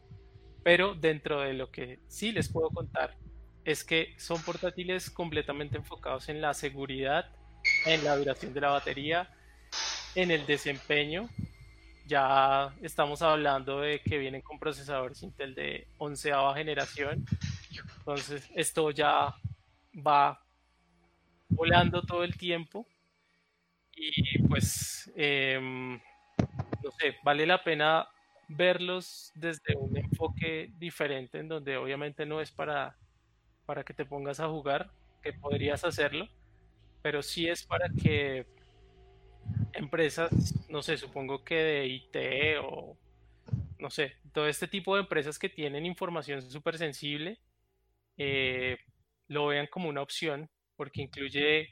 pero 0.62 0.94
dentro 0.94 1.40
de 1.40 1.54
lo 1.54 1.70
que 1.70 2.00
sí 2.08 2.32
les 2.32 2.48
puedo 2.48 2.70
contar 2.70 3.16
es 3.64 3.84
que 3.84 4.14
son 4.18 4.42
portátiles 4.42 5.10
completamente 5.10 5.76
enfocados 5.76 6.28
en 6.28 6.40
la 6.40 6.54
seguridad, 6.54 7.30
en 7.86 8.04
la 8.04 8.16
duración 8.16 8.52
de 8.52 8.60
la 8.60 8.70
batería, 8.70 9.30
en 10.14 10.30
el 10.30 10.44
desempeño. 10.46 11.28
Ya 12.06 12.74
estamos 12.82 13.22
hablando 13.22 13.80
de 13.80 14.00
que 14.00 14.18
vienen 14.18 14.42
con 14.42 14.58
procesadores 14.58 15.22
Intel 15.22 15.54
de 15.54 15.88
onceava 15.96 16.54
generación. 16.54 17.24
Entonces 17.98 18.50
esto 18.54 18.90
ya 18.90 19.34
va 19.94 20.44
volando 21.48 22.02
todo 22.02 22.22
el 22.24 22.36
tiempo. 22.36 22.86
Y 23.96 24.42
pues 24.42 25.10
em, 25.16 25.98
no 26.84 26.90
sé, 26.92 27.16
vale 27.24 27.46
la 27.46 27.64
pena 27.64 28.08
verlos 28.48 29.32
desde 29.34 29.74
un 29.76 29.96
enfoque 29.96 30.70
diferente 30.78 31.38
en 31.38 31.48
donde 31.48 31.76
obviamente 31.78 32.26
no 32.26 32.40
es 32.40 32.50
para, 32.50 32.96
para 33.64 33.84
que 33.84 33.94
te 33.94 34.04
pongas 34.04 34.38
a 34.38 34.48
jugar, 34.48 34.90
que 35.22 35.32
podrías 35.32 35.84
hacerlo, 35.84 36.28
pero 37.02 37.22
sí 37.22 37.48
es 37.48 37.64
para 37.64 37.88
que 37.88 38.46
empresas, 39.72 40.30
no 40.68 40.82
sé, 40.82 40.96
supongo 40.96 41.42
que 41.42 41.54
de 41.54 41.86
IT 41.86 42.16
o 42.62 42.96
no 43.78 43.90
sé, 43.90 44.14
todo 44.32 44.48
este 44.48 44.68
tipo 44.68 44.94
de 44.94 45.02
empresas 45.02 45.38
que 45.38 45.48
tienen 45.48 45.84
información 45.84 46.40
súper 46.42 46.78
sensible, 46.78 47.38
eh, 48.16 48.78
lo 49.28 49.46
vean 49.48 49.66
como 49.66 49.88
una 49.88 50.02
opción 50.02 50.48
porque 50.76 51.02
incluye, 51.02 51.68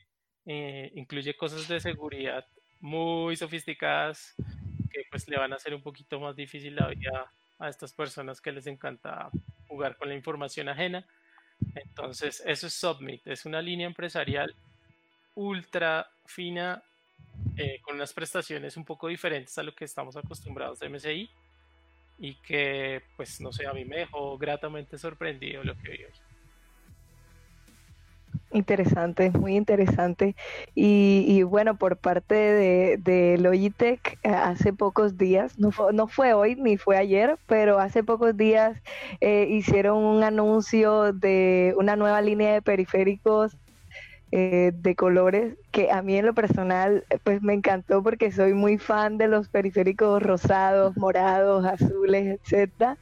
eh, 0.46 0.92
incluye 0.94 1.36
cosas 1.36 1.68
de 1.68 1.80
seguridad 1.80 2.46
muy 2.80 3.36
sofisticadas 3.36 4.34
que 4.92 5.02
pues 5.10 5.28
le 5.28 5.38
van 5.38 5.52
a 5.52 5.56
hacer 5.56 5.74
un 5.74 5.82
poquito 5.82 6.20
más 6.20 6.36
difícil 6.36 6.76
la 6.76 6.88
vida 6.88 7.30
a 7.58 7.68
estas 7.68 7.92
personas 7.92 8.40
que 8.40 8.52
les 8.52 8.66
encanta 8.66 9.30
jugar 9.68 9.96
con 9.96 10.08
la 10.08 10.14
información 10.14 10.68
ajena. 10.68 11.06
Entonces, 11.74 12.42
eso 12.44 12.66
es 12.66 12.74
Submit, 12.74 13.26
es 13.26 13.46
una 13.46 13.62
línea 13.62 13.86
empresarial 13.86 14.54
ultra 15.34 16.08
fina 16.26 16.82
eh, 17.56 17.80
con 17.82 17.96
unas 17.96 18.12
prestaciones 18.12 18.76
un 18.76 18.84
poco 18.84 19.08
diferentes 19.08 19.56
a 19.58 19.62
lo 19.62 19.74
que 19.74 19.84
estamos 19.84 20.16
acostumbrados 20.16 20.80
de 20.80 20.88
MSI 20.88 21.30
y 22.18 22.34
que, 22.36 23.02
pues, 23.16 23.40
no 23.40 23.52
sé, 23.52 23.66
a 23.66 23.72
mí 23.72 23.84
me 23.84 23.98
dejó 23.98 24.36
gratamente 24.38 24.98
sorprendido 24.98 25.64
lo 25.64 25.76
que 25.78 25.90
vi 25.90 26.04
hoy. 26.04 26.31
Interesante, 28.54 29.30
muy 29.30 29.56
interesante. 29.56 30.36
Y, 30.74 31.42
bueno, 31.44 31.76
por 31.78 31.96
parte 31.96 32.34
de, 32.34 33.38
Logitech, 33.38 34.18
eh, 34.22 34.28
hace 34.28 34.74
pocos 34.74 35.16
días, 35.16 35.58
no 35.58 35.70
fue, 35.70 35.92
no 35.94 36.06
fue 36.06 36.34
hoy 36.34 36.54
ni 36.56 36.76
fue 36.76 36.98
ayer, 36.98 37.38
pero 37.46 37.78
hace 37.78 38.04
pocos 38.04 38.36
días 38.36 38.78
eh, 39.20 39.46
hicieron 39.48 39.96
un 40.04 40.22
anuncio 40.22 41.14
de 41.14 41.74
una 41.78 41.96
nueva 41.96 42.20
línea 42.20 42.52
de 42.52 42.60
periféricos 42.62 43.56
eh, 44.32 44.72
de 44.74 44.94
colores 44.96 45.56
que 45.70 45.90
a 45.90 46.02
mí 46.02 46.16
en 46.16 46.26
lo 46.26 46.34
personal 46.34 47.04
pues 47.22 47.42
me 47.42 47.52
encantó 47.54 48.02
porque 48.02 48.32
soy 48.32 48.54
muy 48.54 48.78
fan 48.78 49.18
de 49.18 49.28
los 49.28 49.48
periféricos 49.48 50.22
rosados, 50.22 50.96
morados, 50.96 51.64
azules, 51.66 52.40
etcétera. 52.40 52.98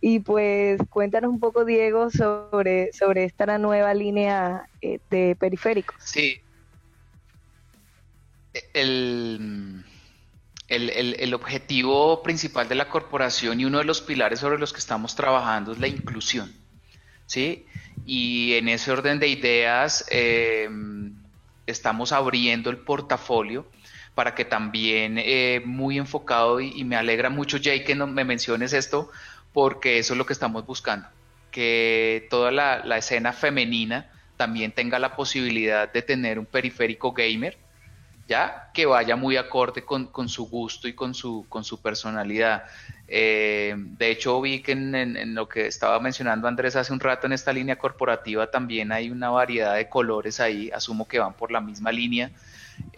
Y 0.00 0.20
pues 0.20 0.80
cuéntanos 0.90 1.30
un 1.30 1.40
poco, 1.40 1.64
Diego, 1.64 2.10
sobre, 2.10 2.92
sobre 2.92 3.24
esta 3.24 3.58
nueva 3.58 3.94
línea 3.94 4.68
eh, 4.80 5.00
de 5.10 5.36
periféricos. 5.38 5.96
Sí. 5.98 6.40
El, 8.72 9.84
el, 10.68 11.34
objetivo 11.34 12.22
principal 12.22 12.68
de 12.68 12.74
la 12.74 12.88
corporación 12.88 13.60
y 13.60 13.64
uno 13.64 13.78
de 13.78 13.84
los 13.84 14.00
pilares 14.00 14.40
sobre 14.40 14.58
los 14.58 14.72
que 14.72 14.78
estamos 14.78 15.14
trabajando 15.14 15.72
es 15.72 15.78
la 15.78 15.88
inclusión. 15.88 16.52
¿sí? 17.26 17.66
Y 18.04 18.54
en 18.54 18.68
ese 18.68 18.90
orden 18.90 19.18
de 19.18 19.28
ideas 19.28 20.04
eh, 20.10 20.68
estamos 21.66 22.12
abriendo 22.12 22.70
el 22.70 22.78
portafolio 22.78 23.66
para 24.14 24.34
que 24.34 24.44
también 24.44 25.16
eh, 25.18 25.62
muy 25.64 25.96
enfocado 25.96 26.60
y, 26.60 26.82
me 26.84 26.96
alegra 26.96 27.30
mucho 27.30 27.58
Jay 27.62 27.84
que 27.84 27.94
no, 27.94 28.06
me 28.06 28.24
menciones 28.24 28.72
esto 28.72 29.10
porque 29.58 29.98
eso 29.98 30.14
es 30.14 30.18
lo 30.18 30.24
que 30.24 30.34
estamos 30.34 30.64
buscando, 30.64 31.08
que 31.50 32.28
toda 32.30 32.52
la, 32.52 32.96
escena 32.96 33.32
femenina 33.32 34.08
también 34.36 34.70
tenga 34.70 35.00
la 35.00 35.16
posibilidad 35.16 35.92
de 35.92 36.00
tener 36.00 36.38
un 36.38 36.46
periférico 36.46 37.10
gamer 37.10 37.58
¿ya? 38.28 38.70
Que 38.72 38.86
vaya 38.86 39.16
muy 39.16 39.36
acorde 39.36 39.82
con, 39.82 40.28
su 40.28 40.48
gusto 40.48 40.86
y 40.86 40.92
con 40.92 41.12
su, 41.12 41.44
con 41.48 41.64
su 41.64 41.82
personalidad. 41.82 42.66
Eh, 43.08 43.74
de 43.76 44.10
hecho, 44.12 44.40
vi 44.40 44.60
que 44.62 44.70
en, 44.70 45.34
lo 45.34 45.48
que 45.48 45.66
estaba 45.66 45.98
mencionando 45.98 46.46
Andrés 46.46 46.76
hace 46.76 46.92
un 46.92 47.00
rato 47.00 47.26
en 47.26 47.32
esta 47.32 47.52
línea 47.52 47.78
corporativa 47.78 48.48
también 48.52 48.92
hay 48.92 49.10
una 49.10 49.30
variedad 49.30 49.74
de 49.74 49.88
colores 49.88 50.38
ahí, 50.38 50.70
asumo 50.70 51.08
que 51.08 51.18
van 51.18 51.34
por 51.34 51.50
la 51.50 51.60
misma 51.60 51.90
línea. 51.90 52.30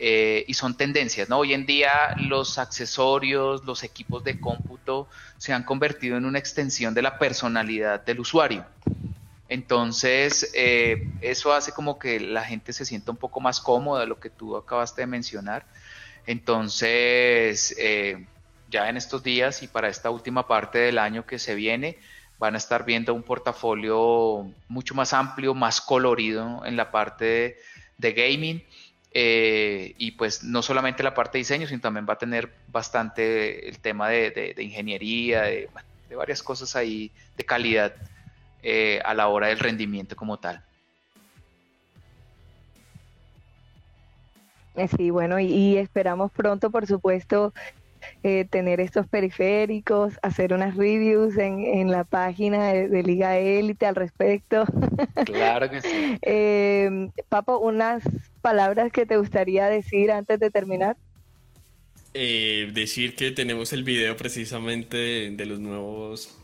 Eh, 0.03 0.45
y 0.49 0.55
son 0.55 0.77
tendencias, 0.77 1.29
¿no? 1.29 1.39
Hoy 1.39 1.53
en 1.53 1.67
día 1.67 1.91
los 2.17 2.59
accesorios, 2.59 3.65
los 3.65 3.83
equipos 3.83 4.25
de 4.25 4.41
cómputo 4.41 5.09
se 5.37 5.53
han 5.53 5.63
convertido 5.63 6.17
en 6.17 6.25
una 6.25 6.39
extensión 6.39 6.95
de 6.95 7.03
la 7.03 7.19
personalidad 7.19 8.03
del 8.05 8.21
usuario. 8.21 8.65
Entonces, 9.51 10.53
eh, 10.55 11.11
eso 11.21 11.53
hace 11.53 11.73
como 11.73 11.99
que 11.99 12.19
la 12.21 12.45
gente 12.45 12.73
se 12.73 12.87
sienta 12.87 13.11
un 13.11 13.19
poco 13.19 13.41
más 13.41 13.61
cómoda, 13.61 14.07
lo 14.07 14.21
que 14.21 14.31
tú 14.31 14.57
acabaste 14.57 15.03
de 15.03 15.07
mencionar. 15.07 15.67
Entonces, 16.25 17.75
eh, 17.79 18.27
ya 18.71 18.89
en 18.89 18.97
estos 18.97 19.23
días 19.23 19.63
y 19.63 19.69
para 19.69 19.89
esta 19.89 20.11
última 20.11 20.47
parte 20.47 20.79
del 20.79 20.99
año 20.99 21.27
que 21.27 21.39
se 21.39 21.55
viene, 21.55 21.99
van 22.39 22.55
a 22.55 22.59
estar 22.59 22.85
viendo 22.85 23.13
un 23.13 23.23
portafolio 23.23 24.51
mucho 24.69 24.95
más 24.95 25.13
amplio, 25.13 25.53
más 25.53 25.81
colorido 25.81 26.65
en 26.65 26.77
la 26.77 26.91
parte 26.91 27.59
de, 27.99 28.13
gaming. 28.13 28.65
Eh, 29.13 29.95
y 29.99 30.13
pues 30.13 30.45
no 30.45 30.63
solamente 30.63 31.03
la 31.03 31.15
parte 31.15 31.39
de 31.39 31.41
diseño, 31.41 31.67
sino 31.67 31.81
también 31.81 32.07
va 32.09 32.15
a 32.15 32.19
tener 32.19 32.53
bastante 32.69 33.69
el 33.69 33.79
tema 33.81 34.09
de, 34.09 34.55
ingeniería, 34.59 35.43
de 35.43 35.69
varias 36.17 36.43
cosas 36.43 36.77
ahí 36.77 37.11
de 37.37 37.45
calidad 37.45 37.95
eh, 38.63 39.01
a 39.05 39.15
la 39.15 39.29
hora 39.29 39.49
del 39.49 39.59
rendimiento 39.59 40.15
como 40.15 40.39
tal. 40.39 40.63
Eh, 44.77 44.89
sí, 44.89 45.11
bueno, 45.11 45.41
y, 45.41 45.77
esperamos 45.77 46.31
pronto, 46.31 46.71
por 46.71 46.87
supuesto, 46.87 47.53
eh, 48.23 48.47
tener 48.51 48.81
estos 48.81 49.07
periféricos, 49.07 50.15
hacer 50.23 50.53
unas 50.53 50.77
reviews 50.77 51.37
en, 51.39 51.91
la 51.91 52.05
página 52.05 52.73
de, 52.73 53.03
Liga 53.03 53.39
Élite 53.39 53.87
al 53.87 53.95
respecto. 53.95 54.65
Claro 55.25 55.71
que 55.71 55.81
sí. 55.81 57.13
Papo, 57.29 57.59
unas 57.59 58.03
palabras 58.43 58.93
que 58.93 59.07
te 59.07 59.17
gustaría 59.17 59.67
decir 59.67 60.11
antes 60.11 60.39
de 60.39 60.51
terminar. 60.51 60.97
decir 62.13 63.15
que 63.17 63.31
tenemos 63.31 63.73
el 63.73 63.83
video 63.85 64.17
precisamente 64.17 65.31
de 65.31 65.47
los 65.47 65.59
nuevos 65.59 66.41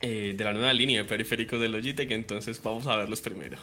eh, 0.00 0.34
de 0.36 0.44
la 0.44 0.52
nueva 0.52 0.72
línea 0.72 1.02
de 1.02 1.08
periféricos 1.08 1.60
de 1.60 1.68
Logitech, 1.68 2.10
entonces 2.12 2.62
vamos 2.62 2.86
a 2.86 2.96
verlos 2.96 3.20
primero. 3.20 3.58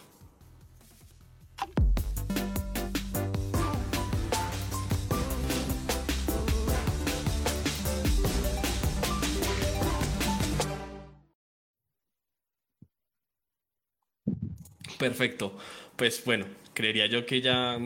Perfecto. 14.98 15.58
Pues 15.96 16.24
bueno, 16.26 16.46
creería 16.74 17.08
yo 17.08 17.26
que 17.26 17.42
ya, 17.42 17.78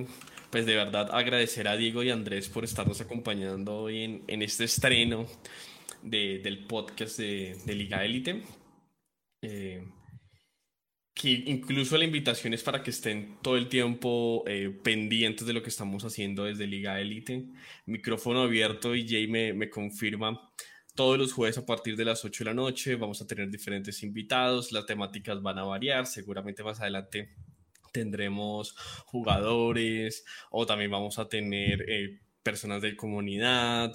pues 0.49 0.65
de 0.65 0.76
verdad 0.76 1.10
agradecer 1.11 1.68
a 1.68 1.77
Diego 1.77 2.03
y 2.03 2.10
Andrés 2.10 2.49
por 2.49 2.64
estarnos 2.64 3.02
acompañando 3.02 3.77
hoy 3.77 4.23
en, 4.27 4.41
este 4.41 4.65
estreno 4.65 5.27
del 6.02 6.65
podcast 6.65 7.19
de, 7.19 7.57
Liga 7.68 8.03
Élite. 8.03 8.44
Eh, 9.41 9.84
que 11.14 11.30
incluso 11.31 11.98
la 11.98 12.06
invitación 12.06 12.53
es 12.53 12.64
para 12.64 12.81
que 12.81 12.91
estén 12.91 13.38
todo 13.41 13.57
el 13.57 13.68
tiempo 13.68 14.44
eh, 14.48 14.69
pendientes 14.84 15.45
de 15.45 15.52
lo 15.52 15.61
que 15.61 15.69
estamos 15.69 16.06
haciendo 16.06 16.45
desde 16.45 16.65
Liga 16.65 16.99
Élite. 17.02 17.45
Micrófono 17.86 18.44
abierto 18.44 18.95
y 18.95 19.07
Jay 19.07 19.27
me, 19.27 19.53
me 19.53 19.69
confirma 19.69 20.49
todos 20.99 21.17
los 21.17 21.31
jueves 21.31 21.57
a 21.57 21.65
partir 21.65 21.95
de 21.95 22.03
las 22.03 22.26
8 22.26 22.43
de 22.43 22.49
la 22.49 22.53
noche. 22.53 22.97
Vamos 22.97 23.21
a 23.21 23.26
tener 23.26 23.49
diferentes 23.49 24.03
invitados, 24.03 24.73
las 24.73 24.85
temáticas 24.85 25.41
van 25.41 25.57
a 25.57 25.63
variar, 25.63 26.05
seguramente 26.05 26.61
más 26.61 26.81
adelante 26.81 27.30
tendremos 27.93 28.76
jugadores 29.05 30.26
o 30.51 30.65
también 30.65 30.91
vamos 30.91 31.17
a 31.17 31.30
tener 31.30 31.85
eh, 31.88 32.19
personas 32.43 32.81
de 32.81 32.97
comunidad, 32.97 33.93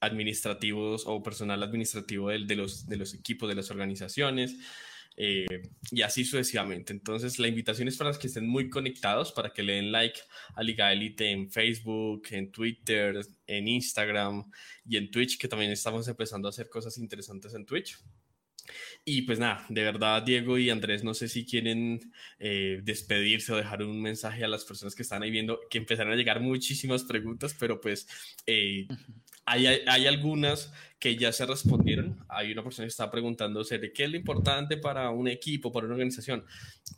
administrativos 0.00 1.04
o 1.06 1.22
personal 1.22 1.62
administrativo 1.62 2.30
de 2.30 2.56
los 2.56 3.14
equipos, 3.14 3.46
de 3.46 3.54
las 3.54 3.70
organizaciones. 3.70 4.56
Eh, 5.16 5.62
y 5.90 6.02
así 6.02 6.24
sucesivamente. 6.24 6.92
Entonces, 6.92 7.38
la 7.38 7.48
invitación 7.48 7.88
es 7.88 7.96
para 7.96 8.10
los 8.10 8.18
que 8.18 8.28
estén 8.28 8.48
muy 8.48 8.70
conectados, 8.70 9.32
para 9.32 9.52
que 9.52 9.62
le 9.62 9.74
den 9.74 9.92
like 9.92 10.18
a 10.54 10.62
Liga 10.62 10.92
Elite 10.92 11.30
en 11.30 11.50
Facebook, 11.50 12.28
en 12.30 12.50
Twitter, 12.50 13.20
en 13.46 13.68
Instagram 13.68 14.50
y 14.84 14.96
en 14.96 15.10
Twitch, 15.10 15.38
que 15.38 15.48
también 15.48 15.72
estamos 15.72 16.08
empezando 16.08 16.48
a 16.48 16.50
hacer 16.50 16.68
cosas 16.68 16.96
interesantes 16.98 17.54
en 17.54 17.66
Twitch. 17.66 17.98
Y 19.04 19.22
pues 19.22 19.38
nada, 19.38 19.64
de 19.68 19.82
verdad, 19.82 20.22
Diego 20.22 20.58
y 20.58 20.70
Andrés, 20.70 21.02
no 21.02 21.14
sé 21.14 21.28
si 21.28 21.44
quieren 21.44 22.12
eh, 22.38 22.80
despedirse 22.82 23.52
o 23.52 23.56
dejar 23.56 23.82
un 23.82 24.00
mensaje 24.00 24.44
a 24.44 24.48
las 24.48 24.64
personas 24.64 24.94
que 24.94 25.02
están 25.02 25.22
ahí 25.22 25.30
viendo, 25.30 25.58
que 25.70 25.78
empezaron 25.78 26.12
a 26.12 26.16
llegar 26.16 26.40
muchísimas 26.40 27.04
preguntas, 27.04 27.56
pero 27.58 27.80
pues 27.80 28.06
eh, 28.46 28.86
hay, 29.50 30.06
algunas 30.06 30.72
que 30.98 31.16
ya 31.16 31.32
se 31.32 31.46
respondieron. 31.46 32.24
Hay 32.28 32.52
una 32.52 32.62
persona 32.62 32.86
que 32.86 32.90
está 32.90 33.10
preguntando 33.10 33.64
sobre 33.64 33.92
qué 33.92 34.04
es 34.04 34.10
lo 34.10 34.16
importante 34.16 34.76
para 34.76 35.10
un 35.10 35.28
equipo, 35.28 35.72
para 35.72 35.86
una 35.86 35.94
organización. 35.94 36.44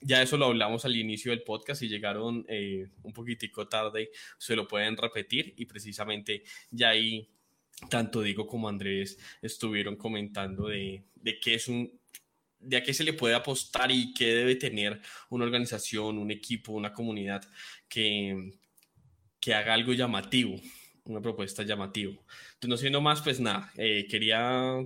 Ya 0.01 0.23
eso 0.23 0.37
lo 0.37 0.47
hablamos 0.47 0.85
al 0.85 0.97
inicio 0.97 1.31
del 1.31 1.43
podcast 1.43 1.83
y 1.83 1.89
llegaron 1.89 2.45
eh, 2.49 2.89
un 3.03 3.13
poquitico 3.13 3.69
tarde, 3.69 4.11
se 4.39 4.57
lo 4.57 4.67
pueden 4.67 4.97
repetir 4.97 5.55
y 5.57 5.67
precisamente 5.67 6.43
ya 6.71 6.91
ahí 6.91 7.29
tanto 7.89 8.23
Diego 8.23 8.47
como 8.47 8.69
Andrés 8.69 9.19
estuvieron 9.41 9.97
comentando 9.97 10.69
de, 10.69 11.03
de 11.15 11.41
qué 11.41 11.55
es 11.55 11.69
un 11.69 11.91
de 12.61 12.77
a 12.77 12.83
qué 12.85 12.95
se 12.95 13.03
le 13.03 13.13
puede 13.13 13.35
apostar 13.35 13.91
y 13.91 14.15
qué 14.15 14.35
debe 14.35 14.55
tener 14.55 15.01
una 15.31 15.45
organización, 15.45 16.17
un 16.17 16.31
equipo, 16.31 16.73
una 16.73 16.93
comunidad 16.93 17.43
que, 17.89 18.53
que 19.41 19.53
haga 19.53 19.75
algo 19.75 19.93
llamativo, 19.93 20.61
una 21.05 21.21
propuesta 21.21 21.63
llamativa. 21.63 22.13
Entonces, 22.13 22.69
no 22.69 22.77
siendo 22.77 23.01
más, 23.01 23.23
pues 23.23 23.41
nada, 23.41 23.73
eh, 23.77 24.07
quería 24.09 24.77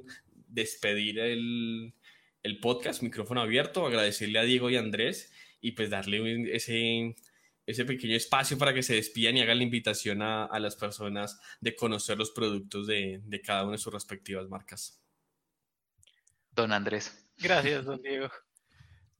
despedir 0.48 1.18
el, 1.18 1.94
el, 2.43 2.60
podcast, 2.60 3.02
micrófono 3.02 3.40
abierto, 3.40 3.86
agradecerle 3.86 4.38
a 4.38 4.43
Diego 4.43 4.70
y 4.70 4.76
Andrés 4.76 5.32
y 5.60 5.72
pues 5.72 5.90
darle 5.90 6.55
ese, 6.55 7.16
ese 7.66 7.84
pequeño 7.84 8.14
espacio 8.14 8.56
para 8.56 8.72
que 8.72 8.82
se 8.82 8.94
despidan 8.94 9.36
y 9.36 9.43
hagan 9.43 9.59
la 9.59 9.64
invitación 9.64 10.22
a, 10.22 10.44
a 10.44 10.59
las 10.60 10.76
personas 10.76 11.40
de 11.60 11.74
conocer 11.74 12.16
los 12.16 12.30
productos 12.30 12.86
de, 12.86 13.20
de, 13.24 13.40
cada 13.43 13.64
una 13.64 13.72
de 13.72 13.78
sus 13.78 13.93
respectivas 13.93 14.48
marcas. 14.48 15.02
Don 16.52 16.72
Andrés. 16.72 17.28
Gracias, 17.36 17.84
don 17.84 18.01
Diego. 18.01 18.30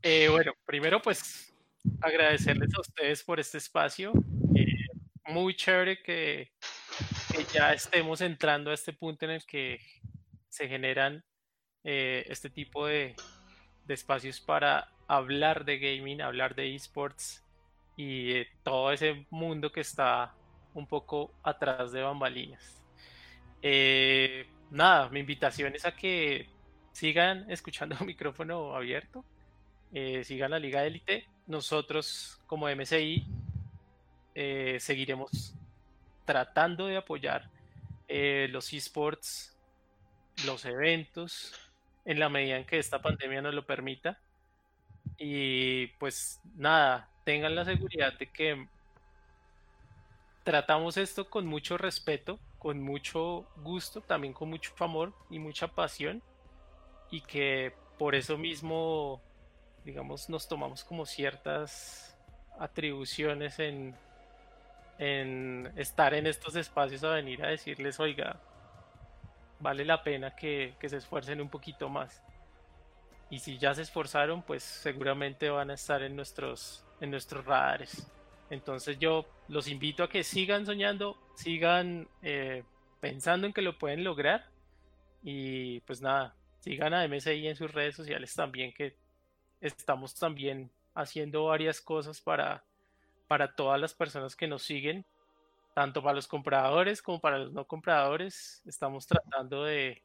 Eh, 0.03 0.29
bueno, 0.29 0.53
primero 0.65 1.03
pues 1.03 1.53
agradecerles 2.01 2.73
a 2.75 2.81
ustedes 2.81 3.23
por 3.23 3.41
este 3.41 3.59
espacio. 3.59 4.13
Eh, 4.55 4.87
muy 5.27 5.55
chévere 5.55 6.03
que, 6.03 6.53
ya 7.45 7.73
estemos 7.73 8.21
entrando 8.21 8.71
a 8.71 8.75
este 8.75 8.93
punto 8.93 9.25
en 9.25 9.33
el 9.33 9.45
que 9.45 9.81
se 10.49 10.69
generan 10.69 11.23
eh, 11.85 12.25
este 12.29 12.51
tipo 12.51 12.87
de, 12.87 13.15
espacios 13.89 14.41
para 14.41 14.91
hablar 15.07 15.65
de 15.65 15.79
gaming, 15.79 16.21
hablar 16.21 16.55
de 16.55 16.75
esports 16.75 17.45
y 17.97 18.45
todo 18.63 18.91
ese 18.91 19.27
mundo 19.31 19.71
que 19.71 19.81
está 19.81 20.35
un 20.75 20.87
poco 20.87 21.33
atrás 21.43 21.93
de 21.93 22.03
bambalinas. 22.03 22.83
Eh, 23.63 24.47
nada, 24.71 25.09
mi 25.11 25.21
invitación 25.21 25.75
es 25.75 25.85
a 25.85 25.95
que 25.95 26.49
sigan 26.93 27.51
escuchando 27.51 27.97
micrófono 28.05 28.75
abierto, 28.75 29.25
eh, 29.93 30.25
sigan 30.25 30.51
la 30.51 30.59
Liga 30.59 30.85
Élite. 30.85 31.27
Nosotros 31.47 32.41
como 32.47 32.69
MCI 32.69 33.27
seguiremos 34.79 35.56
tratando 36.27 36.87
de 36.87 36.99
apoyar 36.99 37.49
los 38.09 38.73
esports, 38.73 39.57
los 40.45 40.65
eventos, 40.67 41.55
en 42.05 42.21
la 42.21 42.29
medida 42.29 42.57
en 42.57 42.65
que 42.65 42.79
esta 42.79 43.01
pandemia 43.01 43.43
nos 43.43 43.55
lo 43.55 43.67
permita. 43.67 44.19
Y 45.19 45.89
pues 45.99 46.41
nada, 46.55 47.09
tengan 47.25 47.55
la 47.55 47.65
seguridad 47.65 48.13
de 48.19 48.27
que 48.31 48.69
tratamos 50.45 50.97
esto 50.97 51.29
con 51.29 51.47
mucho 51.47 51.79
respeto, 51.79 52.39
con 52.59 52.81
mucho 52.81 53.49
gusto, 53.57 54.01
también 54.01 54.33
con 54.33 54.51
mucho 54.51 54.73
amor 54.79 55.13
y 55.31 55.39
mucha 55.39 55.69
pasión 55.69 56.23
y 57.11 57.21
que 57.21 57.73
por 57.99 58.15
eso 58.15 58.37
mismo, 58.37 59.21
digamos, 59.85 60.29
nos 60.29 60.49
tomamos 60.49 60.85
como 60.85 61.07
ciertas 61.07 62.17
atribuciones 62.59 63.59
en, 63.59 63.97
en 64.99 65.73
estar 65.77 66.15
en 66.15 66.27
estos 66.27 66.57
espacios 66.57 67.05
a 67.05 67.15
venir 67.15 67.45
a 67.45 67.49
decirles, 67.49 68.01
oiga, 68.01 68.41
vale 69.61 69.85
la 69.85 70.03
pena 70.03 70.35
que, 70.35 70.75
que 70.79 70.89
se 70.89 70.97
esfuercen 70.97 71.41
un 71.41 71.49
poquito 71.49 71.89
más. 71.89 72.23
Y 73.29 73.41
si 73.41 73.59
ya 73.59 73.75
se 73.75 73.83
esforzaron, 73.83 74.43
pues 74.43 74.63
seguramente 74.63 75.51
van 75.51 75.71
a 75.71 75.75
estar 75.75 76.03
en 76.03 76.15
nuestros, 76.15 76.85
en 77.01 77.11
nuestros 77.11 77.45
radares. 77.45 78.07
Entonces 78.51 78.99
yo 78.99 79.27
los 79.49 79.69
invito 79.69 80.05
a 80.05 80.09
que 80.09 80.23
sigan 80.23 80.65
soñando, 80.67 81.19
sigan 81.35 82.09
eh, 82.23 82.63
pensando 83.01 83.47
en 83.47 83.53
que 83.53 83.63
lo 83.63 83.79
pueden 83.79 84.05
lograr 84.05 84.47
y 85.23 85.81
pues 85.81 86.01
nada, 86.01 86.35
sigan 86.61 86.95
a 86.95 87.07
MSI 87.09 87.49
en 87.49 87.57
sus 87.57 87.73
redes 87.73 87.97
sociales 87.97 88.35
también 88.35 88.73
que 88.73 88.95
estamos 89.61 90.15
también 90.15 90.71
haciendo 90.95 91.47
varias 91.47 91.81
cosas 91.81 92.21
para, 92.21 92.63
para 93.27 93.55
todas 93.55 93.81
las 93.81 93.95
personas 93.95 94.37
que 94.37 94.47
nos 94.49 94.63
siguen, 94.63 95.05
tanto 95.75 96.03
para 96.03 96.15
los 96.15 96.27
compradores 96.27 97.03
como 97.03 97.21
para 97.21 97.39
los 97.39 97.53
no 97.53 97.67
compradores. 97.67 98.63
Estamos 98.67 99.07
tratando 99.07 99.65
de, 99.65 100.03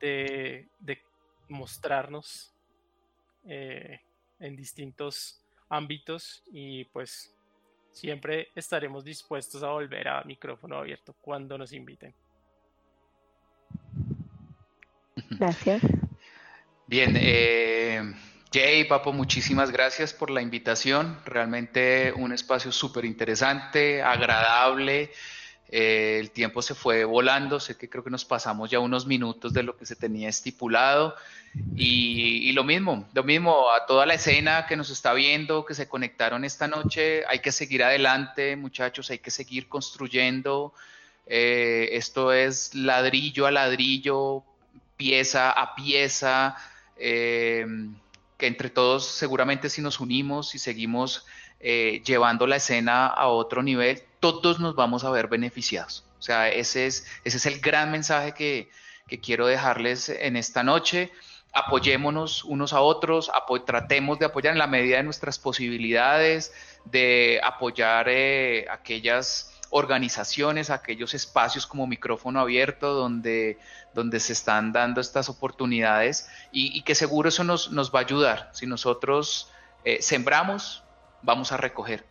de, 0.00 0.68
mostrarnos 1.48 2.54
eh, 3.46 4.00
en 4.40 4.56
distintos 4.56 5.42
ámbitos 5.68 6.42
y 6.52 6.84
pues 6.86 7.34
Siempre 7.94 8.48
estaremos 8.56 9.04
dispuestos 9.04 9.62
a 9.62 9.68
volver 9.68 10.08
a 10.08 10.24
micrófono 10.24 10.78
abierto 10.78 11.14
cuando 11.20 11.56
nos 11.56 11.72
inviten. 11.72 12.12
Gracias. 15.30 15.80
Bien, 16.88 17.14
eh, 17.16 18.02
Jay, 18.54 18.84
Papo, 18.84 19.12
muchísimas 19.12 19.72
gracias 19.72 20.12
por 20.12 20.30
la 20.30 20.40
invitación. 20.40 21.18
Realmente 21.24 22.12
un 22.14 22.32
espacio 22.32 22.70
súper 22.70 23.04
interesante, 23.04 24.00
agradable. 24.00 25.10
Eh, 25.70 26.18
el 26.20 26.30
tiempo 26.30 26.62
se 26.62 26.76
fue 26.76 27.02
volando, 27.02 27.58
sé 27.58 27.76
que 27.76 27.88
creo 27.88 28.04
que 28.04 28.10
nos 28.10 28.24
pasamos 28.24 28.70
ya 28.70 28.78
unos 28.78 29.08
minutos 29.08 29.52
de 29.52 29.64
lo 29.64 29.76
que 29.76 29.86
se 29.86 29.96
tenía 29.96 30.28
estipulado. 30.28 31.16
Y, 31.74 32.52
lo 32.52 32.62
mismo, 32.62 33.08
lo 33.12 33.24
mismo 33.24 33.72
a 33.72 33.86
toda 33.86 34.06
la 34.06 34.14
escena 34.14 34.66
que 34.68 34.76
nos 34.76 34.88
está 34.88 35.14
viendo, 35.14 35.64
que 35.64 35.74
se 35.74 35.88
conectaron 35.88 36.44
esta 36.44 36.68
noche, 36.68 37.24
hay 37.26 37.40
que 37.40 37.50
seguir 37.50 37.82
adelante, 37.82 38.54
muchachos, 38.54 39.10
hay 39.10 39.18
que 39.18 39.32
seguir 39.32 39.68
construyendo. 39.68 40.72
Eh, 41.26 41.88
esto 41.90 42.32
es 42.32 42.72
ladrillo 42.72 43.48
a 43.48 43.50
ladrillo, 43.50 44.44
pieza 44.96 45.50
a 45.50 45.74
pieza, 45.74 46.56
eh, 46.96 47.66
que 48.36 48.46
entre 48.46 48.70
todos 48.70 49.06
seguramente 49.06 49.70
si 49.70 49.80
nos 49.80 50.00
unimos 50.00 50.54
y 50.54 50.58
seguimos 50.58 51.26
llevando 51.60 52.46
la 52.46 52.56
escena 52.56 53.06
a 53.06 53.28
otro 53.28 53.62
nivel, 53.62 54.02
todos 54.20 54.60
nos 54.60 54.74
vamos 54.74 55.04
a 55.04 55.10
ver 55.10 55.28
beneficiados. 55.28 56.04
O 56.18 56.22
sea, 56.22 56.48
ese 56.48 56.86
es, 56.86 57.06
ese 57.24 57.36
es 57.36 57.44
el 57.44 57.60
gran 57.60 57.90
mensaje 57.90 58.32
que, 58.32 58.70
quiero 59.20 59.46
dejarles 59.46 60.08
en 60.08 60.36
esta 60.36 60.62
noche. 60.62 61.12
Apoyémonos 61.52 62.42
unos 62.44 62.72
a 62.72 62.80
otros, 62.80 63.30
tratemos 63.66 64.18
de 64.18 64.24
apoyar 64.24 64.54
en 64.54 64.58
la 64.58 64.66
medida 64.66 64.96
de 64.96 65.02
nuestras 65.02 65.38
posibilidades, 65.38 66.54
de 66.86 67.38
apoyar 67.44 68.06
eh, 68.08 68.64
aquellas 68.70 69.53
organizaciones, 69.76 70.70
aquellos 70.70 71.14
espacios 71.14 71.66
como 71.66 71.88
micrófono 71.88 72.38
abierto 72.38 72.94
donde, 72.94 73.58
donde 73.92 74.20
se 74.20 74.32
están 74.32 74.72
dando 74.72 75.00
estas 75.00 75.28
oportunidades 75.28 76.28
y, 76.52 76.80
que 76.82 76.94
seguro 76.94 77.28
eso 77.28 77.42
nos, 77.42 77.92
va 77.92 77.98
a 77.98 78.02
ayudar. 78.02 78.50
Si 78.52 78.68
nosotros 78.68 79.50
eh, 79.84 80.00
sembramos, 80.00 80.84
vamos 81.22 81.50
a 81.50 81.56
recoger. 81.56 82.06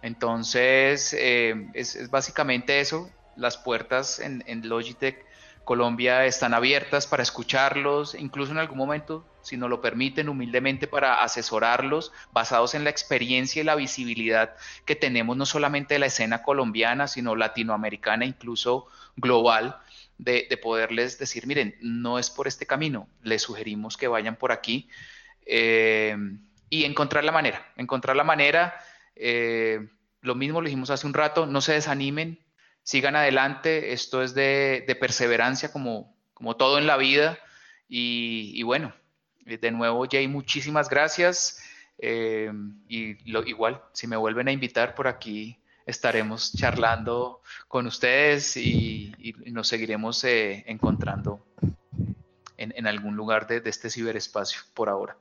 Entonces, 0.00 1.12
eh, 1.18 1.68
es, 1.74 2.08
básicamente 2.08 2.78
eso. 2.78 3.10
Las 3.34 3.56
puertas 3.56 4.20
en, 4.20 4.68
Logitech 4.68 5.24
Colombia 5.68 6.24
están 6.24 6.54
abiertas 6.54 7.06
para 7.06 7.22
escucharlos, 7.22 8.14
incluso 8.14 8.52
en 8.52 8.56
algún 8.56 8.78
momento, 8.78 9.26
si 9.42 9.58
nos 9.58 9.68
lo 9.68 9.82
permiten, 9.82 10.30
humildemente 10.30 10.86
para 10.86 11.22
asesorarlos, 11.22 12.10
basados 12.32 12.74
en 12.74 12.84
la 12.84 12.90
experiencia 12.90 13.60
y 13.60 13.66
la 13.66 13.74
visibilidad 13.74 14.56
que 14.86 14.96
tenemos 14.96 15.36
no 15.36 15.44
solamente 15.44 15.92
de 15.92 16.00
la 16.00 16.06
escena 16.06 16.42
colombiana, 16.42 17.06
sino 17.06 17.36
latinoamericana, 17.36 18.24
incluso 18.24 18.86
global, 19.14 19.76
de, 20.16 20.58
poderles 20.62 21.18
decir, 21.18 21.46
miren, 21.46 21.76
no 21.82 22.18
es 22.18 22.30
por 22.30 22.48
este 22.48 22.64
camino, 22.64 23.06
les 23.22 23.42
sugerimos 23.42 23.98
que 23.98 24.08
vayan 24.08 24.36
por 24.36 24.52
aquí 24.52 24.88
eh, 25.44 26.16
y 26.70 26.84
encontrar 26.84 27.24
la 27.24 27.32
manera, 27.32 27.70
encontrar 27.76 28.16
la 28.16 28.24
manera 28.24 28.74
eh, 29.16 29.86
lo 30.22 30.34
mismo 30.34 30.62
lo 30.62 30.64
dijimos 30.64 30.88
hace 30.88 31.06
un 31.06 31.12
rato, 31.12 31.44
no 31.44 31.60
se 31.60 31.74
desanimen, 31.74 32.38
sigan 32.88 33.16
adelante, 33.16 33.92
esto 33.92 34.22
es 34.22 34.32
de, 34.32 34.96
perseverancia 34.98 35.70
como, 35.70 36.16
todo 36.56 36.78
en 36.78 36.86
la 36.86 36.96
vida. 36.96 37.38
Y, 37.86 38.62
bueno, 38.62 38.94
de 39.44 39.70
nuevo 39.70 40.06
Jay, 40.10 40.26
muchísimas 40.26 40.88
gracias. 40.88 41.62
Eh, 41.98 42.50
y 42.88 43.30
lo, 43.30 43.44
igual, 43.44 43.82
si 43.92 44.06
me 44.06 44.16
vuelven 44.16 44.48
a 44.48 44.52
invitar 44.52 44.94
por 44.94 45.06
aquí, 45.06 45.58
estaremos 45.84 46.56
charlando 46.56 47.42
con 47.66 47.86
ustedes 47.86 48.56
y, 48.56 49.12
nos 49.52 49.68
seguiremos 49.68 50.24
eh, 50.24 50.64
encontrando 50.66 51.44
en, 52.56 52.86
algún 52.86 53.16
lugar 53.16 53.46
de 53.46 53.60
este 53.66 53.90
ciberespacio 53.90 54.62
por 54.72 54.88
ahora. 54.88 55.18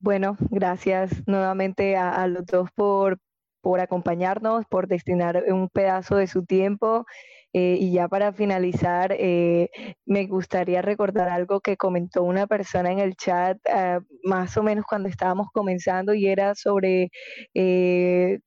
Bueno, 0.00 0.36
gracias 0.50 1.12
nuevamente 1.28 1.96
a, 1.96 2.26
los 2.26 2.44
dos 2.44 2.68
por, 2.72 3.20
por, 3.62 3.80
acompañarnos, 3.80 4.66
por 4.66 4.88
destinar 4.88 5.44
un 5.48 5.68
pedazo 5.68 6.16
de 6.16 6.26
su 6.26 6.44
tiempo. 6.44 7.06
Eh, 7.54 7.76
y 7.78 7.92
ya 7.92 8.08
para 8.08 8.32
finalizar, 8.32 9.12
eh, 9.18 9.68
me 10.06 10.26
gustaría 10.26 10.80
recordar 10.82 11.28
algo 11.28 11.60
que 11.60 11.76
comentó 11.76 12.22
una 12.22 12.46
persona 12.46 12.90
en 12.92 12.98
el 12.98 13.14
chat, 13.14 13.58
ah, 13.68 14.00
más 14.24 14.56
o 14.56 14.62
menos 14.62 14.86
cuando 14.88 15.08
estábamos 15.10 15.48
comenzando, 15.52 16.14
y 16.14 16.28
era 16.28 16.54
sobre 16.54 17.10
eh, 17.54 18.38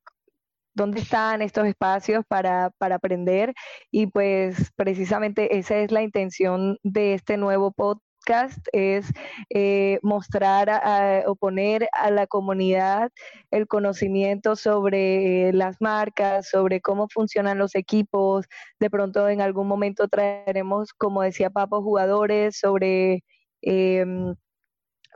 dónde 0.74 1.02
están 1.02 1.42
estos 1.42 1.68
espacios 1.68 2.24
para, 2.28 2.72
para, 2.78 2.96
aprender. 2.96 3.54
Y 3.92 4.08
pues 4.08 4.72
precisamente 4.76 5.58
esa 5.58 5.78
es 5.78 5.92
la 5.92 6.02
intención 6.04 6.78
de 6.84 7.14
este 7.16 7.38
nuevo 7.38 7.72
podcast 7.72 8.06
es 8.72 9.12
eh, 9.50 10.00
mostrar 10.02 10.70
o 11.28 11.36
poner 11.36 11.88
a 11.94 12.12
la 12.12 12.28
comunidad 12.28 13.12
el 13.52 13.68
conocimiento 13.68 14.56
sobre 14.56 15.54
las 15.54 15.78
marcas, 15.82 16.50
sobre 16.50 16.82
cómo 16.82 17.08
funcionan 17.10 17.58
los 17.58 17.76
equipos. 17.76 18.46
De 18.80 18.90
pronto 18.90 19.30
en 19.30 19.42
algún 19.42 19.68
momento 19.68 20.08
traeremos, 20.08 20.94
como 20.94 21.22
decía 21.22 21.50
Papo, 21.50 21.82
jugadores 21.82 22.58
sobre... 22.58 23.24
Em, 23.62 24.36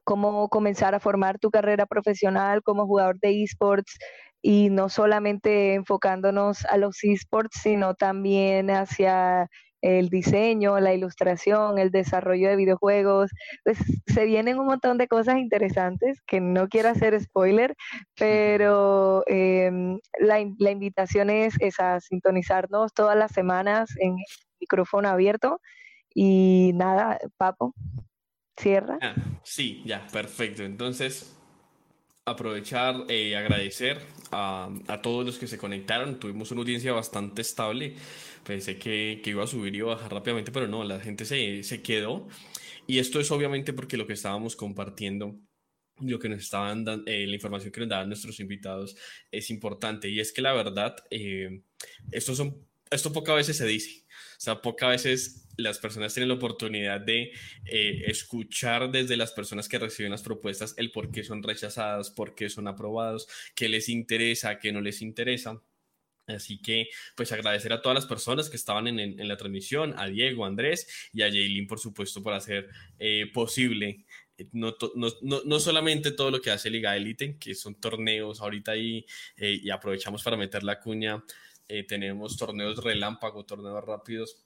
cómo 0.05 0.49
comenzar 0.49 0.95
a 0.95 0.99
formar 0.99 1.37
tu 1.37 1.51
carrera 1.51 1.85
profesional 1.85 2.63
como 2.63 2.87
jugador 2.87 3.19
de 3.19 3.43
esports 3.43 3.99
y 4.41 4.69
no 4.69 4.89
solamente 4.89 5.75
enfocándonos 5.75 6.65
a 6.65 6.77
los 6.77 7.03
esports, 7.03 7.59
sino 7.61 7.93
también 7.93 8.71
hacia 8.71 9.47
el 9.81 10.09
diseño, 10.09 10.79
la 10.79 10.93
ilustración, 10.93 11.79
el 11.79 11.91
desarrollo 11.91 12.49
de 12.49 12.55
videojuegos. 12.55 13.31
Pues 13.63 13.77
se 14.07 14.25
vienen 14.25 14.59
un 14.59 14.67
montón 14.67 14.97
de 14.97 15.07
cosas 15.07 15.37
interesantes 15.37 16.21
que 16.27 16.41
no 16.41 16.67
quiero 16.67 16.89
hacer 16.89 17.19
spoiler, 17.21 17.75
pero 18.15 19.23
em, 19.27 19.99
la, 20.19 20.39
invitación 20.39 21.29
es, 21.29 21.55
a 21.79 21.99
sintonizarnos 21.99 22.93
todas 22.93 23.17
las 23.17 23.31
semanas 23.31 23.89
en 23.99 24.15
micrófono 24.59 25.09
abierto. 25.09 25.61
Y 26.13 26.71
nada, 26.75 27.19
Papo, 27.37 27.73
cierra. 28.57 28.97
Ah, 29.01 29.15
sí, 29.43 29.83
ya, 29.85 30.05
perfecto. 30.11 30.63
Entonces, 30.63 31.38
aprovechar 32.25 33.05
y 33.09 33.13
eh, 33.13 33.37
agradecer 33.37 33.99
a, 34.31 34.69
a, 34.87 35.01
todos 35.01 35.25
los 35.25 35.37
que 35.37 35.47
se 35.47 35.57
conectaron. 35.57 36.19
Tuvimos 36.19 36.51
una 36.51 36.61
audiencia 36.61 36.93
bastante 36.93 37.41
estable. 37.41 37.95
Pensé 38.45 38.77
que, 38.77 39.21
que, 39.23 39.31
iba 39.31 39.43
a 39.43 39.47
subir 39.47 39.75
y 39.75 39.81
bajar 39.81 40.11
rápidamente, 40.11 40.51
pero 40.51 40.67
no, 40.67 40.83
la 40.83 40.99
gente 40.99 41.25
se, 41.25 41.63
se 41.63 41.81
quedó. 41.81 42.27
Y 42.87 42.99
esto 42.99 43.19
es 43.19 43.31
obviamente 43.31 43.73
porque 43.73 43.97
lo 43.97 44.07
que 44.07 44.13
estábamos 44.13 44.55
compartiendo 44.55 45.35
lo 46.01 46.19
que 46.19 46.29
nos 46.29 46.39
estaban 46.39 46.85
dando, 46.85 47.11
eh, 47.11 47.27
la 47.27 47.35
información 47.35 47.71
que 47.71 47.81
nos 47.81 47.89
daban 47.89 48.07
nuestros 48.07 48.39
invitados 48.39 48.95
es 49.31 49.49
importante 49.49 50.09
y 50.09 50.19
es 50.19 50.31
que 50.31 50.41
la 50.41 50.53
verdad, 50.53 50.95
eh, 51.09 51.61
esto, 52.11 52.35
son, 52.35 52.65
esto 52.89 53.11
pocas 53.11 53.35
veces 53.35 53.57
se 53.57 53.65
dice, 53.67 54.05
o 54.07 54.39
sea, 54.39 54.61
pocas 54.61 54.89
veces 54.89 55.48
las 55.59 55.79
personas 55.79 56.13
tienen 56.13 56.29
la 56.29 56.35
oportunidad 56.35 57.01
de 57.01 57.31
eh, 57.65 58.03
escuchar 58.07 58.91
desde 58.91 59.17
las 59.17 59.31
personas 59.31 59.69
que 59.69 59.79
reciben 59.79 60.11
las 60.11 60.23
propuestas 60.23 60.73
el 60.77 60.91
por 60.91 61.11
qué 61.11 61.23
son 61.23 61.43
rechazadas, 61.43 62.09
por 62.11 62.35
qué 62.35 62.49
son 62.49 62.67
aprobados, 62.67 63.27
qué 63.55 63.69
les 63.69 63.89
interesa, 63.89 64.59
qué 64.59 64.71
no 64.71 64.81
les 64.81 65.01
interesa. 65.01 65.61
Así 66.35 66.61
que, 66.61 66.89
pues 67.15 67.31
agradecer 67.31 67.73
a 67.73 67.81
todas 67.81 67.95
las 67.95 68.05
personas 68.05 68.49
que 68.49 68.55
estaban 68.55 68.87
en, 68.87 69.27
la 69.27 69.37
transmisión, 69.37 69.93
a 69.97 70.07
Diego, 70.07 70.45
a 70.45 70.47
Andrés 70.47 71.09
y 71.11 71.21
a 71.21 71.27
Jaylin, 71.29 71.67
por 71.67 71.79
supuesto, 71.79 72.21
por 72.21 72.33
hacer 72.33 72.69
eh, 72.99 73.29
posible 73.33 74.05
eh, 74.37 74.47
no, 74.53 74.75
no, 75.21 75.59
solamente 75.59 76.11
todo 76.11 76.31
lo 76.31 76.41
que 76.41 76.51
hace 76.51 76.69
Liga 76.69 76.95
Elite, 76.95 77.37
que 77.37 77.55
son 77.55 77.75
torneos 77.75 78.41
ahorita 78.41 78.75
eh, 78.75 79.05
y 79.37 79.69
aprovechamos 79.69 80.23
para 80.23 80.37
meter 80.37 80.63
la 80.63 80.79
cuña, 80.79 81.23
tenemos 81.87 82.35
torneos 82.35 82.83
relámpago, 82.83 83.45
torneos 83.45 83.83
rápidos 83.83 84.43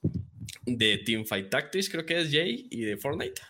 de 0.64 0.98
Teamfight 0.98 1.50
Tactics, 1.50 1.88
creo 1.88 2.06
que 2.06 2.20
es 2.20 2.30
Jay, 2.30 2.66
y 2.70 2.82
de 2.82 2.96
Fortnite. 2.96 3.40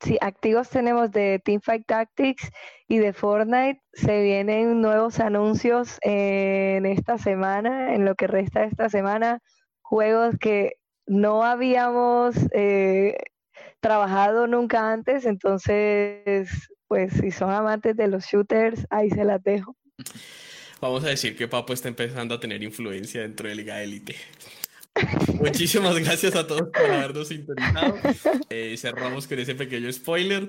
Sí, 0.00 0.18
activos 0.20 0.68
tenemos 0.68 1.10
de 1.12 1.40
Teamfight 1.44 1.86
Tactics 1.86 2.50
y 2.88 2.98
de 2.98 3.12
Fortnite. 3.12 3.80
Se 3.92 4.22
vienen 4.22 4.80
nuevos 4.80 5.20
anuncios 5.20 5.98
en 6.02 6.84
esta 6.84 7.18
semana, 7.18 7.94
en 7.94 8.04
lo 8.04 8.14
que 8.14 8.26
resta 8.26 8.60
de 8.60 8.66
esta 8.66 8.88
semana. 8.88 9.40
Juegos 9.80 10.36
que 10.38 10.72
no 11.06 11.44
habíamos 11.44 12.36
eh, 12.52 13.16
trabajado 13.80 14.46
nunca 14.46 14.92
antes. 14.92 15.24
Entonces, 15.24 16.50
pues 16.88 17.14
si 17.14 17.30
son 17.30 17.50
amantes 17.50 17.96
de 17.96 18.08
los 18.08 18.24
shooters, 18.24 18.86
ahí 18.90 19.08
se 19.08 19.24
las 19.24 19.42
dejo. 19.42 19.76
Vamos 20.80 21.04
a 21.04 21.08
decir 21.08 21.36
que 21.36 21.46
Papo 21.46 21.72
está 21.72 21.88
empezando 21.88 22.34
a 22.34 22.40
tener 22.40 22.62
influencia 22.62 23.22
dentro 23.22 23.48
de 23.48 23.54
Liga 23.54 23.80
Elite. 23.80 24.16
Muchísimas 25.34 25.98
gracias 25.98 26.34
a 26.36 26.46
todos 26.46 26.68
por 26.68 26.90
habernos 26.90 27.28
sintonizado. 27.28 27.96
Eh, 28.50 28.76
cerramos 28.76 29.26
con 29.26 29.38
ese 29.38 29.54
pequeño 29.54 29.92
spoiler. 29.92 30.48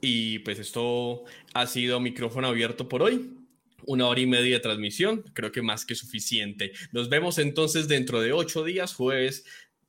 Y 0.00 0.40
pues 0.40 0.58
esto 0.58 1.24
ha 1.54 1.66
sido 1.66 2.00
micrófono 2.00 2.48
abierto 2.48 2.88
por 2.88 3.02
hoy. 3.02 3.38
Una 3.86 4.06
hora 4.08 4.20
y 4.20 4.26
media 4.26 4.56
de 4.56 4.60
transmisión, 4.60 5.22
creo 5.34 5.52
que 5.52 5.62
más 5.62 5.84
que 5.84 5.94
suficiente. 5.94 6.72
Nos 6.92 7.08
vemos 7.08 7.38
entonces 7.38 7.86
dentro 7.86 8.20
de 8.20 8.32
ocho 8.32 8.64
días, 8.64 8.94
jueves 8.94 9.44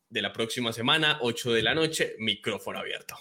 de 0.10 0.22
la 0.22 0.34
próxima 0.34 0.74
semana, 0.74 1.18
ocho 1.22 1.52
de 1.52 1.64
la 1.64 1.74
noche, 1.74 2.16
micrófono 2.20 2.80
abierto. 2.80 3.16